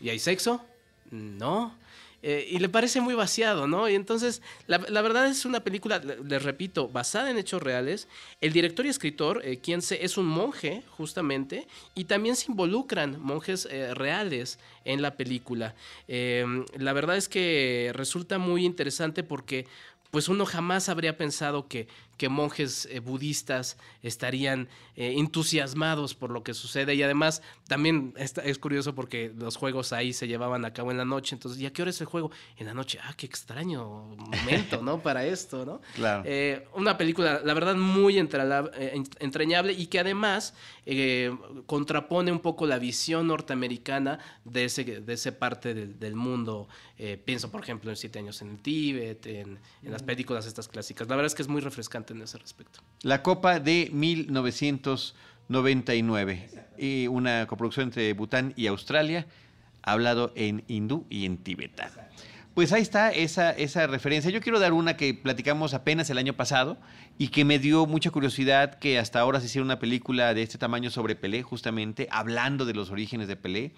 ¿Y 0.00 0.08
hay 0.08 0.18
sexo? 0.18 0.64
No. 1.10 1.74
Eh, 2.22 2.48
y 2.50 2.58
le 2.58 2.68
parece 2.68 3.00
muy 3.00 3.14
vaciado, 3.14 3.68
¿no? 3.68 3.88
Y 3.88 3.94
entonces, 3.94 4.42
la, 4.66 4.78
verdad 4.78 5.28
es 5.28 5.44
una 5.44 5.60
película, 5.60 5.98
le- 6.00 6.16
les 6.24 6.42
repito, 6.42 6.88
basada 6.88 7.30
en 7.30 7.38
hechos 7.38 7.62
reales. 7.62 8.08
El 8.40 8.52
director 8.52 8.86
y 8.86 8.88
escritor, 8.88 9.40
eh, 9.44 9.58
quien 9.58 9.80
es 9.88 10.16
un 10.18 10.26
monje, 10.26 10.82
justamente, 10.96 11.68
y 11.94 12.04
también 12.04 12.34
se 12.34 12.50
involucran 12.50 13.20
monjes 13.20 13.68
eh, 13.70 13.94
reales 13.94 14.58
en 14.84 15.00
la 15.00 15.16
película. 15.16 15.74
Eh, 16.08 16.44
la 16.76 16.92
verdad 16.92 17.16
es 17.16 17.28
que 17.28 17.92
resulta 17.94 18.38
muy 18.38 18.64
interesante 18.64 19.22
porque 19.22 19.66
pues 20.10 20.28
uno 20.28 20.46
jamás 20.46 20.88
habría 20.88 21.16
pensado 21.18 21.68
que, 21.68 21.86
que 22.18 22.28
monjes 22.28 22.86
eh, 22.90 23.00
budistas 23.00 23.78
estarían 24.02 24.68
eh, 24.96 25.14
entusiasmados 25.16 26.14
por 26.14 26.30
lo 26.30 26.42
que 26.42 26.52
sucede 26.52 26.94
y 26.94 27.02
además 27.02 27.40
también 27.68 28.12
está- 28.16 28.42
es 28.42 28.58
curioso 28.58 28.94
porque 28.94 29.32
los 29.36 29.56
juegos 29.56 29.92
ahí 29.94 30.12
se 30.12 30.26
llevaban 30.28 30.64
a 30.66 30.72
cabo 30.72 30.90
en 30.90 30.98
la 30.98 31.04
noche, 31.04 31.34
entonces, 31.34 31.60
¿y 31.60 31.66
a 31.66 31.72
qué 31.72 31.82
hora 31.82 31.90
es 31.92 32.00
el 32.00 32.06
juego? 32.08 32.30
En 32.58 32.66
la 32.66 32.74
noche, 32.74 32.98
ah, 33.02 33.14
qué 33.16 33.24
extraño 33.24 33.86
momento, 34.16 34.82
¿no? 34.82 34.98
Para 35.02 35.24
esto, 35.24 35.64
¿no? 35.64 35.80
Claro. 35.94 36.22
Eh, 36.26 36.66
una 36.74 36.98
película, 36.98 37.40
la 37.44 37.54
verdad, 37.54 37.76
muy 37.76 38.18
entrañable 38.18 39.72
y 39.72 39.86
que 39.86 40.00
además 40.00 40.54
contrapone 41.66 42.32
un 42.32 42.40
poco 42.40 42.66
la 42.66 42.78
visión 42.78 43.26
norteamericana 43.28 44.18
de 44.44 44.64
ese, 44.64 44.84
de 44.84 45.12
ese 45.12 45.32
parte 45.32 45.74
del, 45.74 45.98
del 45.98 46.14
mundo. 46.16 46.68
Pienso, 47.24 47.50
por 47.52 47.60
ejemplo, 47.62 47.90
en 47.90 47.96
Siete 47.96 48.18
años 48.18 48.42
en 48.42 48.50
el 48.50 48.58
Tíbet, 48.58 49.24
en, 49.26 49.58
en 49.84 49.92
las 49.92 50.02
películas 50.02 50.46
estas 50.46 50.66
clásicas. 50.66 51.06
La 51.08 51.14
verdad 51.14 51.26
es 51.28 51.34
que 51.36 51.42
es 51.42 51.48
muy 51.48 51.60
refrescante 51.60 52.07
en 52.12 52.22
ese 52.22 52.38
respecto. 52.38 52.80
La 53.02 53.22
Copa 53.22 53.60
de 53.60 53.90
1999, 53.92 56.50
y 56.78 57.06
una 57.06 57.46
coproducción 57.46 57.86
entre 57.88 58.12
Bután 58.12 58.54
y 58.56 58.66
Australia, 58.66 59.28
hablado 59.82 60.32
en 60.34 60.64
hindú 60.68 61.06
y 61.08 61.26
en 61.26 61.36
tibetano. 61.38 61.94
Pues 62.54 62.72
ahí 62.72 62.82
está 62.82 63.10
esa, 63.10 63.52
esa 63.52 63.86
referencia. 63.86 64.32
Yo 64.32 64.40
quiero 64.40 64.58
dar 64.58 64.72
una 64.72 64.96
que 64.96 65.14
platicamos 65.14 65.74
apenas 65.74 66.10
el 66.10 66.18
año 66.18 66.34
pasado 66.34 66.76
y 67.16 67.28
que 67.28 67.44
me 67.44 67.60
dio 67.60 67.86
mucha 67.86 68.10
curiosidad 68.10 68.80
que 68.80 68.98
hasta 68.98 69.20
ahora 69.20 69.38
se 69.38 69.46
hiciera 69.46 69.64
una 69.64 69.78
película 69.78 70.34
de 70.34 70.42
este 70.42 70.58
tamaño 70.58 70.90
sobre 70.90 71.14
Pelé, 71.14 71.44
justamente, 71.44 72.08
hablando 72.10 72.64
de 72.64 72.74
los 72.74 72.90
orígenes 72.90 73.28
de 73.28 73.36
Pelé. 73.36 73.74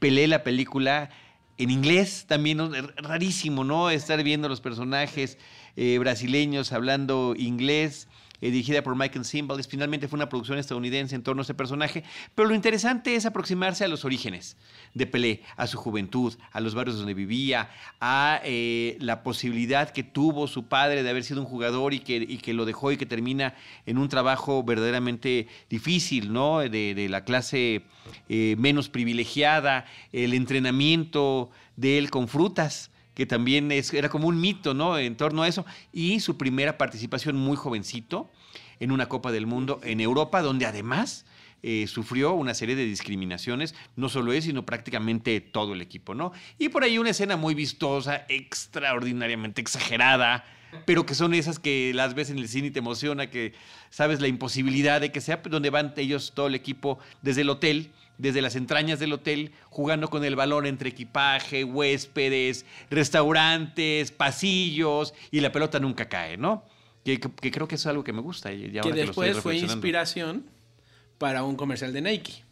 Pelé, 0.00 0.26
la 0.26 0.42
película 0.42 1.10
en 1.56 1.70
inglés 1.70 2.24
también, 2.26 2.58
rarísimo, 2.96 3.62
¿no? 3.62 3.90
Estar 3.90 4.20
viendo 4.24 4.48
los 4.48 4.60
personajes 4.60 5.38
eh, 5.76 5.98
brasileños 5.98 6.72
hablando 6.72 7.34
inglés, 7.36 8.08
eh, 8.40 8.50
dirigida 8.50 8.82
por 8.82 8.96
Michael 8.96 9.26
Simbalis. 9.26 9.68
Finalmente 9.68 10.08
fue 10.08 10.16
una 10.16 10.28
producción 10.28 10.58
estadounidense 10.58 11.14
en 11.14 11.22
torno 11.22 11.40
a 11.40 11.44
este 11.44 11.52
personaje. 11.54 12.02
Pero 12.34 12.48
lo 12.48 12.54
interesante 12.54 13.14
es 13.14 13.26
aproximarse 13.26 13.84
a 13.84 13.88
los 13.88 14.04
orígenes 14.06 14.56
de 14.94 15.06
Pelé, 15.06 15.42
a 15.56 15.66
su 15.66 15.76
juventud, 15.76 16.34
a 16.52 16.60
los 16.60 16.74
barrios 16.74 16.96
donde 16.96 17.12
vivía, 17.12 17.70
a 18.00 18.40
eh, 18.44 18.96
la 19.00 19.22
posibilidad 19.22 19.90
que 19.90 20.02
tuvo 20.02 20.48
su 20.48 20.66
padre 20.66 21.02
de 21.02 21.10
haber 21.10 21.24
sido 21.24 21.40
un 21.40 21.46
jugador 21.46 21.92
y 21.92 22.00
que, 22.00 22.54
lo 22.54 22.64
dejó 22.64 22.92
y 22.92 22.96
que 22.96 23.06
termina 23.06 23.54
en 23.84 23.98
un 23.98 24.08
trabajo 24.08 24.62
verdaderamente 24.62 25.46
difícil, 25.68 26.32
¿no? 26.32 26.60
De, 26.60 27.06
la 27.10 27.24
clase 27.24 27.82
menos 28.28 28.88
privilegiada, 28.88 29.84
el 30.12 30.32
entrenamiento 30.32 31.50
de 31.76 31.98
él 31.98 32.10
con 32.10 32.28
frutas 32.28 32.90
que 33.16 33.24
también 33.24 33.72
es, 33.72 33.94
era 33.94 34.10
como 34.10 34.28
un 34.28 34.38
mito, 34.38 34.74
¿no? 34.74 34.98
En 34.98 35.16
torno 35.16 35.42
a 35.42 35.48
eso. 35.48 35.64
Y 35.90 36.20
su 36.20 36.36
primera 36.36 36.76
participación 36.76 37.34
muy 37.34 37.56
jovencito 37.56 38.30
en 38.78 38.92
una 38.92 39.08
Copa 39.08 39.32
del 39.32 39.46
Mundo 39.46 39.80
en 39.82 40.02
Europa, 40.02 40.42
donde 40.42 40.66
además 40.66 41.24
eh, 41.62 41.86
sufrió 41.86 42.34
una 42.34 42.52
serie 42.52 42.76
de 42.76 42.84
discriminaciones, 42.84 43.74
no 43.96 44.10
solo 44.10 44.34
él, 44.34 44.42
sino 44.42 44.66
prácticamente 44.66 45.40
todo 45.40 45.72
el 45.72 45.80
equipo, 45.80 46.14
¿no? 46.14 46.32
Y 46.58 46.68
por 46.68 46.84
ahí 46.84 46.98
una 46.98 47.08
escena 47.08 47.38
muy 47.38 47.54
vistosa, 47.54 48.26
extraordinariamente 48.28 49.62
exagerada, 49.62 50.44
pero 50.84 51.06
que 51.06 51.14
son 51.14 51.32
esas 51.32 51.58
que 51.58 51.92
las 51.94 52.12
ves 52.12 52.28
en 52.28 52.36
el 52.36 52.48
cine 52.48 52.68
y 52.68 52.70
te 52.70 52.80
emociona, 52.80 53.30
que 53.30 53.54
sabes 53.88 54.20
la 54.20 54.28
imposibilidad 54.28 55.00
de 55.00 55.10
que 55.10 55.22
sea 55.22 55.38
donde 55.38 55.70
van 55.70 55.94
ellos, 55.96 56.32
todo 56.34 56.48
el 56.48 56.54
equipo, 56.54 56.98
desde 57.22 57.40
el 57.40 57.48
hotel, 57.48 57.92
desde 58.18 58.40
las 58.42 58.56
entrañas 58.56 58.98
del 58.98 59.12
hotel, 59.12 59.52
jugando 59.70 60.08
con 60.08 60.24
el 60.24 60.36
balón 60.36 60.66
entre 60.66 60.88
equipaje, 60.90 61.64
huéspedes, 61.64 62.64
restaurantes, 62.90 64.10
pasillos, 64.10 65.14
y 65.30 65.40
la 65.40 65.52
pelota 65.52 65.78
nunca 65.80 66.08
cae, 66.08 66.36
¿no? 66.36 66.64
Que, 67.04 67.20
que- 67.20 67.30
que 67.30 67.50
creo 67.50 67.68
que 67.68 67.76
eso 67.76 67.88
es 67.88 67.90
algo 67.90 68.04
que 68.04 68.12
me 68.12 68.20
gusta. 68.20 68.52
y- 68.52 68.70
que 68.70 68.78
ahora 68.80 68.90
lo 68.90 68.94
estoy 68.96 69.06
después 69.06 69.14
fue 69.14 69.34
reflexionando. 69.52 69.74
inspiración 69.74 70.46
para 71.18 71.44
un 71.44 71.56
comercial 71.56 71.92
de 71.92 72.00
Nike. 72.02 72.42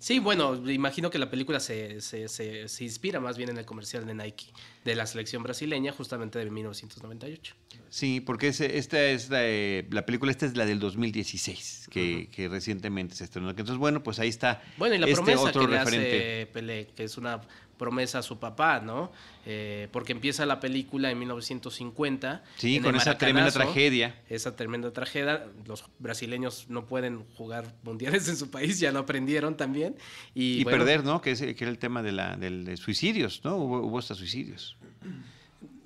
Sí, 0.00 0.20
bueno, 0.20 0.54
imagino 0.70 1.10
que 1.10 1.18
la 1.18 1.28
película 1.28 1.58
se, 1.58 2.00
se, 2.00 2.28
se- 2.28 2.68
se 2.68 2.84
inspira 2.84 3.18
más 3.18 3.36
bien 3.36 3.50
en 3.50 3.58
el 3.58 3.64
comercial 3.64 4.06
de 4.06 4.14
Nike 4.14 4.46
de 4.84 4.94
la 4.94 5.06
selección 5.06 5.42
brasileña, 5.42 5.90
justamente 5.92 6.38
de 6.38 6.48
1998. 6.50 7.54
Sí, 7.90 8.20
porque 8.20 8.48
ese- 8.48 8.78
esta 8.78 9.02
es 9.02 9.28
la, 9.28 9.40
eh, 9.44 9.86
la 9.90 10.06
película, 10.06 10.30
esta 10.30 10.46
es 10.46 10.56
la 10.56 10.66
del 10.66 10.78
2016, 10.78 11.88
que, 11.90 12.28
que 12.30 12.48
recientemente 12.48 13.14
se 13.16 13.24
estrenó. 13.24 13.50
Entonces, 13.50 13.76
bueno, 13.76 14.02
pues 14.02 14.18
ahí 14.20 14.28
está 14.28 14.62
Bueno, 14.76 14.94
y 14.94 14.98
la 14.98 15.06
este 15.06 15.16
promesa 15.16 15.40
otro 15.42 15.62
que 15.62 15.68
le 15.72 15.78
referente. 15.78 16.42
hace 16.42 16.46
Pelé, 16.52 16.86
que 16.94 17.02
es 17.04 17.16
una 17.18 17.40
promesa 17.78 18.18
a 18.18 18.22
su 18.22 18.38
papá, 18.38 18.80
¿no? 18.80 19.10
Eh, 19.46 19.88
porque 19.92 20.12
empieza 20.12 20.44
la 20.44 20.60
película 20.60 21.10
en 21.10 21.18
1950. 21.18 22.44
Sí, 22.56 22.76
en 22.76 22.82
con 22.82 22.96
esa 22.96 23.16
tremenda 23.16 23.50
tragedia. 23.50 24.20
Esa 24.28 24.56
tremenda 24.56 24.92
tragedia. 24.92 25.46
Los 25.66 25.84
brasileños 25.98 26.66
no 26.68 26.86
pueden 26.86 27.24
jugar 27.36 27.72
mundiales 27.82 28.28
en 28.28 28.36
su 28.36 28.50
país, 28.50 28.78
ya 28.78 28.92
lo 28.92 28.98
aprendieron 28.98 29.56
también. 29.56 29.96
Y, 30.34 30.60
Y, 30.60 30.64
bueno, 30.64 30.78
perder, 30.78 31.04
¿no? 31.04 31.22
Que, 31.22 31.30
es, 31.30 31.40
que 31.40 31.56
era 31.58 31.70
el 31.70 31.78
tema 31.78 32.02
de, 32.02 32.12
la, 32.12 32.36
de 32.36 32.76
suicidios, 32.76 33.40
¿no? 33.44 33.56
Hubo, 33.56 33.86
hubo 33.86 33.98
hasta 33.98 34.14
suicidios. 34.14 34.76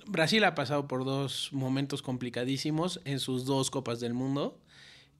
Brasil 0.05 0.43
ha 0.43 0.55
pasado 0.55 0.87
por 0.87 1.05
dos 1.05 1.49
momentos 1.53 2.01
complicadísimos 2.01 2.99
en 3.05 3.19
sus 3.19 3.45
dos 3.45 3.71
copas 3.71 3.99
del 3.99 4.13
mundo. 4.13 4.57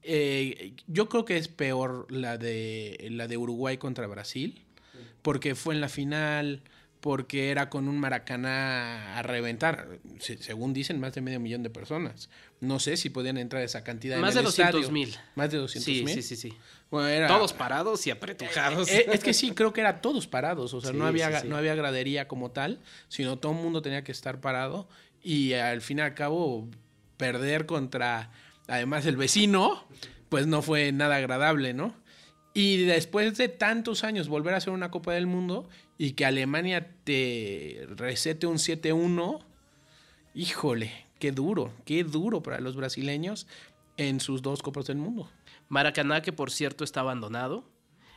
Eh, 0.02 0.74
yo 0.86 1.08
creo 1.08 1.24
que 1.24 1.38
es 1.38 1.48
peor 1.48 2.06
la 2.10 2.36
de 2.36 3.08
la 3.10 3.26
de 3.26 3.38
Uruguay 3.38 3.78
contra 3.78 4.06
Brasil, 4.06 4.63
porque 5.22 5.54
fue 5.54 5.74
en 5.74 5.80
la 5.80 5.88
final, 5.88 6.62
porque 7.00 7.50
era 7.50 7.68
con 7.68 7.86
un 7.88 7.98
Maracaná 8.00 9.18
a 9.18 9.22
reventar. 9.22 9.88
Se- 10.20 10.38
según 10.38 10.72
dicen, 10.72 10.98
más 11.00 11.14
de 11.14 11.20
medio 11.20 11.38
millón 11.40 11.62
de 11.62 11.70
personas. 11.70 12.30
No 12.60 12.80
sé 12.80 12.96
si 12.96 13.10
podían 13.10 13.36
entrar 13.36 13.62
esa 13.62 13.84
cantidad. 13.84 14.18
Más 14.18 14.30
en 14.30 14.36
de 14.36 14.40
el 14.40 14.46
estadio. 14.48 14.72
200,000. 14.80 15.16
Más 15.34 15.50
de 15.50 15.58
200 15.58 15.84
Sí, 15.84 16.02
mil. 16.04 16.14
sí, 16.14 16.22
sí, 16.22 16.36
sí. 16.36 16.56
Bueno, 16.90 17.08
era- 17.08 17.26
Todos 17.28 17.52
parados 17.52 18.06
y 18.06 18.10
apretujados. 18.10 18.88
eh, 18.90 19.06
es 19.12 19.20
que 19.22 19.34
sí, 19.34 19.50
creo 19.50 19.72
que 19.74 19.82
era 19.82 20.00
todos 20.00 20.26
parados, 20.26 20.72
o 20.72 20.80
sea, 20.80 20.92
Sí, 20.92 20.96
no, 20.96 21.06
había, 21.06 21.40
sí. 21.40 21.48
no 21.48 21.56
había 21.56 21.74
gradería 21.74 22.26
como 22.26 22.52
tal, 22.52 22.80
sino 23.08 23.38
todo 23.38 23.52
el 23.52 23.58
mundo 23.58 23.82
tenía 23.82 24.02
que 24.02 24.12
estar 24.12 24.40
parado 24.40 24.88
y 25.22 25.52
al 25.54 25.82
fin 25.82 25.98
y 25.98 26.02
al 26.02 26.14
cabo 26.14 26.68
perder 27.18 27.66
contra, 27.66 28.30
además 28.66 29.04
el 29.06 29.16
vecino, 29.16 29.86
pues 30.28 30.46
no 30.46 30.62
fue 30.62 30.90
nada 30.92 31.16
agradable, 31.16 31.74
¿no? 31.74 31.94
Y 32.56 32.84
después 32.84 33.36
de 33.36 33.48
tantos 33.48 34.04
años 34.04 34.28
volver 34.28 34.54
a 34.54 34.58
hacer 34.58 34.72
una 34.72 34.92
Copa 34.92 35.12
del 35.12 35.26
Mundo 35.26 35.68
y 35.98 36.12
que 36.12 36.24
Alemania 36.24 36.88
te 37.02 37.84
recete 37.96 38.46
un 38.46 38.58
7-1, 38.58 39.40
híjole, 40.34 40.92
qué 41.18 41.32
duro, 41.32 41.72
qué 41.84 42.04
duro 42.04 42.44
para 42.44 42.60
los 42.60 42.76
brasileños 42.76 43.48
en 43.96 44.20
sus 44.20 44.40
dos 44.40 44.62
Copas 44.62 44.86
del 44.86 44.98
Mundo. 44.98 45.28
Maracaná, 45.68 46.22
que 46.22 46.32
por 46.32 46.52
cierto 46.52 46.84
está 46.84 47.00
abandonado. 47.00 47.64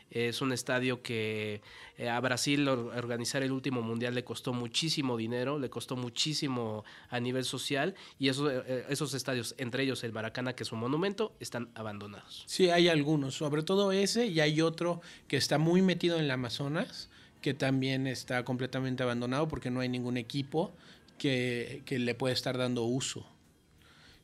Es 0.10 0.41
un 0.41 0.53
estadio 0.53 1.01
que 1.01 1.62
eh, 1.97 2.10
a 2.10 2.20
Brasil 2.20 2.68
organizar 2.68 3.43
el 3.43 3.51
último 3.51 3.82
mundial 3.82 4.16
le 4.16 4.24
costó 4.24 4.53
muchísimo 4.53 5.18
dinero, 5.18 5.60
le 5.60 5.70
costó 5.70 5.95
muchísimo 5.95 6.86
a 7.10 7.20
nivel 7.20 7.43
social 7.43 7.95
y 8.18 8.30
esos, 8.30 8.51
eh, 8.51 8.86
esos 8.89 9.14
estadios, 9.14 9.55
entre 9.58 9.84
ellos 9.84 10.03
el 10.03 10.14
Maracaná, 10.14 10.53
que 10.53 10.64
es 10.64 10.72
un 10.72 10.80
monumento, 10.80 11.36
están 11.39 11.70
abandonados. 11.76 12.43
Sí, 12.47 12.70
hay 12.70 12.88
algunos, 12.88 13.36
sobre 13.36 13.64
todo 13.64 13.91
ese 13.91 14.28
y 14.28 14.39
hay 14.39 14.62
otro 14.62 15.01
que 15.28 15.38
está 15.38 15.58
muy 15.58 15.82
metido 15.82 16.18
en 16.18 16.26
el 16.26 16.32
Amazonas, 16.32 17.10
que 17.41 17.53
también 17.53 18.08
está 18.08 18.43
completamente 18.45 19.03
abandonado 19.03 19.47
porque 19.47 19.70
no 19.70 19.82
hay 19.82 19.89
ningún 19.89 20.18
equipo 20.18 20.74
que 21.18 21.84
le 21.89 22.16
pueda 22.16 22.34
estar 22.34 22.58
dando 22.58 22.84
uso. 22.84 23.26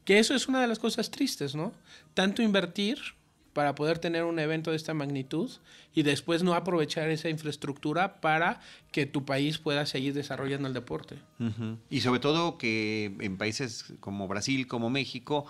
Que 0.06 0.20
eso 0.20 0.36
es 0.36 0.48
una 0.48 0.62
de 0.62 0.68
las 0.68 0.80
cosas 0.80 1.12
tristes, 1.12 1.56
¿no? 1.56 1.74
Tanto 2.14 2.42
invertir 2.42 3.00
para 3.54 3.76
poder 3.76 3.99
tener 3.99 4.24
un 4.24 4.39
evento 4.39 4.72
de 4.72 4.78
esta 4.78 4.93
magnitud 4.93 5.49
y 5.93 6.04
después 6.04 6.43
no 6.43 6.54
aprovechar 6.56 7.10
esa 7.10 7.30
infraestructura 7.30 8.20
para 8.20 8.60
que 8.91 9.06
tu 9.06 9.26
país 9.26 9.60
pueda 9.60 9.86
seguir 9.86 10.14
desarrollando 10.14 10.68
el 10.68 10.74
deporte. 10.74 11.18
Y 11.89 12.01
sobre 12.01 12.20
todo 12.20 12.58
que 12.58 13.16
en 13.20 13.38
países 13.38 13.93
como 13.99 14.28
Brasil, 14.28 14.68
como 14.68 14.89
México, 14.89 15.45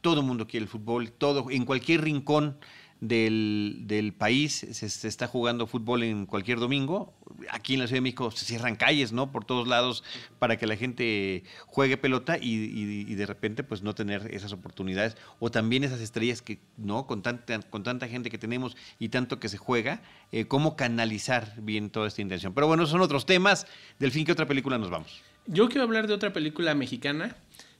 todo 0.00 0.20
el 0.20 0.26
mundo 0.26 0.46
quiere 0.46 0.64
el 0.64 0.68
fútbol, 0.68 1.10
todo, 1.10 1.50
en 1.50 1.64
cualquier 1.64 2.02
rincón 2.02 2.56
del, 3.00 3.82
del 3.82 4.12
país 4.12 4.66
se, 4.72 5.08
está 5.08 5.26
jugando 5.26 5.66
fútbol 5.66 6.02
en 6.02 6.26
cualquier 6.26 6.58
domingo. 6.58 7.14
Aquí 7.50 7.74
en 7.74 7.80
la 7.80 7.86
Ciudad 7.86 7.98
de 7.98 8.02
México 8.02 8.30
se 8.30 8.44
cierran 8.44 8.76
calles, 8.76 9.12
¿no? 9.12 9.30
Por 9.30 9.44
todos 9.44 9.68
lados 9.68 10.04
para 10.38 10.56
que 10.56 10.66
la 10.66 10.76
gente 10.76 11.44
juegue 11.66 11.96
pelota 11.96 12.38
y 12.40 13.14
de 13.14 13.26
repente 13.26 13.62
pues 13.62 13.82
no 13.82 13.94
tener 13.94 14.34
esas 14.34 14.52
oportunidades 14.52 15.16
o 15.38 15.50
también 15.50 15.84
esas 15.84 16.00
estrellas 16.00 16.42
que, 16.42 16.58
¿no? 16.76 17.06
Con 17.06 17.22
tanta, 17.22 17.60
con 17.62 17.82
tanta 17.82 18.08
gente 18.08 18.30
que 18.30 18.38
tenemos 18.38 18.76
y 18.98 19.08
tanto 19.08 19.38
que 19.40 19.48
se 19.48 19.58
juega, 19.58 20.02
eh, 20.32 20.46
cómo 20.46 20.76
canalizar 20.76 21.54
bien 21.60 21.90
toda 21.90 22.08
esta 22.08 22.22
intención. 22.22 22.54
Pero 22.54 22.66
bueno, 22.66 22.86
son 22.86 23.00
otros 23.00 23.26
temas. 23.26 23.66
Del 23.98 24.10
fin, 24.10 24.24
¿qué 24.24 24.32
otra 24.32 24.46
película 24.46 24.78
nos 24.78 24.90
vamos? 24.90 25.22
Yo 25.46 25.68
quiero 25.68 25.82
hablar 25.82 26.06
de 26.06 26.14
otra 26.14 26.32
película 26.32 26.74
mexicana, 26.74 27.36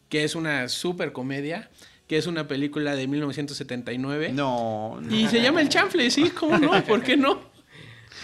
que 0.08 0.24
es 0.24 0.34
una 0.34 0.68
super 0.68 1.12
comedia, 1.12 1.70
que 2.08 2.16
es 2.16 2.26
una 2.26 2.48
película 2.48 2.96
de 2.96 3.06
1979. 3.06 4.32
No, 4.32 4.98
no. 5.00 5.14
Y 5.14 5.28
se 5.28 5.42
llama 5.42 5.60
El 5.60 5.68
Chanfle, 5.68 6.10
sí, 6.10 6.30
¿cómo 6.30 6.58
no? 6.58 6.82
¿Por 6.84 7.02
qué 7.02 7.16
no? 7.16 7.40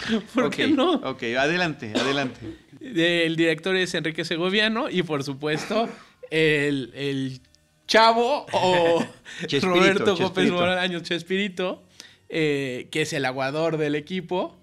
¿Por 0.35 0.51
qué 0.51 0.69
no? 0.69 0.95
Ok, 0.95 1.23
adelante, 1.39 1.93
adelante. 1.95 2.41
El 2.81 3.37
director 3.37 3.77
es 3.77 3.95
Enrique 3.95 4.25
Segoviano 4.25 4.91
y 4.91 5.03
por 5.03 5.23
supuesto 5.23 5.89
el, 6.31 6.93
el 6.95 7.41
chavo 7.87 8.47
o 8.53 9.05
Chespirito, 9.47 9.69
Roberto 9.69 10.17
Gómez. 10.17 10.51
Bolaños 10.51 11.03
Chespirito, 11.03 11.83
eh, 12.29 12.89
que 12.91 13.03
es 13.03 13.13
el 13.13 13.25
aguador 13.27 13.77
del 13.77 13.95
equipo, 13.95 14.57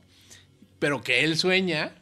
pero 0.80 1.02
que 1.02 1.24
él 1.24 1.38
sueña 1.38 1.94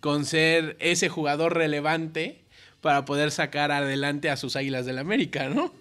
con 0.00 0.24
ser 0.24 0.76
ese 0.80 1.08
jugador 1.08 1.54
relevante 1.54 2.42
para 2.80 3.04
poder 3.04 3.30
sacar 3.30 3.70
adelante 3.70 4.28
a 4.28 4.36
sus 4.36 4.56
Águilas 4.56 4.86
del 4.86 4.98
América, 4.98 5.48
¿no? 5.48 5.72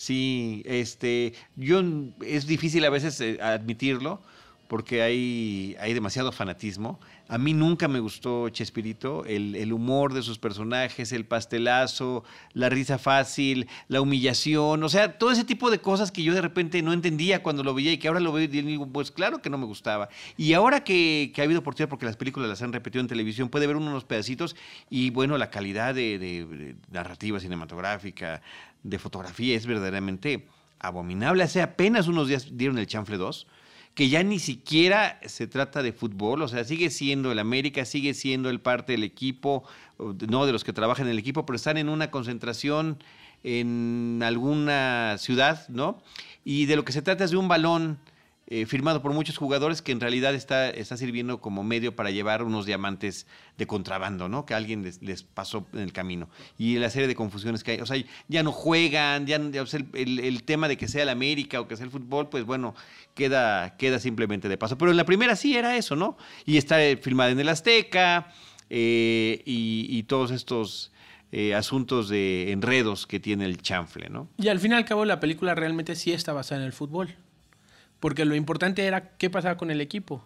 Sí, 0.00 0.62
este, 0.64 1.34
yo 1.56 1.82
es 2.26 2.46
difícil 2.46 2.82
a 2.86 2.88
veces 2.88 3.20
eh, 3.20 3.36
admitirlo 3.42 4.22
porque 4.66 5.02
hay, 5.02 5.76
hay 5.78 5.92
demasiado 5.92 6.32
fanatismo. 6.32 6.98
A 7.28 7.38
mí 7.38 7.52
nunca 7.52 7.86
me 7.86 7.98
gustó 8.00 8.48
Chespirito, 8.48 9.24
el, 9.24 9.54
el 9.56 9.72
humor 9.72 10.14
de 10.14 10.22
sus 10.22 10.38
personajes, 10.38 11.12
el 11.12 11.24
pastelazo, 11.26 12.24
la 12.54 12.68
risa 12.68 12.96
fácil, 12.98 13.68
la 13.88 14.00
humillación, 14.00 14.82
o 14.82 14.88
sea, 14.88 15.18
todo 15.18 15.32
ese 15.32 15.44
tipo 15.44 15.70
de 15.70 15.80
cosas 15.80 16.10
que 16.12 16.22
yo 16.22 16.34
de 16.34 16.40
repente 16.40 16.82
no 16.82 16.92
entendía 16.92 17.42
cuando 17.42 17.62
lo 17.62 17.74
veía 17.74 17.92
y 17.92 17.98
que 17.98 18.08
ahora 18.08 18.20
lo 18.20 18.32
veo 18.32 18.44
y 18.44 18.46
digo, 18.48 18.86
pues 18.86 19.10
claro 19.10 19.42
que 19.42 19.50
no 19.50 19.58
me 19.58 19.66
gustaba. 19.66 20.08
Y 20.36 20.54
ahora 20.54 20.82
que, 20.82 21.30
que 21.34 21.40
ha 21.40 21.44
habido 21.44 21.60
oportunidad, 21.60 21.88
porque 21.90 22.06
las 22.06 22.16
películas 22.16 22.48
las 22.48 22.62
han 22.62 22.72
repetido 22.72 23.00
en 23.00 23.08
televisión, 23.08 23.48
puede 23.48 23.66
ver 23.66 23.76
uno 23.76 23.90
unos 23.90 24.04
pedacitos 24.04 24.56
y 24.88 25.10
bueno, 25.10 25.36
la 25.36 25.50
calidad 25.50 25.94
de, 25.94 26.18
de- 26.18 26.46
de 26.46 26.76
narrativa 26.90 27.38
cinematográfica, 27.38 28.40
de 28.82 28.98
fotografía 28.98 29.56
es 29.56 29.66
verdaderamente 29.66 30.48
abominable. 30.78 31.42
Hace 31.42 31.62
apenas 31.62 32.08
unos 32.08 32.28
días 32.28 32.48
dieron 32.52 32.78
el 32.78 32.86
Chanfle 32.86 33.16
2, 33.16 33.46
que 33.94 34.08
ya 34.08 34.22
ni 34.22 34.38
siquiera 34.38 35.20
se 35.26 35.46
trata 35.46 35.82
de 35.82 35.92
fútbol, 35.92 36.42
o 36.42 36.48
sea, 36.48 36.64
sigue 36.64 36.90
siendo 36.90 37.32
el 37.32 37.38
América, 37.38 37.84
sigue 37.84 38.14
siendo 38.14 38.48
el 38.50 38.60
parte 38.60 38.92
del 38.92 39.04
equipo, 39.04 39.64
no 39.98 40.46
de 40.46 40.52
los 40.52 40.64
que 40.64 40.72
trabajan 40.72 41.06
en 41.06 41.12
el 41.12 41.18
equipo, 41.18 41.44
pero 41.44 41.56
están 41.56 41.76
en 41.76 41.88
una 41.88 42.10
concentración 42.10 43.02
en 43.42 44.22
alguna 44.24 45.16
ciudad, 45.18 45.66
¿no? 45.68 46.02
Y 46.44 46.66
de 46.66 46.76
lo 46.76 46.84
que 46.84 46.92
se 46.92 47.02
trata 47.02 47.24
es 47.24 47.30
de 47.30 47.36
un 47.36 47.48
balón 47.48 47.98
eh, 48.52 48.66
firmado 48.66 49.00
por 49.00 49.12
muchos 49.12 49.36
jugadores 49.36 49.80
que 49.80 49.92
en 49.92 50.00
realidad 50.00 50.34
está, 50.34 50.70
está 50.70 50.96
sirviendo 50.96 51.40
como 51.40 51.62
medio 51.62 51.94
para 51.94 52.10
llevar 52.10 52.42
unos 52.42 52.66
diamantes 52.66 53.28
de 53.56 53.68
contrabando, 53.68 54.28
¿no? 54.28 54.44
Que 54.44 54.54
alguien 54.54 54.82
les, 54.82 55.22
pasó 55.22 55.68
en 55.72 55.78
el 55.78 55.92
camino. 55.92 56.28
Y 56.58 56.74
la 56.78 56.90
serie 56.90 57.06
de 57.06 57.14
confusiones 57.14 57.62
que 57.62 57.70
hay. 57.70 57.80
O 57.80 57.86
sea, 57.86 57.96
ya 58.26 58.42
no 58.42 58.50
juegan, 58.50 59.24
ya, 59.28 59.36
el, 59.36 60.42
tema 60.42 60.66
de 60.66 60.76
que 60.76 60.88
sea 60.88 61.04
el 61.04 61.10
América 61.10 61.60
o 61.60 61.68
que 61.68 61.76
sea 61.76 61.84
el 61.84 61.92
fútbol, 61.92 62.28
pues 62.28 62.44
bueno, 62.44 62.74
queda, 63.14 63.76
queda 63.76 64.00
simplemente 64.00 64.48
de 64.48 64.58
paso. 64.58 64.76
Pero 64.76 64.90
en 64.90 64.96
la 64.96 65.04
primera 65.04 65.36
sí 65.36 65.56
era 65.56 65.76
eso, 65.76 65.94
¿no? 65.94 66.16
Y 66.44 66.56
está 66.56 66.84
eh, 66.84 66.96
filmada 66.96 67.30
en 67.30 67.38
el 67.38 67.48
Azteca 67.48 68.32
eh, 68.68 69.42
y, 69.46 70.02
todos 70.08 70.32
estos 70.32 70.90
asuntos 71.54 72.08
de 72.08 72.50
enredos 72.50 73.06
que 73.06 73.20
tiene 73.20 73.44
el 73.44 73.62
chanfle, 73.62 74.08
¿no? 74.08 74.28
Y 74.38 74.48
al 74.48 74.58
fin 74.58 74.72
y 74.72 74.74
al 74.74 74.84
cabo 74.84 75.04
la 75.04 75.20
película 75.20 75.54
realmente 75.54 75.94
sí 75.94 76.12
está 76.12 76.32
basada 76.32 76.62
en 76.62 76.66
el 76.66 76.72
fútbol. 76.72 77.14
Porque 78.00 78.24
lo 78.24 78.34
importante 78.34 78.86
era 78.86 79.16
qué 79.16 79.30
pasaba 79.30 79.56
con 79.56 79.70
el 79.70 79.80
equipo. 79.80 80.24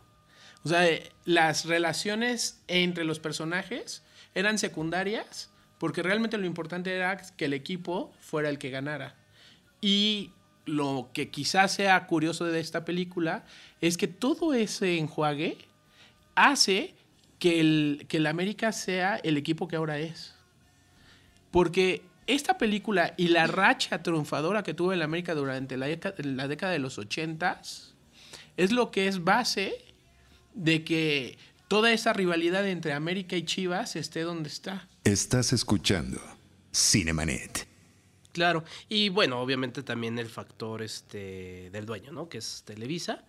O 0.64 0.68
sea, 0.68 0.89
eh, 0.89 1.12
las 1.25 1.66
relaciones 1.66 2.62
entre 2.68 3.05
los 3.05 3.18
personajes 3.18 4.03
eran 4.35 4.59
secundarias 4.59 5.51
porque 5.79 6.03
realmente 6.03 6.39
lo 6.39 6.47
importante 6.47 6.95
era 6.95 7.16
que 7.37 7.45
el 7.45 7.53
equipo 7.53 8.12
fuera 8.20 8.49
el 8.49 8.59
que 8.59 8.70
ganara. 8.70 9.16
Y 9.81 10.33
lo 10.64 11.11
que 11.12 11.31
quizás 11.31 11.72
sea 11.72 12.07
curioso 12.07 12.47
de 12.47 12.61
esta 12.61 12.85
película 12.85 13.45
es 13.83 13.99
que 13.99 14.09
todo 14.09 14.55
ese 14.55 14.97
enjuague 14.97 15.59
hace 16.35 16.95
que 17.39 17.61
el, 17.61 18.07
que 18.09 18.16
el 18.16 18.27
América 18.27 18.72
sea 18.72 19.16
el 19.16 19.37
equipo 19.37 19.68
que 19.68 19.77
ahora 19.77 19.99
es. 19.99 20.35
Porque 21.51 22.03
esta 22.27 22.57
película 22.59 23.14
y 23.16 23.29
la 23.29 23.47
racha 23.47 24.03
triunfadora 24.03 24.62
que 24.62 24.75
tuvo 24.75 24.93
el 24.93 25.03
América 25.03 25.35
durante 25.35 25.77
la, 25.77 25.87
década- 25.87 26.14
la 26.25 26.49
década 26.49 26.72
de 26.72 26.79
los 26.79 26.99
80 26.99 27.61
es 28.57 28.72
lo 28.72 28.91
que 28.91 29.09
es 29.09 29.22
base 29.25 29.75
de 30.55 30.85
que 30.85 31.37
toda 31.68 31.93
esa 31.93 32.12
rivalidad 32.12 32.66
entre 32.68 32.93
América 32.93 33.37
y 33.37 33.45
Chivas 33.45 33.97
esté 33.97 34.20
donde 34.22 34.49
está. 34.49 34.89
Estás 35.05 35.53
escuchando 35.53 36.20
Cinemanet. 36.72 37.66
Claro, 38.33 38.64
y 38.89 39.11
bueno, 39.11 39.41
obviamente 39.41 39.85
también 39.85 40.18
el 40.18 40.29
factor 40.29 40.83
este 40.83 41.70
del 41.70 41.87
dueño, 41.87 42.11
¿no? 42.11 42.29
Que 42.29 42.39
es 42.39 42.64
Televisa. 42.66 43.25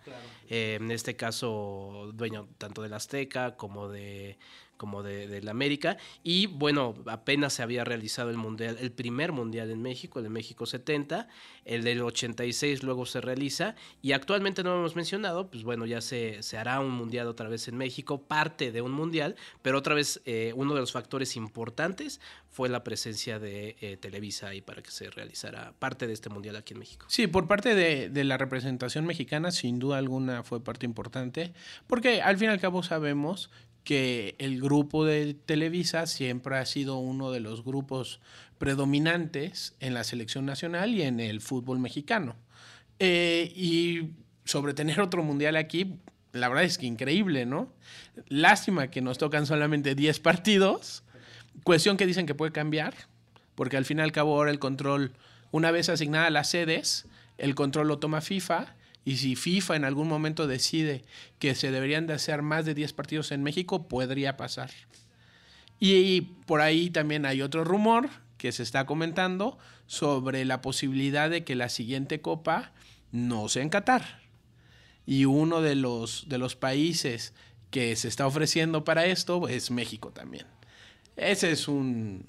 Eh, 0.49 0.79
en 0.81 0.89
este 0.89 1.15
caso, 1.15 2.09
dueño 2.15 2.47
tanto 2.57 2.81
del 2.81 2.91
Azteca 2.93 3.55
como 3.55 3.87
de 3.87 4.39
como 4.78 5.03
de, 5.03 5.28
del 5.28 5.47
América. 5.49 5.97
Y 6.23 6.47
bueno, 6.47 6.95
apenas 7.07 7.53
se 7.53 7.63
había 7.63 7.84
realizado 7.84 8.30
el 8.30 8.38
mundial, 8.38 8.78
el 8.80 8.91
primer 8.91 9.32
mundial 9.32 9.71
en 9.71 9.82
México, 9.82 10.19
el 10.19 10.23
de 10.23 10.30
México 10.30 10.65
70, 10.65 11.28
el 11.65 11.84
del 11.84 12.01
86 12.01 12.84
luego 12.84 13.05
se 13.05 13.21
realiza, 13.21 13.76
y 14.01 14.11
actualmente 14.11 14.63
no 14.63 14.71
lo 14.71 14.80
hemos 14.80 14.95
mencionado, 14.95 15.49
pues 15.49 15.63
bueno, 15.63 15.86
ya 15.86 16.01
se, 16.01 16.43
se 16.43 16.57
hará 16.57 16.80
un 16.80 16.91
mundial 16.91 17.28
otra 17.28 17.49
vez 17.49 17.67
en 17.67 17.78
México, 17.78 18.21
parte 18.21 18.71
de 18.71 18.82
un 18.82 18.91
mundial, 18.91 19.36
pero 19.61 19.78
otra 19.78 19.95
vez 19.95 20.21
eh, 20.26 20.53
uno 20.55 20.73
de 20.73 20.82
los 20.82 20.91
factores 20.91 21.36
importantes 21.36 22.19
fue 22.49 22.69
la 22.69 22.84
presencia 22.84 23.39
de 23.39 23.76
eh, 23.82 23.97
Televisa 23.97 24.47
ahí 24.47 24.61
para 24.61 24.82
que 24.82 24.91
se 24.91 25.09
realizara 25.09 25.73
parte 25.78 26.07
de 26.07 26.13
este 26.13 26.30
mundial 26.30 26.55
aquí 26.55 26.73
en 26.73 26.80
México. 26.80 27.05
Sí, 27.09 27.28
por 27.28 27.47
parte 27.47 27.76
de, 27.76 28.09
de 28.09 28.23
la 28.23 28.38
representación 28.38 29.05
mexicana, 29.05 29.51
sin 29.51 29.80
duda 29.80 29.97
alguna 29.97 30.43
fue 30.43 30.63
parte 30.63 30.86
importante, 30.86 31.53
porque 31.88 32.21
al 32.21 32.38
fin 32.38 32.49
y 32.49 32.51
al 32.51 32.59
cabo 32.59 32.84
sabemos 32.84 33.49
que 33.86 34.36
el 34.39 34.59
grupo 34.59 35.05
de 35.05 35.36
Televisa 35.36 36.07
siempre 36.07 36.57
ha 36.57 36.65
sido 36.65 36.97
uno 36.97 37.31
de 37.31 37.39
los 37.39 37.63
grupos 37.63 38.19
predominantes 38.57 39.75
en 39.79 39.93
la 39.93 40.03
selección 40.03 40.45
nacional 40.45 40.93
y 40.93 41.03
en 41.03 41.19
el 41.19 41.39
fútbol 41.39 41.79
mexicano. 41.79 42.36
Eh, 42.99 43.53
y 43.55 44.09
sobre 44.43 44.73
tener 44.73 44.99
otro 44.99 45.23
mundial 45.23 45.55
aquí, 45.55 45.99
la 46.33 46.49
verdad 46.49 46.63
es 46.63 46.77
que 46.77 46.88
increíble, 46.88 47.45
¿no? 47.45 47.71
Lástima 48.27 48.89
que 48.89 49.01
nos 49.01 49.19
tocan 49.19 49.45
solamente 49.45 49.93
10 49.93 50.19
partidos, 50.19 51.03
cuestión 51.63 51.95
que 51.95 52.07
dicen 52.07 52.25
que 52.25 52.36
puede 52.36 52.51
cambiar, 52.51 52.95
porque 53.53 53.77
al 53.77 53.86
fin 53.86 53.99
y 53.99 54.01
al 54.01 54.11
cabo 54.11 54.36
ahora 54.36 54.51
el 54.51 54.59
control, 54.59 55.13
una 55.51 55.69
vez 55.69 55.89
asignadas 55.89 56.31
las 56.31 56.49
sedes, 56.49 57.05
el 57.38 57.53
control 57.53 57.88
lo 57.88 57.99
toma 57.99 58.21
FIFA 58.21 58.75
y 59.05 59.17
si 59.17 59.35
FIFA 59.35 59.75
en 59.75 59.85
algún 59.85 60.07
momento 60.07 60.47
decide 60.47 61.05
que 61.37 61.53
se 61.53 61.69
deberían 61.69 62.07
de 62.07 62.13
hacer 62.13 62.41
más 62.41 62.65
de 62.65 62.73
10 62.73 62.91
partidos 62.93 63.31
en 63.31 63.43
México, 63.43 63.87
podría 63.87 64.35
pasar. 64.35 64.71
Y 65.79 66.21
por 66.47 66.61
ahí 66.61 66.89
también 66.89 67.25
hay 67.27 67.43
otro 67.43 67.63
rumor, 67.63 68.09
que 68.37 68.51
se 68.51 68.63
está 68.63 68.85
comentando 68.85 69.57
sobre 69.87 70.43
la 70.43 70.61
posibilidad 70.61 71.29
de 71.29 71.43
que 71.43 71.55
la 71.55 71.69
siguiente 71.69 72.19
copa 72.21 72.73
no 73.11 73.47
sea 73.47 73.61
en 73.61 73.69
Qatar. 73.69 74.21
Y 75.05 75.25
uno 75.25 75.61
de 75.61 75.75
los, 75.75 76.27
de 76.27 76.39
los 76.39 76.55
países 76.55 77.33
que 77.69 77.95
se 77.95 78.07
está 78.07 78.25
ofreciendo 78.25 78.83
para 78.83 79.05
esto 79.05 79.47
es 79.47 79.69
México 79.69 80.11
también. 80.11 80.45
Ese 81.18 81.51
es 81.51 81.68
un... 81.70 82.26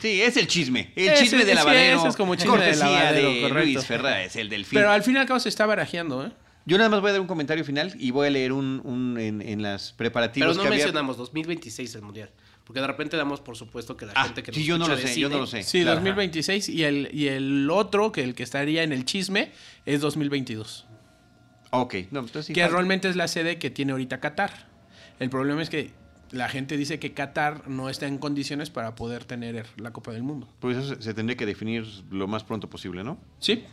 Sí, 0.00 0.22
es 0.22 0.36
el 0.36 0.46
chisme. 0.46 0.92
El 0.94 1.08
Ese- 1.08 1.24
chisme 1.24 1.44
de 1.44 1.54
lavadero. 1.54 1.98
ese 1.98 2.08
es 2.08 2.16
como 2.16 2.34
chisme 2.36 2.58
de 2.64 2.76
lavadero, 2.76 3.28
de 3.30 3.40
correcto. 3.42 3.64
Luis 3.72 3.84
Ferraz, 3.86 4.36
el 4.36 4.48
del 4.48 4.64
film. 4.64 4.80
Pero 4.80 4.90
al 4.92 5.02
fin 5.02 5.16
y 5.16 5.18
al 5.18 5.26
cabo 5.26 5.40
se 5.40 5.48
está 5.48 5.66
barajeando, 5.66 6.24
¿eh? 6.26 6.32
Yo 6.66 6.78
nada 6.78 6.88
más 6.88 7.00
voy 7.02 7.10
a 7.10 7.12
dar 7.12 7.20
un 7.20 7.26
comentario 7.26 7.62
final 7.64 7.92
y 7.98 8.10
voy 8.10 8.28
a 8.28 8.30
leer 8.30 8.52
un, 8.52 8.80
un 8.84 9.18
en, 9.18 9.42
en 9.42 9.60
las 9.62 9.92
preparativos 9.92 10.46
Pero 10.46 10.54
no 10.56 10.62
que 10.62 10.68
había. 10.68 10.78
mencionamos 10.78 11.16
2026 11.18 11.94
el 11.96 12.02
mundial. 12.02 12.30
Porque 12.64 12.80
de 12.80 12.86
repente 12.86 13.18
damos 13.18 13.42
por 13.42 13.56
supuesto 13.56 13.96
que 13.98 14.06
la 14.06 14.12
Ah, 14.16 14.24
gente 14.24 14.42
que 14.42 14.50
sí, 14.52 14.60
nos 14.60 14.66
yo 14.68 14.78
no 14.78 14.88
lo 14.88 14.96
sé, 14.96 15.20
yo 15.20 15.28
no 15.28 15.38
lo 15.40 15.46
sé. 15.46 15.62
Sí, 15.62 15.82
Claro. 15.82 15.96
2026 15.96 16.70
y 16.70 16.84
el, 16.84 17.10
y 17.12 17.28
el 17.28 17.68
otro, 17.70 18.12
que 18.12 18.22
el 18.22 18.34
que 18.34 18.42
estaría 18.44 18.82
en 18.82 18.92
el 18.94 19.04
chisme, 19.04 19.50
es 19.84 20.00
2022. 20.00 20.86
Ok, 21.72 21.94
no, 22.12 22.20
entonces 22.20 22.54
que 22.54 22.66
realmente 22.66 23.08
es 23.10 23.16
la 23.16 23.28
sede 23.28 23.58
que 23.58 23.68
tiene 23.68 23.92
ahorita 23.92 24.20
Qatar. 24.20 24.68
El 25.20 25.28
problema 25.28 25.60
es 25.60 25.68
que 25.68 25.90
la 26.30 26.48
gente 26.48 26.76
dice 26.76 26.98
que 26.98 27.12
Qatar 27.12 27.68
no 27.68 27.88
está 27.88 28.06
en 28.06 28.18
condiciones 28.18 28.70
para 28.70 28.94
poder 28.94 29.24
tener 29.24 29.66
la 29.76 29.92
Copa 29.92 30.12
del 30.12 30.22
Mundo. 30.22 30.48
Pues 30.60 30.76
eso 30.76 31.00
se, 31.00 31.14
tendría 31.14 31.36
que 31.36 31.46
definir 31.46 31.86
lo 32.10 32.26
más 32.26 32.44
pronto 32.44 32.68
posible, 32.68 33.04
¿no? 33.04 33.18
Sí. 33.38 33.64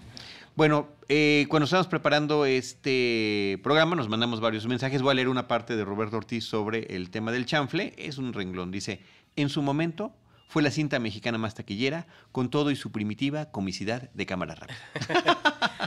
Bueno, 0.56 0.90
eh, 1.08 1.46
cuando 1.50 1.64
estábamos 1.66 1.88
preparando 1.88 2.46
este 2.46 3.60
programa, 3.64 3.96
nos 3.96 4.10
mandamos 4.10 4.42
varios 4.42 4.68
mensajes. 4.68 5.02
Voy 5.02 5.12
a 5.12 5.14
leer 5.16 5.30
una 5.30 5.48
parte 5.48 5.76
de 5.76 5.86
Roberto 5.86 6.18
Ortiz 6.18 6.44
sobre 6.44 6.96
el 6.96 7.10
tema 7.10 7.32
del 7.32 7.46
chanfle. 7.46 7.94
Es 7.98 8.18
un 8.18 8.34
renglón. 8.34 8.70
Dice, 8.70 9.02
en 9.36 9.50
su 9.50 9.62
momento 9.62 10.14
fue 10.52 10.62
la 10.62 10.70
cinta 10.70 11.00
mexicana 11.00 11.38
más 11.38 11.56
taquillera, 11.56 12.08
con 12.34 12.50
todo 12.50 12.72
y 12.72 12.76
su 12.76 12.92
primitiva 12.92 13.52
comicidad 13.52 14.12
de 14.12 14.26
cámara 14.26 14.56
rápida. 14.56 14.78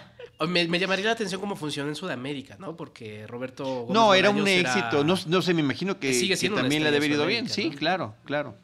Me, 0.49 0.67
me 0.69 0.79
llamaría 0.79 1.07
la 1.07 1.13
atención 1.13 1.41
cómo 1.41 1.55
funciona 1.57 1.89
en 1.89 1.95
Sudamérica, 1.95 2.57
¿no? 2.59 2.77
Porque 2.77 3.27
Roberto. 3.27 3.65
Gómez 3.65 3.95
No, 3.95 4.15
era 4.15 4.31
un 4.31 4.47
era- 4.47 4.69
éxito. 4.69 5.05
No, 5.05 5.15
no 5.27 5.43
sé, 5.43 5.55
me 5.55 5.61
imagino 5.61 5.99
que, 6.01 6.13
Sigue 6.13 6.37
que 6.37 6.51
también 6.51 6.83
le 6.83 6.89
ha 6.89 6.93
debido 6.93 7.15
ido 7.15 7.27
bien. 7.27 7.49
Sí, 7.49 7.71
claro, 7.71 8.15
claro. 8.25 8.57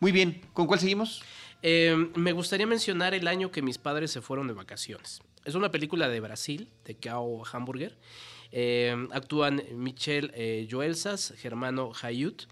Muy 0.00 0.12
bien. 0.12 0.42
¿Con 0.52 0.66
cuál 0.66 0.80
seguimos? 0.80 1.22
Eh, 1.62 2.10
me 2.16 2.32
gustaría 2.32 2.66
mencionar 2.66 3.14
el 3.14 3.28
año 3.28 3.50
que 3.50 3.62
mis 3.62 3.78
padres 3.78 4.10
se 4.10 4.20
fueron 4.20 4.46
de 4.48 4.52
vacaciones. 4.54 5.20
Es 5.44 5.54
una 5.54 5.70
película 5.70 6.08
de 6.08 6.20
Brasil, 6.20 6.68
de 6.84 6.96
Cao 6.96 7.44
Hamburger. 7.50 7.96
Eh, 8.52 8.94
actúan 9.12 9.62
Michelle 9.72 10.30
eh, 10.34 10.68
Joelsas, 10.70 11.34
Germano 11.38 11.92
Hayut. 12.02 12.42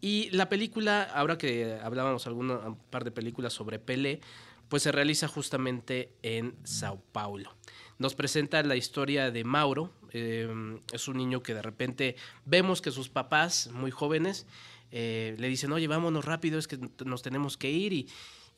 Y 0.00 0.30
la 0.30 0.48
película, 0.48 1.02
ahora 1.02 1.38
que 1.38 1.78
hablábamos 1.82 2.26
alguna, 2.26 2.54
un 2.58 2.76
par 2.76 3.04
de 3.04 3.10
películas 3.10 3.52
sobre 3.52 3.78
Pelé, 3.78 4.20
pues 4.68 4.82
se 4.84 4.92
realiza 4.92 5.26
justamente 5.28 6.12
en 6.22 6.54
Sao 6.64 7.00
Paulo. 7.12 7.54
Nos 7.98 8.14
presenta 8.14 8.62
la 8.62 8.76
historia 8.76 9.30
de 9.30 9.44
Mauro. 9.44 9.92
eh, 10.12 10.48
es 10.92 11.08
un 11.08 11.16
niño 11.16 11.42
que 11.42 11.54
de 11.54 11.62
repente 11.62 12.16
vemos 12.44 12.80
que 12.80 12.90
sus 12.90 13.08
papás, 13.08 13.70
muy 13.72 13.90
jóvenes, 13.90 14.46
eh, 14.92 15.34
le 15.38 15.48
dicen, 15.48 15.72
oye, 15.72 15.86
vámonos 15.88 16.24
rápido, 16.24 16.58
es 16.58 16.68
que 16.68 16.78
nos 17.04 17.22
tenemos 17.22 17.56
que 17.56 17.70
ir. 17.70 17.92
Y, 17.92 18.08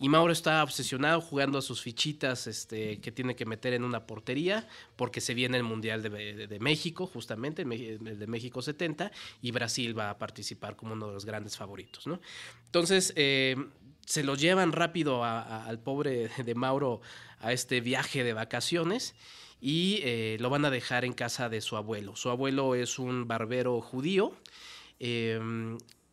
Mauro 0.09 0.33
está 0.33 0.63
obsesionado 0.63 1.21
jugando 1.21 1.59
a 1.59 1.63
sus 1.63 1.83
fichitas 1.83 2.47
este, 2.47 3.01
que 3.01 3.11
tiene 3.11 3.35
que 3.35 3.45
meter 3.45 3.73
en 3.73 3.83
una 3.83 4.07
portería, 4.07 4.69
porque 4.95 5.21
se 5.21 5.35
viene 5.35 5.57
el 5.57 5.65
Mundial 5.65 6.03
de, 6.03 6.59
México, 6.61 7.07
justamente, 7.07 7.63
el, 7.63 8.19
de 8.19 8.27
México 8.29 8.63
70, 8.63 9.11
y 9.43 9.51
Brasil 9.51 9.99
va 9.99 10.11
a 10.11 10.19
participar 10.19 10.77
como 10.77 10.93
uno 10.93 11.09
de 11.09 11.15
los 11.15 11.25
grandes 11.25 11.57
favoritos. 11.57 12.05
Entonces, 12.67 13.13
eh, 13.17 13.57
se 14.09 14.23
lo 14.23 14.37
llevan 14.37 14.73
rápido 14.73 15.23
al 15.23 15.79
pobre 15.81 16.31
de 16.43 16.55
Mauro 16.55 17.03
a 17.41 17.53
este 17.53 17.83
viaje 17.83 18.25
de 18.25 18.33
vacaciones 18.33 19.15
y 19.61 20.01
eh, 20.03 20.39
lo 20.41 20.49
van 20.49 20.65
a 20.65 20.71
dejar 20.71 21.05
en 21.05 21.13
casa 21.13 21.51
de 21.51 21.61
su 21.61 21.77
abuelo. 21.77 22.17
Su 22.17 22.31
abuelo 22.31 22.75
es 22.75 22.99
un 22.99 23.29
barbero 23.29 23.81
judío. 23.83 24.33
eh, 24.99 25.39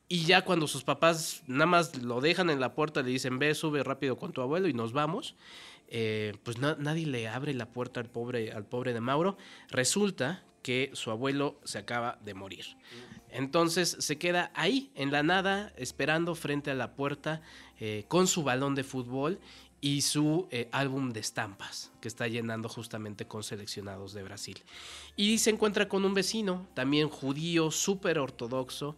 y 0.08 0.26
ya 0.26 0.44
cuando 0.44 0.68
sus 0.68 0.84
papás 0.84 1.42
nada 1.48 1.66
más 1.66 1.96
lo 2.04 2.20
dejan 2.22 2.50
en 2.52 2.60
la 2.60 2.76
puerta, 2.76 3.02
le 3.02 3.10
dicen, 3.10 3.40
ve, 3.40 3.56
sube 3.56 3.82
rápido 3.84 4.18
con 4.18 4.34
tu 4.34 4.42
abuelo 4.42 4.68
y 4.68 4.74
nos 4.74 4.92
vamos, 4.94 5.36
eh, 5.88 6.34
pues 6.44 6.58
na- 6.60 6.76
nadie 6.78 7.08
le 7.08 7.28
abre 7.28 7.54
la 7.56 7.66
puerta 7.70 8.02
al 8.02 8.10
pobre, 8.10 8.52
al 8.52 8.66
pobre 8.66 8.94
de 8.94 9.00
Mauro. 9.02 9.36
Resulta 9.70 10.44
que 10.62 10.92
su 10.94 11.10
abuelo 11.12 11.60
se 11.64 11.78
acaba 11.80 12.20
de 12.24 12.34
morir. 12.36 12.66
Entonces 13.36 13.98
se 14.00 14.18
queda 14.18 14.50
ahí, 14.56 14.92
en 14.96 15.12
la 15.12 15.22
nada, 15.22 15.74
esperando 15.76 16.36
frente 16.36 16.72
a 16.72 16.74
la 16.74 16.96
puerta 16.96 17.42
eh, 17.82 18.06
con 18.08 18.28
su 18.28 18.44
balón 18.44 18.76
de 18.76 18.86
fútbol 18.86 19.42
y 19.82 20.04
su 20.04 20.48
eh, 20.52 20.70
álbum 20.72 21.12
de 21.12 21.20
estampas 21.20 21.92
que 22.00 22.08
está 22.08 22.30
llenando 22.30 22.70
justamente 22.70 23.28
con 23.28 23.44
seleccionados 23.44 24.14
de 24.14 24.24
Brasil. 24.24 24.64
Y 25.18 25.40
se 25.40 25.50
encuentra 25.50 25.90
con 25.90 26.06
un 26.06 26.14
vecino, 26.14 26.66
también 26.76 27.10
judío, 27.10 27.72
súper 27.72 28.20
ortodoxo, 28.20 28.96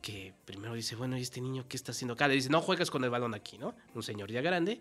que 0.00 0.34
primero 0.44 0.74
dice, 0.74 0.94
bueno, 0.94 1.18
¿y 1.18 1.22
este 1.22 1.40
niño 1.40 1.64
qué 1.68 1.76
está 1.76 1.90
haciendo 1.90 2.14
acá? 2.14 2.28
Le 2.28 2.34
dice, 2.34 2.48
no 2.48 2.60
juegas 2.60 2.92
con 2.92 3.02
el 3.02 3.10
balón 3.10 3.34
aquí, 3.34 3.58
¿no? 3.58 3.74
Un 3.96 4.04
señor 4.04 4.30
ya 4.30 4.40
grande. 4.40 4.80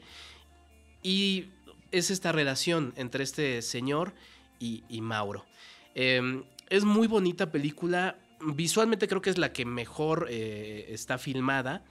Y 1.01 1.47
es 1.91 2.11
esta 2.11 2.31
relación 2.31 2.93
entre 2.95 3.23
este 3.23 3.63
señor 3.63 4.13
y, 4.59 4.83
Mauro. 5.01 5.47
Eh, 5.95 6.43
es 6.69 6.83
muy 6.83 7.07
bonita 7.07 7.51
película. 7.51 8.19
Visualmente 8.41 9.07
creo 9.07 9.21
que 9.21 9.29
es 9.29 9.37
la 9.37 9.51
que 9.51 9.65
mejor 9.65 10.27
eh, 10.29 10.87
está 10.89 11.17
filmada. 11.17 11.83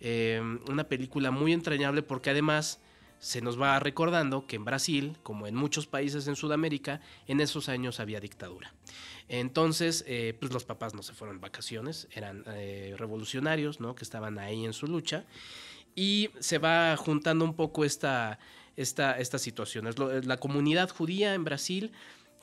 Eh, 0.00 0.40
una 0.68 0.84
película 0.84 1.30
muy 1.30 1.52
entrañable 1.52 2.02
porque 2.02 2.30
además 2.30 2.80
se 3.18 3.40
nos 3.40 3.58
va 3.60 3.78
recordando 3.80 4.46
que 4.46 4.56
en 4.56 4.64
Brasil, 4.66 5.16
como 5.22 5.46
en 5.46 5.54
muchos 5.54 5.86
países 5.86 6.26
en 6.28 6.36
Sudamérica, 6.36 7.00
en 7.26 7.40
esos 7.40 7.68
años 7.70 8.00
había 8.00 8.20
dictadura. 8.20 8.74
Entonces, 9.28 10.04
eh, 10.06 10.36
pues 10.38 10.52
los 10.52 10.64
papás 10.64 10.92
no 10.94 11.02
se 11.02 11.14
fueron 11.14 11.38
de 11.38 11.42
vacaciones, 11.42 12.06
eran 12.12 12.44
revolucionarios, 12.98 13.80
¿no? 13.80 13.94
Que 13.94 14.04
estaban 14.04 14.38
ahí 14.38 14.66
en 14.66 14.74
su 14.74 14.86
lucha. 14.86 15.24
Y 15.94 16.28
se 16.40 16.58
va 16.58 16.94
juntando 16.98 17.44
un 17.46 17.54
poco 17.54 17.84
esta, 17.86 18.38
esta, 18.76 19.18
esta 19.18 19.38
situación. 19.38 19.86
Es 19.86 19.98
lo- 19.98 20.20
la 20.20 20.36
comunidad 20.36 20.90
judía 20.90 21.32
en 21.34 21.44
Brasil 21.44 21.92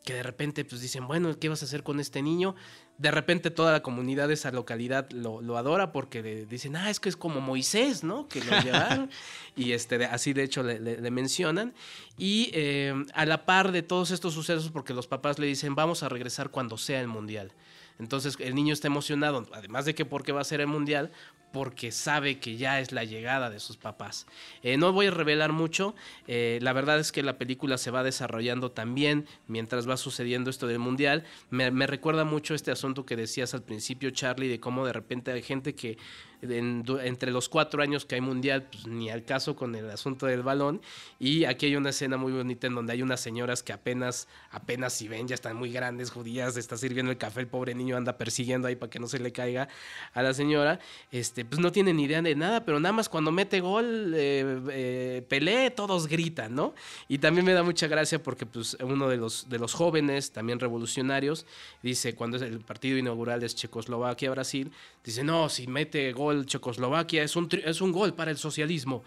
que 0.03 0.13
de 0.15 0.23
repente 0.23 0.65
pues 0.65 0.81
dicen, 0.81 1.07
bueno, 1.07 1.37
¿qué 1.39 1.47
vas 1.49 1.61
a 1.61 1.65
hacer 1.65 1.83
con 1.83 1.99
este 1.99 2.21
niño? 2.21 2.55
De 2.97 3.11
repente 3.11 3.51
toda 3.51 3.71
la 3.71 3.81
comunidad 3.83 4.27
de 4.27 4.33
esa 4.35 4.51
localidad 4.51 5.09
lo, 5.11 5.41
lo 5.41 5.57
adora 5.57 5.91
porque 5.91 6.21
le 6.21 6.45
dicen, 6.45 6.75
ah, 6.75 6.89
es 6.89 6.99
que 6.99 7.09
es 7.09 7.15
como 7.17 7.39
Moisés, 7.41 8.03
¿no? 8.03 8.27
Que 8.27 8.43
lo 8.43 8.51
llevaron. 8.61 9.09
y 9.55 9.71
este, 9.73 10.03
así 10.05 10.33
de 10.33 10.43
hecho 10.43 10.63
le, 10.63 10.79
le- 10.79 10.99
le 11.01 11.11
mencionan. 11.11 11.73
Y 12.17 12.49
eh, 12.53 12.93
a 13.13 13.25
la 13.25 13.45
par 13.45 13.71
de 13.71 13.83
todos 13.83 14.11
estos 14.11 14.33
sucesos, 14.33 14.69
porque 14.71 14.93
los 14.93 15.07
papás 15.07 15.37
le 15.39 15.47
dicen, 15.47 15.75
vamos 15.75 16.03
a 16.03 16.09
regresar 16.09 16.49
cuando 16.49 16.77
sea 16.77 16.99
el 17.01 17.07
mundial. 17.07 17.51
Entonces 17.99 18.35
el 18.39 18.55
niño 18.55 18.73
está 18.73 18.87
emocionado, 18.87 19.47
además 19.53 19.85
de 19.85 19.93
que 19.93 20.05
porque 20.05 20.31
va 20.31 20.41
a 20.41 20.45
ser 20.45 20.61
el 20.61 20.67
mundial, 20.67 21.11
porque 21.51 21.91
sabe 21.91 22.39
que 22.39 22.57
ya 22.57 22.79
es 22.79 22.91
la 22.91 23.03
llegada 23.03 23.49
de 23.49 23.59
sus 23.59 23.77
papás. 23.77 24.27
Eh, 24.63 24.77
no 24.77 24.93
voy 24.93 25.07
a 25.07 25.11
revelar 25.11 25.51
mucho, 25.51 25.95
eh, 26.27 26.59
la 26.61 26.73
verdad 26.73 26.99
es 26.99 27.11
que 27.11 27.23
la 27.23 27.37
película 27.37 27.77
se 27.77 27.91
va 27.91 28.03
desarrollando 28.03 28.71
también 28.71 29.27
mientras 29.47 29.89
va 29.89 29.97
sucediendo 29.97 30.49
esto 30.49 30.67
del 30.67 30.79
mundial. 30.79 31.23
Me, 31.49 31.69
recuerda 31.87 32.23
mucho 32.23 32.55
este 32.55 32.71
asunto 32.71 33.05
que 33.05 33.15
decías 33.15 33.53
al 33.53 33.63
principio, 33.63 34.11
Charlie, 34.11 34.47
de 34.47 34.59
cómo 34.59 34.85
de 34.85 34.93
repente 34.93 35.31
hay 35.31 35.41
gente 35.41 35.75
que 35.75 35.97
entre 36.41 37.31
los 37.31 37.49
cuatro 37.49 37.83
años 37.83 38.05
que 38.05 38.15
hay 38.15 38.21
mundial, 38.21 38.67
pues 38.71 38.87
ni 38.87 39.11
al 39.11 39.23
caso 39.23 39.55
con 39.55 39.75
el 39.75 39.89
asunto 39.89 40.25
del 40.25 40.41
balón. 40.41 40.81
Y 41.19 41.45
aquí 41.45 41.67
hay 41.67 41.75
una 41.75 41.91
escena 41.91 42.17
muy 42.17 42.31
bonita 42.31 42.67
en 42.67 42.75
donde 42.75 42.93
hay 42.93 43.03
unas 43.03 43.21
señoras 43.21 43.61
que 43.61 43.73
apenas, 43.73 44.27
apenas 44.49 44.93
si 44.93 45.07
ven, 45.07 45.27
ya 45.27 45.35
están 45.35 45.55
muy 45.55 45.71
grandes, 45.71 46.09
judías, 46.09 46.57
está 46.57 46.77
sirviendo 46.77 47.11
el 47.11 47.17
café, 47.17 47.41
el 47.41 47.47
pobre 47.47 47.75
niño 47.75 47.95
anda 47.95 48.17
persiguiendo 48.17 48.67
ahí 48.67 48.75
para 48.75 48.89
que 48.89 48.99
no 48.99 49.07
se 49.07 49.19
le 49.19 49.31
caiga 49.31 49.67
a 50.13 50.23
la 50.23 50.33
señora. 50.33 50.79
Este, 51.11 51.40
pues 51.45 51.59
no 51.59 51.71
tienen 51.71 51.97
ni 51.97 52.03
idea 52.03 52.21
de 52.21 52.35
nada, 52.35 52.65
pero 52.65 52.79
nada 52.79 52.93
más 52.93 53.09
cuando 53.09 53.31
mete 53.31 53.59
gol, 53.59 54.13
eh, 54.15 54.61
eh, 54.71 55.25
Pelé, 55.27 55.71
todos 55.71 56.07
gritan, 56.07 56.55
¿no? 56.55 56.73
Y 57.07 57.17
también 57.17 57.45
me 57.45 57.53
da 57.53 57.63
mucha 57.63 57.87
gracia 57.87 58.21
porque 58.21 58.45
pues 58.45 58.77
uno 58.81 59.07
de 59.09 59.17
los, 59.17 59.49
de 59.49 59.59
los 59.59 59.73
jóvenes, 59.73 60.31
también 60.31 60.59
revolucionarios, 60.59 61.45
dice, 61.81 62.15
cuando 62.15 62.37
es 62.37 62.43
el 62.43 62.59
partido 62.59 62.97
inaugural 62.97 63.43
es 63.43 63.55
Checoslovaquia-Brasil, 63.55 64.71
dice, 65.03 65.23
no, 65.23 65.49
si 65.49 65.67
mete 65.67 66.11
gol 66.13 66.45
Checoslovaquia 66.45 67.23
es 67.23 67.35
un, 67.35 67.49
es 67.63 67.81
un 67.81 67.91
gol 67.91 68.13
para 68.13 68.31
el 68.31 68.37
socialismo. 68.37 69.03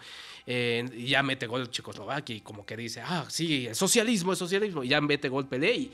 Eh, 0.47 0.85
y 0.95 1.07
ya 1.07 1.23
mete 1.23 1.47
gol 1.47 1.69
Checoslovaquia 1.71 2.35
y 2.35 2.41
como 2.41 2.65
que 2.65 2.77
dice, 2.77 3.01
ah, 3.01 3.25
sí, 3.29 3.67
el 3.67 3.75
socialismo, 3.75 4.31
el 4.31 4.37
socialismo. 4.37 4.83
Y 4.83 4.89
ya 4.89 5.01
mete 5.01 5.29
gol 5.29 5.47
Pelé 5.47 5.89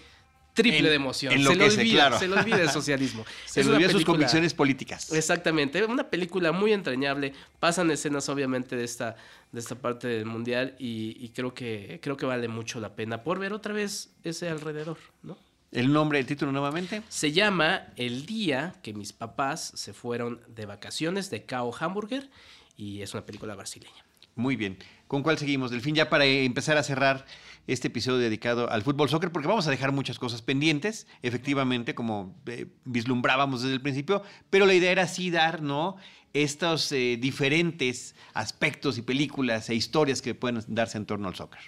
triple 0.54 0.80
En- 0.80 0.86
de 0.86 0.94
emoción. 0.96 1.32
se 1.34 1.40
le 1.40 1.44
enloquece, 1.46 1.80
olvida, 1.82 1.94
claro. 1.96 2.20
se 2.20 2.28
le 2.28 2.36
olvida 2.40 2.62
el 2.62 2.70
socialismo. 2.70 3.26
Se 3.46 3.62
le 3.62 3.68
una 3.70 3.78
olvidan 3.78 3.92
sus 3.92 4.06
convicciones 4.06 4.54
políticas. 4.54 5.12
Exactamente, 5.12 5.84
una 5.86 6.10
película 6.10 6.52
muy 6.52 6.74
entrañable. 6.74 7.34
Pasan 7.60 7.90
escenas, 7.92 8.28
obviamente, 8.30 8.76
de 8.76 8.84
esta, 8.84 9.16
de 9.52 9.60
esta 9.60 9.76
parte 9.76 10.08
del 10.08 10.26
mundial 10.26 10.76
y, 10.80 11.18
y 11.20 11.30
creo 11.30 11.54
que 11.54 12.00
creo 12.02 12.18
que 12.18 12.26
vale 12.26 12.48
mucho 12.48 12.80
la 12.80 12.96
pena 12.96 13.24
por 13.24 13.40
ver 13.40 13.54
otra 13.54 13.74
vez 13.74 14.12
ese 14.24 14.50
alrededor, 14.50 14.98
¿no? 15.24 15.38
El 15.72 15.94
nombre, 15.94 16.20
el 16.20 16.26
título 16.26 16.52
nuevamente. 16.52 17.02
Se 17.08 17.32
llama 17.32 17.88
El 17.96 18.26
día 18.26 18.76
que 18.84 18.94
mis 18.94 19.14
papás 19.14 19.72
se 19.76 19.94
fueron 19.94 20.42
de 20.50 20.66
vacaciones 20.66 21.30
de 21.30 21.46
Cao 21.46 21.74
Hamburger 21.80 22.30
y 22.76 23.02
es 23.02 23.14
una 23.14 23.26
película 23.26 23.56
brasileña. 23.56 24.04
Muy 24.36 24.58
bien. 24.58 24.78
¿Con 25.08 25.24
cuál 25.24 25.38
seguimos? 25.38 25.72
Delfín, 25.72 25.96
ya 25.96 26.10
para 26.10 26.26
empezar 26.26 26.76
a 26.78 26.84
cerrar 26.84 27.26
este 27.68 27.88
episodio 27.88 28.20
dedicado 28.20 28.70
al 28.70 28.82
fútbol 28.82 29.10
soccer, 29.10 29.32
porque 29.32 29.48
vamos 29.48 29.68
a 29.68 29.72
dejar 29.72 29.92
muchas 29.92 30.20
cosas 30.20 30.42
pendientes, 30.42 31.08
efectivamente, 31.22 31.96
como 31.96 32.36
eh, 32.48 32.68
vislumbrábamos 32.86 33.62
desde 33.62 33.76
el 33.76 33.82
principio, 33.82 34.24
pero 34.50 34.66
la 34.66 34.74
idea 34.74 34.92
era 34.92 35.08
sí 35.08 35.32
dar, 35.32 35.62
¿no? 35.62 35.98
Estos 36.34 36.92
eh, 36.92 37.18
diferentes 37.20 38.16
aspectos 38.34 38.98
y 38.98 39.02
películas 39.02 39.70
e 39.70 39.76
historias 39.76 40.22
que 40.22 40.34
pueden 40.34 40.64
darse 40.68 40.98
en 40.98 41.06
torno 41.06 41.28
al 41.28 41.36
soccer. 41.36 41.60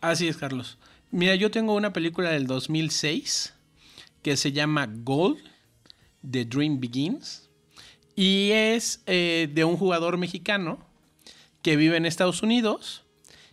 Así 0.00 0.28
es, 0.28 0.36
Carlos. 0.36 0.78
Mira, 1.10 1.34
yo 1.34 1.50
tengo 1.50 1.74
una 1.74 1.92
película 1.92 2.30
del 2.30 2.46
2006 2.46 3.54
que 4.22 4.36
se 4.36 4.52
llama 4.52 4.88
Goal, 4.88 5.38
The 6.28 6.44
Dream 6.44 6.78
Begins, 6.78 7.48
y 8.14 8.50
es 8.52 9.02
eh, 9.06 9.48
de 9.52 9.64
un 9.64 9.76
jugador 9.76 10.18
mexicano 10.18 10.78
que 11.62 11.76
vive 11.76 11.96
en 11.96 12.06
Estados 12.06 12.42
Unidos 12.42 13.04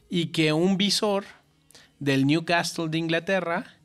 y 0.10 0.28
que 0.28 0.54
un 0.54 0.78
visor 0.78 1.26
del 2.00 2.26
Newcastle 2.26 2.90
de 2.90 2.98
Inglaterra 2.98 3.78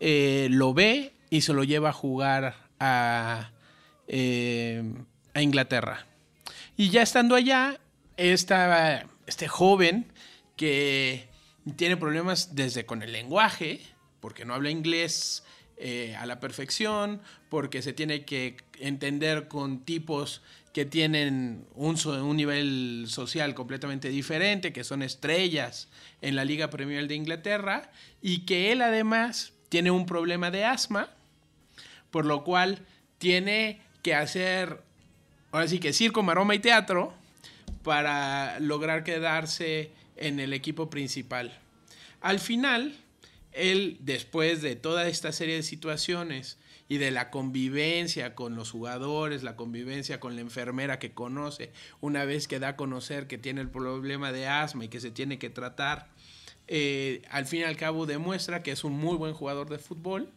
eh, 0.00 0.48
lo 0.50 0.74
ve 0.74 1.12
y 1.30 1.42
se 1.42 1.52
lo 1.52 1.64
lleva 1.64 1.90
a 1.90 1.92
jugar 1.92 2.56
a, 2.78 3.50
eh, 4.08 4.82
a 5.32 5.42
Inglaterra. 5.42 6.06
Y 6.76 6.90
ya 6.90 7.02
estando 7.02 7.34
allá, 7.34 7.78
este 8.16 9.48
joven 9.48 10.06
que 10.56 11.28
tiene 11.76 11.96
problemas 11.96 12.54
desde 12.54 12.84
con 12.84 13.02
el 13.02 13.12
lenguaje, 13.12 13.80
porque 14.20 14.44
no 14.44 14.54
habla 14.54 14.70
inglés 14.70 15.44
eh, 15.76 16.14
a 16.16 16.26
la 16.26 16.40
perfección, 16.40 17.20
porque 17.48 17.82
se 17.82 17.92
tiene 17.92 18.24
que 18.24 18.56
entender 18.78 19.48
con 19.48 19.84
tipos 19.84 20.42
que 20.74 20.84
tienen 20.84 21.64
un, 21.76 22.36
nivel 22.36 23.04
social 23.06 23.54
completamente 23.54 24.08
diferente, 24.08 24.72
que 24.72 24.82
son 24.82 25.04
estrellas 25.04 25.88
en 26.20 26.34
la 26.34 26.44
Liga 26.44 26.68
Premier 26.68 27.06
de 27.06 27.14
Inglaterra, 27.14 27.92
y 28.20 28.40
que 28.40 28.72
él 28.72 28.82
además 28.82 29.52
tiene 29.68 29.92
un 29.92 30.04
problema 30.04 30.50
de 30.50 30.64
asma, 30.64 31.10
por 32.10 32.26
lo 32.26 32.42
cual 32.42 32.84
tiene 33.18 33.82
que 34.02 34.16
hacer, 34.16 34.80
ahora 35.52 35.68
sí 35.68 35.78
que 35.78 35.92
circo, 35.92 36.24
maroma 36.24 36.56
y 36.56 36.58
teatro, 36.58 37.14
para 37.84 38.58
lograr 38.58 39.04
quedarse 39.04 39.92
en 40.16 40.40
el 40.40 40.52
equipo 40.52 40.90
principal. 40.90 41.56
Al 42.20 42.40
final, 42.40 42.96
él, 43.52 43.98
después 44.00 44.60
de 44.60 44.74
toda 44.74 45.06
esta 45.06 45.30
serie 45.30 45.54
de 45.54 45.62
situaciones 45.62 46.58
y 46.88 46.98
de 46.98 47.10
la 47.10 47.30
convivencia 47.30 48.34
con 48.34 48.56
los 48.56 48.70
jugadores, 48.70 49.42
la 49.42 49.56
convivencia 49.56 50.20
con 50.20 50.34
la 50.34 50.42
enfermera 50.42 50.98
que 50.98 51.12
conoce, 51.12 51.72
una 52.00 52.24
vez 52.24 52.46
que 52.48 52.58
da 52.58 52.68
a 52.68 52.76
conocer 52.76 53.26
que 53.26 53.38
tiene 53.38 53.60
el 53.60 53.70
problema 53.70 54.32
de 54.32 54.46
asma 54.46 54.84
y 54.84 54.88
que 54.88 55.00
se 55.00 55.10
tiene 55.10 55.38
que 55.38 55.50
tratar, 55.50 56.08
eh, 56.68 57.22
al 57.30 57.46
fin 57.46 57.60
y 57.60 57.64
al 57.64 57.76
cabo 57.76 58.06
demuestra 58.06 58.62
que 58.62 58.72
es 58.72 58.84
un 58.84 58.92
muy 58.92 59.16
buen 59.16 59.34
jugador 59.34 59.68
de 59.68 59.78
fútbol 59.78 60.32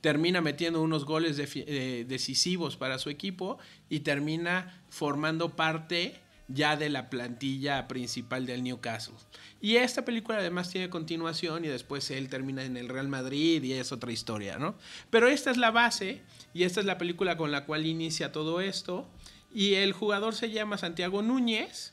termina 0.00 0.40
metiendo 0.40 0.82
unos 0.82 1.04
goles 1.04 1.36
eh, 1.38 2.04
decisivos 2.06 2.76
para 2.76 2.98
su 2.98 3.10
equipo 3.10 3.58
y 3.88 4.00
termina 4.00 4.84
formando 4.88 5.56
parte 5.56 6.14
ya 6.48 6.76
de 6.76 6.88
la 6.88 7.10
plantilla 7.10 7.88
principal 7.88 8.46
del 8.46 8.62
Newcastle. 8.62 9.16
Y 9.60 9.76
esta 9.76 10.04
película 10.04 10.38
además 10.38 10.70
tiene 10.70 10.88
continuación 10.88 11.64
y 11.64 11.68
después 11.68 12.10
él 12.10 12.28
termina 12.28 12.64
en 12.64 12.76
el 12.76 12.88
Real 12.88 13.08
Madrid 13.08 13.62
y 13.62 13.72
es 13.72 13.92
otra 13.92 14.12
historia, 14.12 14.58
¿no? 14.58 14.76
Pero 15.10 15.28
esta 15.28 15.50
es 15.50 15.56
la 15.56 15.70
base 15.70 16.22
y 16.54 16.64
esta 16.64 16.80
es 16.80 16.86
la 16.86 16.98
película 16.98 17.36
con 17.36 17.50
la 17.50 17.64
cual 17.64 17.86
inicia 17.86 18.32
todo 18.32 18.60
esto 18.60 19.08
y 19.52 19.74
el 19.74 19.92
jugador 19.92 20.34
se 20.34 20.50
llama 20.50 20.78
Santiago 20.78 21.22
Núñez 21.22 21.92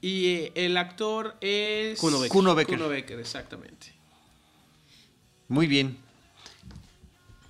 y 0.00 0.26
eh, 0.26 0.52
el 0.54 0.76
actor 0.76 1.36
es 1.40 1.98
Kuno 2.00 2.18
Becker. 2.18 2.32
Kuno 2.32 2.54
Becker. 2.54 2.78
Kuno 2.78 2.88
Becker, 2.88 3.20
exactamente. 3.20 3.92
Muy 5.48 5.66
bien. 5.66 5.98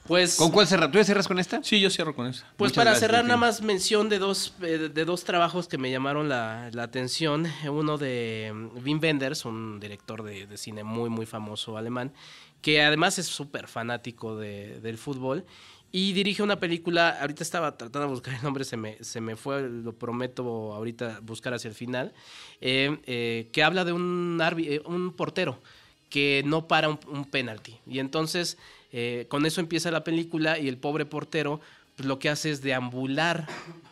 Pues, 0.06 0.34
¿Con 0.36 0.50
cuál 0.50 0.66
cerrar? 0.66 0.90
¿Tú 0.90 0.98
ya 0.98 1.04
cerras 1.04 1.28
con 1.28 1.38
esta? 1.38 1.62
Sí, 1.62 1.80
yo 1.80 1.88
cierro 1.88 2.14
con 2.14 2.26
eso. 2.26 2.44
pues 2.56 2.70
Muchas 2.70 2.76
para 2.76 2.90
gracias, 2.90 3.08
cerrar 3.08 3.24
nada 3.24 3.36
más 3.36 3.62
mención 3.62 4.08
de 4.08 4.18
dos, 4.18 4.54
eh, 4.60 4.90
de 4.92 5.04
dos 5.04 5.22
trabajos 5.24 5.68
que 5.68 5.78
me 5.78 5.90
llamaron 5.92 6.28
la, 6.28 6.70
la 6.72 6.82
atención. 6.82 7.46
Uno 7.70 7.98
de 7.98 8.50
mm, 8.52 8.84
Wim 8.84 8.98
Wenders, 9.00 9.44
un 9.44 9.78
director 9.78 10.24
de, 10.24 10.46
de 10.48 10.56
cine 10.56 10.82
muy, 10.82 11.08
muy 11.08 11.24
famoso 11.24 11.76
alemán, 11.76 12.12
que 12.60 12.82
además 12.82 13.18
es 13.20 13.26
súper 13.26 13.68
fanático 13.68 14.36
de- 14.36 14.80
del 14.80 14.98
fútbol. 14.98 15.44
Y 15.92 16.14
dirige 16.14 16.42
una 16.42 16.58
película, 16.58 17.18
ahorita 17.20 17.42
estaba 17.44 17.76
tratando 17.76 18.08
de 18.08 18.14
buscar 18.14 18.34
el 18.34 18.42
nombre, 18.42 18.64
se 18.64 18.76
me, 18.78 18.96
se 19.04 19.20
me 19.20 19.36
fue, 19.36 19.68
lo 19.68 19.92
prometo 19.92 20.72
ahorita 20.72 21.20
buscar 21.22 21.52
hacia 21.54 21.68
el 21.68 21.74
final, 21.74 22.12
eh, 22.62 22.98
eh, 23.04 23.48
que 23.52 23.62
habla 23.62 23.84
de 23.84 23.92
un, 23.92 24.40
un 24.86 25.12
portero 25.12 25.60
que 26.08 26.42
no 26.46 26.66
para 26.66 26.88
un, 26.88 26.98
un 27.08 27.24
penalti. 27.26 27.78
Y 27.86 27.98
entonces 27.98 28.56
eh, 28.92 29.26
con 29.28 29.46
eso 29.46 29.60
empieza 29.60 29.90
la 29.90 30.04
película 30.04 30.58
y 30.58 30.68
el 30.68 30.78
pobre 30.78 31.06
portero 31.06 31.60
pues, 31.96 32.06
lo 32.06 32.18
que 32.18 32.28
hace 32.28 32.50
es 32.50 32.62
deambular 32.62 33.46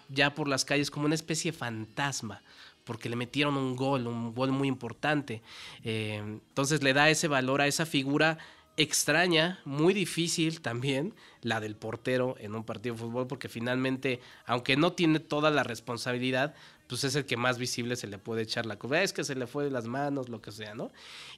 ya 0.08 0.34
por 0.34 0.48
las 0.48 0.64
calles 0.64 0.90
como 0.90 1.06
una 1.06 1.14
especie 1.14 1.52
de 1.52 1.58
fantasma 1.58 2.42
porque 2.84 3.08
le 3.08 3.14
metieron 3.14 3.56
un 3.56 3.76
gol, 3.76 4.08
un 4.08 4.34
gol 4.34 4.50
muy 4.50 4.66
importante. 4.66 5.42
Eh, 5.84 6.16
entonces 6.16 6.82
le 6.82 6.92
da 6.92 7.08
ese 7.08 7.28
valor 7.28 7.60
a 7.60 7.68
esa 7.68 7.86
figura 7.86 8.38
extraña, 8.76 9.60
muy 9.64 9.94
difícil 9.94 10.60
también, 10.60 11.14
la 11.42 11.60
del 11.60 11.76
portero 11.76 12.36
en 12.40 12.54
un 12.54 12.64
partido 12.64 12.94
de 12.94 13.00
fútbol, 13.02 13.26
porque 13.26 13.48
finalmente, 13.48 14.20
aunque 14.46 14.76
no 14.76 14.92
tiene 14.92 15.20
toda 15.20 15.50
la 15.50 15.62
responsabilidad, 15.62 16.54
pues 16.90 17.04
es 17.04 17.14
el 17.14 17.24
que 17.24 17.36
más 17.38 17.56
visible 17.56 17.96
se 17.96 18.06
le 18.08 18.18
puede 18.18 18.42
echar 18.42 18.66
la 18.66 18.76
culpa. 18.76 19.00
Es 19.02 19.12
que 19.14 19.24
se 19.24 19.34
le 19.34 19.46
fue 19.46 19.64
de 19.64 19.70
las 19.70 19.86
manos, 19.86 20.28
lo 20.28 20.42
que 20.42 20.52
sea, 20.52 20.74
¿no? 20.74 20.90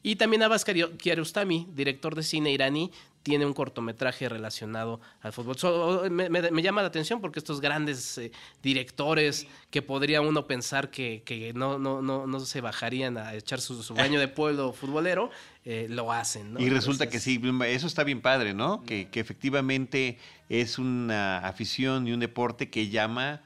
Y 0.03 0.16
también 0.16 0.42
Abbas 0.42 0.66
Kiaro- 0.66 0.96
Kiarostami, 0.96 1.68
director 1.74 2.14
de 2.16 2.22
cine 2.24 2.50
iraní, 2.50 2.90
tiene 3.22 3.46
un 3.46 3.53
cortometraje 3.53 4.28
relacionado 4.28 5.00
al 5.20 5.32
fútbol. 5.32 5.57
So, 5.57 6.05
me, 6.11 6.28
me- 6.28 6.50
me 6.50 6.62
llama 6.62 6.80
la 6.82 6.88
atención 6.88 7.20
porque 7.20 7.38
estos 7.38 7.61
grandes 7.61 8.18
eh, 8.18 8.32
directores 8.64 9.46
que 9.70 9.80
podría 9.82 10.20
uno 10.22 10.46
pensar 10.48 10.90
que, 10.90 11.22
que 11.24 11.53
no, 11.53 11.78
no, 11.78 12.03
no, 12.03 12.26
no 12.26 12.40
se 12.40 12.61
bajarían 12.61 13.18
a 13.18 13.34
echar 13.34 13.61
su, 13.61 13.80
su 13.82 13.94
baño 13.94 14.18
de 14.18 14.26
pueblo 14.28 14.72
futbolero, 14.72 15.30
eh, 15.64 15.86
lo 15.88 16.11
hacen, 16.11 16.55
¿no? 16.55 16.61
Y 16.61 16.68
resulta 16.70 17.09
que 17.09 17.20
sí, 17.20 17.40
eso 17.66 17.86
está 17.86 18.03
bien 18.03 18.20
padre, 18.22 18.55
¿no? 18.55 18.82
Que, 18.84 19.09
que 19.09 19.20
efectivamente 19.20 20.18
es 20.48 20.78
una 20.78 21.38
afición 21.46 22.09
y 22.09 22.12
un 22.12 22.18
deporte 22.20 22.70
que 22.70 22.88
llama 22.88 23.42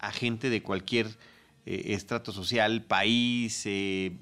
a 0.00 0.10
gente 0.10 0.50
de 0.50 0.62
cualquier 0.62 1.06
eh, 1.66 1.82
estrato 1.94 2.32
social, 2.32 2.82
país, 2.82 3.62
eh, 3.66 4.12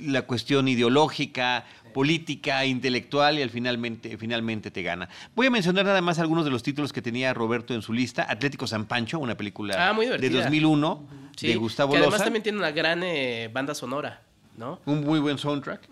la 0.00 0.22
cuestión 0.22 0.68
ideológica, 0.68 1.64
política, 1.94 2.64
intelectual 2.66 3.38
y 3.38 3.42
al 3.42 3.50
finalmente, 3.50 4.18
finalmente 4.18 4.70
te 4.70 4.82
gana. 4.82 5.08
Voy 5.34 5.46
a 5.46 5.50
mencionar 5.50 5.84
nada 5.84 6.00
más 6.02 6.18
algunos 6.18 6.44
de 6.44 6.50
los 6.50 6.62
títulos 6.62 6.92
que 6.92 7.00
tenía 7.02 7.32
Roberto 7.32 7.72
en 7.74 7.82
su 7.82 7.92
lista. 7.92 8.26
Atlético 8.28 8.66
San 8.66 8.86
Pancho, 8.86 9.18
una 9.18 9.36
película 9.36 9.88
Ah, 9.88 9.92
muy 9.92 10.06
de 10.06 10.16
divertida. 10.18 10.42
2001 10.42 11.06
sí, 11.36 11.46
de 11.48 11.56
Gustavo 11.56 11.92
que 11.92 11.98
además 11.98 12.22
también 12.22 12.42
tiene 12.42 12.58
una 12.58 12.70
gran 12.70 13.02
eh, 13.02 13.48
banda 13.52 13.74
sonora, 13.74 14.22
¿no? 14.56 14.80
Un 14.86 15.04
muy 15.04 15.20
buen 15.20 15.38
soundtrack. 15.38 15.88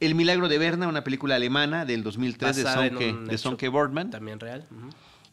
El 0.00 0.14
Milagro 0.14 0.48
de 0.48 0.58
Berna, 0.58 0.88
una 0.88 1.04
película 1.04 1.36
alemana 1.36 1.84
del 1.84 2.02
2003 2.02 2.56
de 2.56 2.62
Sonke, 2.64 3.12
de 3.12 3.26
hecho 3.28 3.38
Sonke 3.38 3.68
Boardman. 3.68 4.10
También 4.10 4.40
real. 4.40 4.66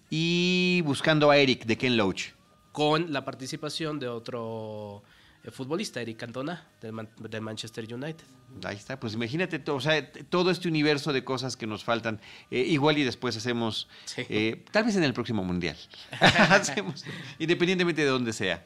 Y 0.09 0.81
Buscando 0.85 1.31
a 1.31 1.37
Eric, 1.37 1.65
de 1.65 1.77
Ken 1.77 1.97
Loach. 1.97 2.33
Con 2.73 3.13
la 3.13 3.23
participación 3.23 3.99
de 3.99 4.07
otro 4.09 5.03
eh, 5.43 5.51
futbolista, 5.51 6.01
Eric 6.01 6.17
Cantona, 6.17 6.67
del, 6.81 6.91
Man- 6.91 7.09
del 7.17 7.41
Manchester 7.41 7.85
United. 7.93 8.25
Ahí 8.63 8.75
está, 8.75 8.99
pues 8.99 9.13
imagínate, 9.13 9.61
o 9.71 9.79
sea, 9.81 10.11
todo 10.29 10.51
este 10.51 10.67
universo 10.67 11.11
de 11.11 11.23
cosas 11.23 11.57
que 11.57 11.65
nos 11.67 11.83
faltan. 11.83 12.21
Eh, 12.51 12.61
igual 12.61 12.97
y 12.97 13.03
después 13.03 13.35
hacemos, 13.35 13.87
Sí. 14.05 14.23
eh, 14.29 14.63
tal 14.71 14.83
vez 14.83 14.95
en 14.95 15.03
el 15.03 15.13
próximo 15.13 15.43
mundial, 15.43 15.75
hacemos, 16.21 17.03
independientemente 17.39 18.03
de 18.03 18.07
dónde 18.09 18.31
sea, 18.31 18.65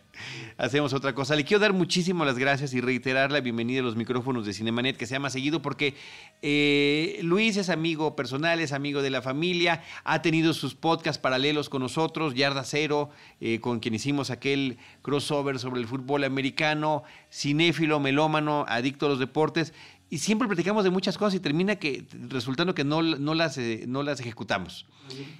hacemos 0.57 0.93
otra 0.93 1.13
cosa. 1.15 1.35
Le 1.35 1.45
quiero 1.45 1.61
dar 1.61 1.73
muchísimas 1.73 2.27
las 2.27 2.37
gracias 2.37 2.73
y 2.73 2.81
reiterar 2.81 3.31
la 3.31 3.39
bienvenida 3.39 3.79
a 3.79 3.83
los 3.83 3.95
micrófonos 3.95 4.45
de 4.45 4.53
Cinemanet, 4.53 4.97
que 4.97 5.05
sea 5.05 5.19
más 5.19 5.33
seguido, 5.33 5.61
porque 5.61 5.95
eh, 6.41 7.19
Luis 7.23 7.57
es 7.57 7.69
amigo 7.69 8.15
personal, 8.15 8.59
es 8.59 8.73
amigo 8.73 9.01
de 9.01 9.09
la 9.09 9.21
familia, 9.21 9.83
ha 10.03 10.21
tenido 10.21 10.53
sus 10.53 10.75
podcasts 10.75 11.19
paralelos 11.21 11.69
con 11.69 11.81
nosotros, 11.81 12.35
Yarda 12.35 12.63
Cero, 12.63 13.09
con 13.61 13.79
quien 13.79 13.93
hicimos 13.93 14.29
aquel 14.31 14.77
crossover 15.01 15.59
sobre 15.59 15.79
el 15.81 15.87
fútbol 15.87 16.23
americano, 16.23 17.03
cinéfilo, 17.31 17.99
melómano, 17.99 18.65
adicto 18.67 19.05
a 19.05 19.09
los 19.09 19.19
deportes. 19.19 19.73
Y 20.09 20.19
siempre 20.19 20.47
platicamos 20.47 20.83
de 20.85 20.89
muchas 20.89 21.17
cosas 21.17 21.35
y 21.35 21.39
termina 21.39 21.75
que 21.75 22.05
resultando 22.29 22.73
que 22.73 22.85
no, 22.85 23.01
no, 23.01 23.33
las, 23.33 23.57
eh, 23.57 23.83
no 23.87 24.03
las 24.03 24.19
ejecutamos. 24.21 24.85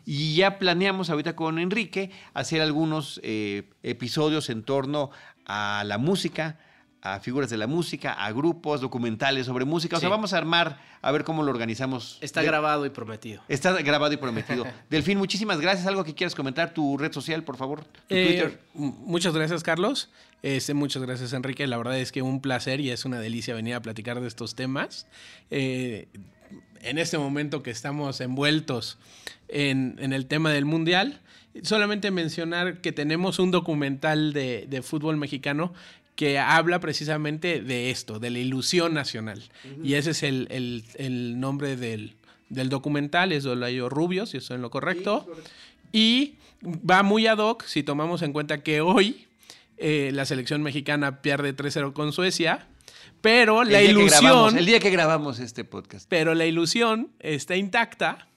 Y 0.05 0.35
ya 0.35 0.59
planeamos 0.59 1.09
ahorita 1.09 1.35
con 1.35 1.57
Enrique 1.57 2.11
hacer 2.33 2.61
algunos 2.61 3.19
eh, 3.23 3.69
episodios 3.83 4.49
en 4.49 4.63
torno 4.63 5.11
a 5.45 5.83
la 5.85 5.97
música, 5.97 6.59
a 7.01 7.19
figuras 7.19 7.49
de 7.49 7.57
la 7.57 7.67
música, 7.67 8.13
a 8.13 8.31
grupos, 8.31 8.81
documentales 8.81 9.45
sobre 9.45 9.65
música. 9.65 9.97
O 9.97 9.99
sea, 9.99 10.09
vamos 10.09 10.33
a 10.33 10.37
armar 10.37 10.79
a 11.01 11.11
ver 11.11 11.23
cómo 11.23 11.43
lo 11.43 11.51
organizamos. 11.51 12.17
Está 12.21 12.41
De- 12.41 12.47
grabado 12.47 12.85
y 12.85 12.89
prometido. 12.89 13.41
Está 13.47 13.71
grabado 13.81 14.13
y 14.13 14.17
prometido. 14.17 14.65
Delfín, 14.89 15.17
muchísimas 15.17 15.61
gracias. 15.61 15.85
¿Algo 15.87 16.03
que 16.03 16.15
quieras 16.15 16.33
comentar? 16.35 16.73
Tu 16.73 16.97
red 16.97 17.11
social, 17.13 17.43
por 17.43 17.55
favor. 17.57 17.85
Eh, 18.09 18.57
muchas 18.73 19.33
gracias, 19.33 19.63
Carlos. 19.63 20.09
Este, 20.43 20.73
muchas 20.73 21.01
gracias, 21.03 21.33
Enrique. 21.33 21.65
La 21.67 21.77
verdad 21.77 21.97
es 21.99 22.11
que 22.11 22.21
un 22.21 22.41
placer 22.41 22.79
y 22.79 22.89
es 22.89 23.05
una 23.05 23.19
delicia 23.19 23.53
venir 23.53 23.75
a 23.75 23.81
platicar 23.81 24.19
de 24.19 24.27
estos 24.27 24.55
temas. 24.55 25.07
Eh, 25.51 26.07
en 26.81 26.97
este 26.97 27.17
momento 27.17 27.63
que 27.63 27.71
estamos 27.71 28.21
envueltos 28.21 28.97
en, 29.47 29.95
en 29.99 30.13
el 30.13 30.27
tema 30.27 30.51
del 30.51 30.65
Mundial, 30.65 31.21
solamente 31.63 32.11
mencionar 32.11 32.81
que 32.81 32.91
tenemos 32.91 33.39
un 33.39 33.49
documental 33.51 34.31
de, 34.33 34.67
de 34.69 34.81
fútbol 34.81 35.17
mexicano 35.17 35.73
que 36.17 36.37
habla 36.39 36.79
precisamente 36.81 37.61
de 37.61 37.89
esto, 37.91 38.19
de 38.19 38.29
la 38.31 38.39
ilusión 38.39 38.93
nacional. 38.93 39.41
Y 39.83 39.93
ese 39.93 40.11
es 40.11 40.23
el, 40.23 40.47
el- 40.51 40.83
el 40.95 41.39
nombre 41.39 41.77
del, 41.77 42.15
del 42.49 42.67
documental, 42.69 43.31
es 43.31 43.43
Dolayo 43.43 43.87
Rubio, 43.87 44.25
si 44.25 44.35
estoy 44.37 44.55
en 44.55 44.61
lo 44.63 44.69
correcto. 44.69 45.25
Y 45.93 46.33
va 46.65 47.03
muy 47.03 47.27
ad 47.27 47.37
hoc 47.37 47.63
si 47.63 47.83
tomamos 47.83 48.21
en 48.23 48.33
cuenta 48.33 48.63
que 48.63 48.81
hoy 48.81 49.27
eh, 49.77 50.09
la 50.13 50.25
selección 50.25 50.63
mexicana 50.63 51.21
pierde 51.21 51.55
3-0 51.55 51.93
con 51.93 52.11
Suecia, 52.11 52.67
pero 53.21 53.61
El 53.61 53.71
la 53.71 53.81
grabamos- 53.81 54.01
ilusión, 54.01 54.57
el 54.57 54.65
día 54.65 54.79
que 54.79 54.89
grabamos 54.89 55.39
este 55.39 55.63
podcast. 55.63 56.07
pero 56.09 56.33
la 56.33 56.45
ilusión 56.47 57.11
está 57.19 57.55
intacta 57.55 58.27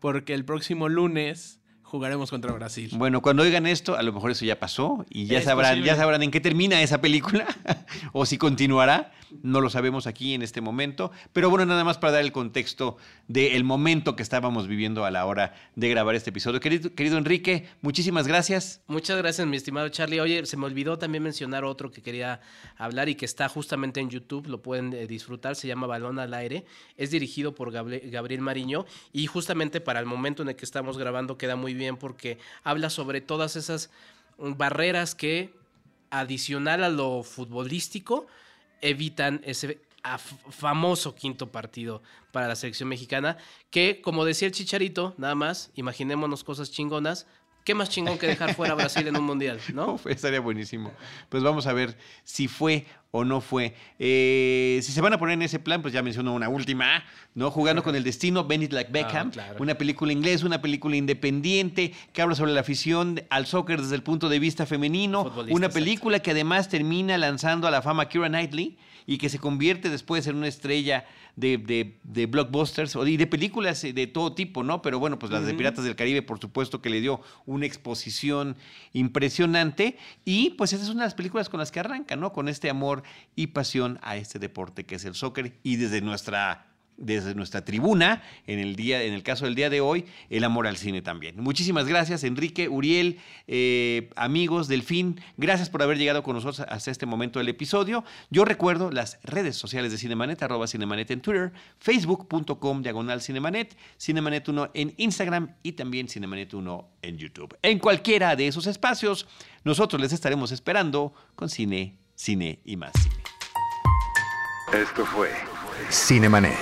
porque 0.00 0.34
el 0.34 0.44
próximo 0.44 0.88
lunes 0.90 1.55
jugaremos 1.86 2.30
contra 2.30 2.52
Brasil. 2.52 2.90
Bueno, 2.94 3.22
cuando 3.22 3.42
oigan 3.44 3.66
esto, 3.66 3.96
a 3.96 4.02
lo 4.02 4.12
mejor 4.12 4.32
eso 4.32 4.44
ya 4.44 4.58
pasó 4.58 5.06
y 5.08 5.26
ya 5.26 5.38
Es 5.38 5.44
sabrán, 5.44 5.70
posible. 5.72 5.86
ya 5.86 5.96
sabrán 5.96 6.22
en 6.22 6.30
qué 6.30 6.40
termina 6.40 6.82
esa 6.82 7.00
película 7.00 7.46
o 8.12 8.26
si 8.26 8.38
continuará. 8.38 9.12
No 9.42 9.60
lo 9.60 9.70
sabemos 9.70 10.06
aquí 10.06 10.34
en 10.34 10.42
este 10.42 10.60
momento. 10.60 11.10
Pero 11.32 11.50
bueno, 11.50 11.66
nada 11.66 11.82
más 11.84 11.98
para 11.98 12.12
dar 12.14 12.22
el 12.22 12.30
contexto 12.32 12.96
del 13.28 13.64
momento 13.64 14.14
que 14.14 14.22
estábamos 14.22 14.68
viviendo 14.68 15.04
a 15.04 15.10
la 15.10 15.26
hora 15.26 15.54
de 15.74 15.88
grabar 15.88 16.14
este 16.14 16.30
episodio. 16.30 16.60
Querido, 16.60 16.94
querido 16.94 17.18
Enrique, 17.18 17.66
muchísimas 17.82 18.26
gracias. 18.28 18.82
Muchas 18.86 19.18
gracias, 19.18 19.46
mi 19.46 19.56
estimado 19.56 19.88
Charlie. 19.88 20.20
Oye, 20.20 20.46
se 20.46 20.56
me 20.56 20.66
olvidó 20.66 20.98
también 20.98 21.22
mencionar 21.24 21.64
otro 21.64 21.90
que 21.90 22.02
quería 22.02 22.40
hablar 22.76 23.08
y 23.08 23.14
que 23.16 23.24
está 23.24 23.48
justamente 23.48 24.00
en 24.00 24.10
YouTube, 24.10 24.46
lo 24.46 24.62
pueden 24.62 24.92
eh, 24.92 25.06
disfrutar, 25.06 25.56
se 25.56 25.66
llama 25.66 25.86
Balón 25.86 26.18
al 26.18 26.32
Aire, 26.34 26.64
es 26.96 27.10
dirigido 27.10 27.54
por 27.54 27.72
Gabriel 27.72 28.40
Mariño 28.40 28.86
y 29.12 29.26
justamente 29.26 29.80
para 29.80 29.98
el 30.00 30.06
momento 30.06 30.42
en 30.42 30.50
el 30.50 30.56
que 30.56 30.64
estamos 30.64 30.98
grabando 30.98 31.36
queda 31.36 31.56
muy 31.56 31.74
bien 31.76 31.96
porque 31.96 32.38
habla 32.64 32.90
sobre 32.90 33.20
todas 33.20 33.56
esas 33.56 33.90
barreras 34.38 35.14
que, 35.14 35.54
adicional 36.10 36.84
a 36.84 36.88
lo 36.88 37.22
futbolístico, 37.22 38.26
evitan 38.80 39.40
ese 39.44 39.80
famoso 40.50 41.14
quinto 41.14 41.50
partido 41.50 42.02
para 42.32 42.48
la 42.48 42.56
selección 42.56 42.88
mexicana, 42.88 43.38
que 43.70 44.00
como 44.02 44.24
decía 44.24 44.46
el 44.46 44.52
Chicharito, 44.52 45.14
nada 45.18 45.34
más, 45.34 45.70
imaginémonos 45.74 46.44
cosas 46.44 46.70
chingonas, 46.70 47.26
¿qué 47.66 47.74
más 47.74 47.90
chingón 47.90 48.16
que 48.16 48.28
dejar 48.28 48.54
fuera 48.54 48.74
a 48.74 48.76
Brasil 48.76 49.06
en 49.08 49.16
un 49.16 49.24
mundial, 49.24 49.58
no? 49.74 49.92
Uf, 49.94 50.06
estaría 50.06 50.38
buenísimo. 50.40 50.92
Pues 51.28 51.42
vamos 51.42 51.66
a 51.66 51.72
ver 51.72 51.98
si 52.22 52.46
fue 52.46 52.86
o 53.10 53.24
no 53.24 53.40
fue. 53.40 53.74
Eh, 53.98 54.78
si 54.82 54.92
se 54.92 55.00
van 55.00 55.12
a 55.12 55.18
poner 55.18 55.34
en 55.34 55.42
ese 55.42 55.58
plan, 55.58 55.82
pues 55.82 55.92
ya 55.92 56.00
menciono 56.00 56.32
una 56.32 56.48
última, 56.48 57.02
¿no? 57.34 57.50
Jugando 57.50 57.82
con 57.82 57.96
el 57.96 58.04
destino, 58.04 58.44
Bennett 58.44 58.72
Like 58.72 58.92
Beckham, 58.92 59.28
Ah, 59.28 59.32
claro. 59.32 59.56
una 59.58 59.74
película 59.74 60.12
inglesa, 60.12 60.46
una 60.46 60.62
película 60.62 60.94
independiente 60.96 61.92
que 62.12 62.22
habla 62.22 62.36
sobre 62.36 62.52
la 62.52 62.60
afición 62.60 63.20
al 63.30 63.46
soccer 63.46 63.80
desde 63.82 63.96
el 63.96 64.02
punto 64.04 64.28
de 64.28 64.38
vista 64.38 64.64
femenino, 64.64 65.22
una 65.22 65.42
exacto. 65.50 65.70
película 65.74 66.20
que 66.20 66.30
además 66.30 66.68
termina 66.68 67.18
lanzando 67.18 67.66
a 67.66 67.72
la 67.72 67.82
fama 67.82 68.04
a 68.04 68.08
Keira 68.08 68.28
Knightley 68.28 68.76
y 69.06 69.18
que 69.18 69.28
se 69.28 69.38
convierte 69.38 69.88
después 69.90 70.26
en 70.26 70.36
una 70.36 70.48
estrella 70.48 71.06
de, 71.36 71.58
de- 71.58 71.98
de 72.02 72.26
blockbusters 72.26 72.96
y 73.06 73.16
de 73.16 73.26
películas 73.26 73.82
de 73.82 74.06
todo 74.06 74.34
tipo, 74.34 74.62
¿no? 74.64 74.82
Pero 74.82 74.98
bueno, 74.98 75.18
pues 75.18 75.30
las 75.30 75.44
de 75.46 75.52
Piratas 75.58 75.84
del 75.84 75.94
Caribe, 75.96 76.22
por 76.22 76.40
supuesto, 76.40 76.80
que 76.82 76.90
le 76.90 77.00
dio 77.00 77.20
una 77.44 77.66
exposición 77.66 78.56
impresionante. 78.92 79.96
Y 80.24 80.50
pues 80.50 80.72
esa 80.72 80.82
es 80.82 80.88
una 80.88 81.02
de 81.02 81.06
las 81.06 81.14
películas 81.14 81.48
con 81.48 81.60
las 81.60 81.70
que 81.70 81.80
arranca, 81.80 82.16
¿no? 82.16 82.32
Con 82.32 82.48
este 82.48 82.68
amor 82.70 83.02
y 83.34 83.48
pasión 83.48 83.98
a 84.02 84.16
este 84.16 84.38
deporte 84.38 84.84
que 84.84 84.96
es 84.96 85.04
el 85.04 85.14
soccer. 85.14 85.52
Y 85.62 85.76
desde 85.76 86.00
nuestra 86.00 86.66
desde 86.96 87.34
nuestra 87.34 87.64
tribuna, 87.64 88.22
en 88.46 88.58
el, 88.58 88.76
día, 88.76 89.02
en 89.02 89.12
el 89.12 89.22
caso 89.22 89.44
del 89.44 89.54
día 89.54 89.70
de 89.70 89.80
hoy, 89.80 90.06
el 90.30 90.44
amor 90.44 90.66
al 90.66 90.76
cine 90.76 91.02
también. 91.02 91.40
Muchísimas 91.40 91.86
gracias, 91.86 92.24
Enrique, 92.24 92.68
Uriel, 92.68 93.18
eh, 93.46 94.10
amigos, 94.16 94.68
Delfín, 94.68 95.20
gracias 95.36 95.70
por 95.70 95.82
haber 95.82 95.98
llegado 95.98 96.22
con 96.22 96.34
nosotros 96.34 96.66
hasta 96.68 96.90
este 96.90 97.06
momento 97.06 97.38
del 97.38 97.48
episodio. 97.48 98.04
Yo 98.30 98.44
recuerdo 98.44 98.90
las 98.90 99.18
redes 99.22 99.56
sociales 99.56 99.92
de 99.92 99.98
Cinemanet, 99.98 100.42
arroba 100.42 100.66
Cinemanet 100.66 101.10
en 101.10 101.20
Twitter, 101.20 101.52
facebook.com 101.78 102.82
diagonal 102.82 103.20
Cinemanet, 103.20 103.76
Cinemanet 103.98 104.48
1 104.48 104.70
en 104.74 104.94
Instagram 104.96 105.54
y 105.62 105.72
también 105.72 106.08
Cinemanet 106.08 106.54
1 106.54 106.88
en 107.02 107.18
YouTube. 107.18 107.56
En 107.62 107.78
cualquiera 107.78 108.36
de 108.36 108.48
esos 108.48 108.66
espacios, 108.66 109.26
nosotros 109.64 110.00
les 110.00 110.12
estaremos 110.12 110.52
esperando 110.52 111.12
con 111.34 111.48
cine, 111.48 111.98
cine 112.14 112.60
y 112.64 112.76
más 112.76 112.92
cine. 113.00 113.16
Esto 114.72 115.06
fue 115.06 115.30
Cinemanet. 115.90 116.56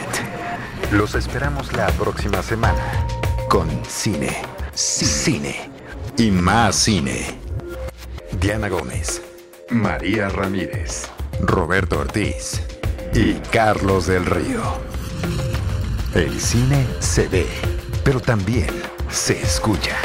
Los 0.93 1.15
esperamos 1.15 1.73
la 1.73 1.87
próxima 1.89 2.43
semana 2.43 3.07
con 3.49 3.69
cine, 3.87 4.43
cine 4.75 5.71
y 6.17 6.31
más 6.31 6.77
cine. 6.77 7.39
Diana 8.41 8.69
Gómez, 8.69 9.23
María 9.71 10.29
Ramírez, 10.29 11.09
Roberto 11.41 12.01
Ortiz 12.01 12.61
y 13.12 13.35
Carlos 13.53 14.07
del 14.07 14.27
Río. 14.27 14.62
El 16.15 16.41
cine 16.41 16.87
se 17.01 17.29
ve, 17.29 17.47
pero 18.05 18.21
también 18.21 18.69
se 19.11 19.41
escucha. 19.41 19.97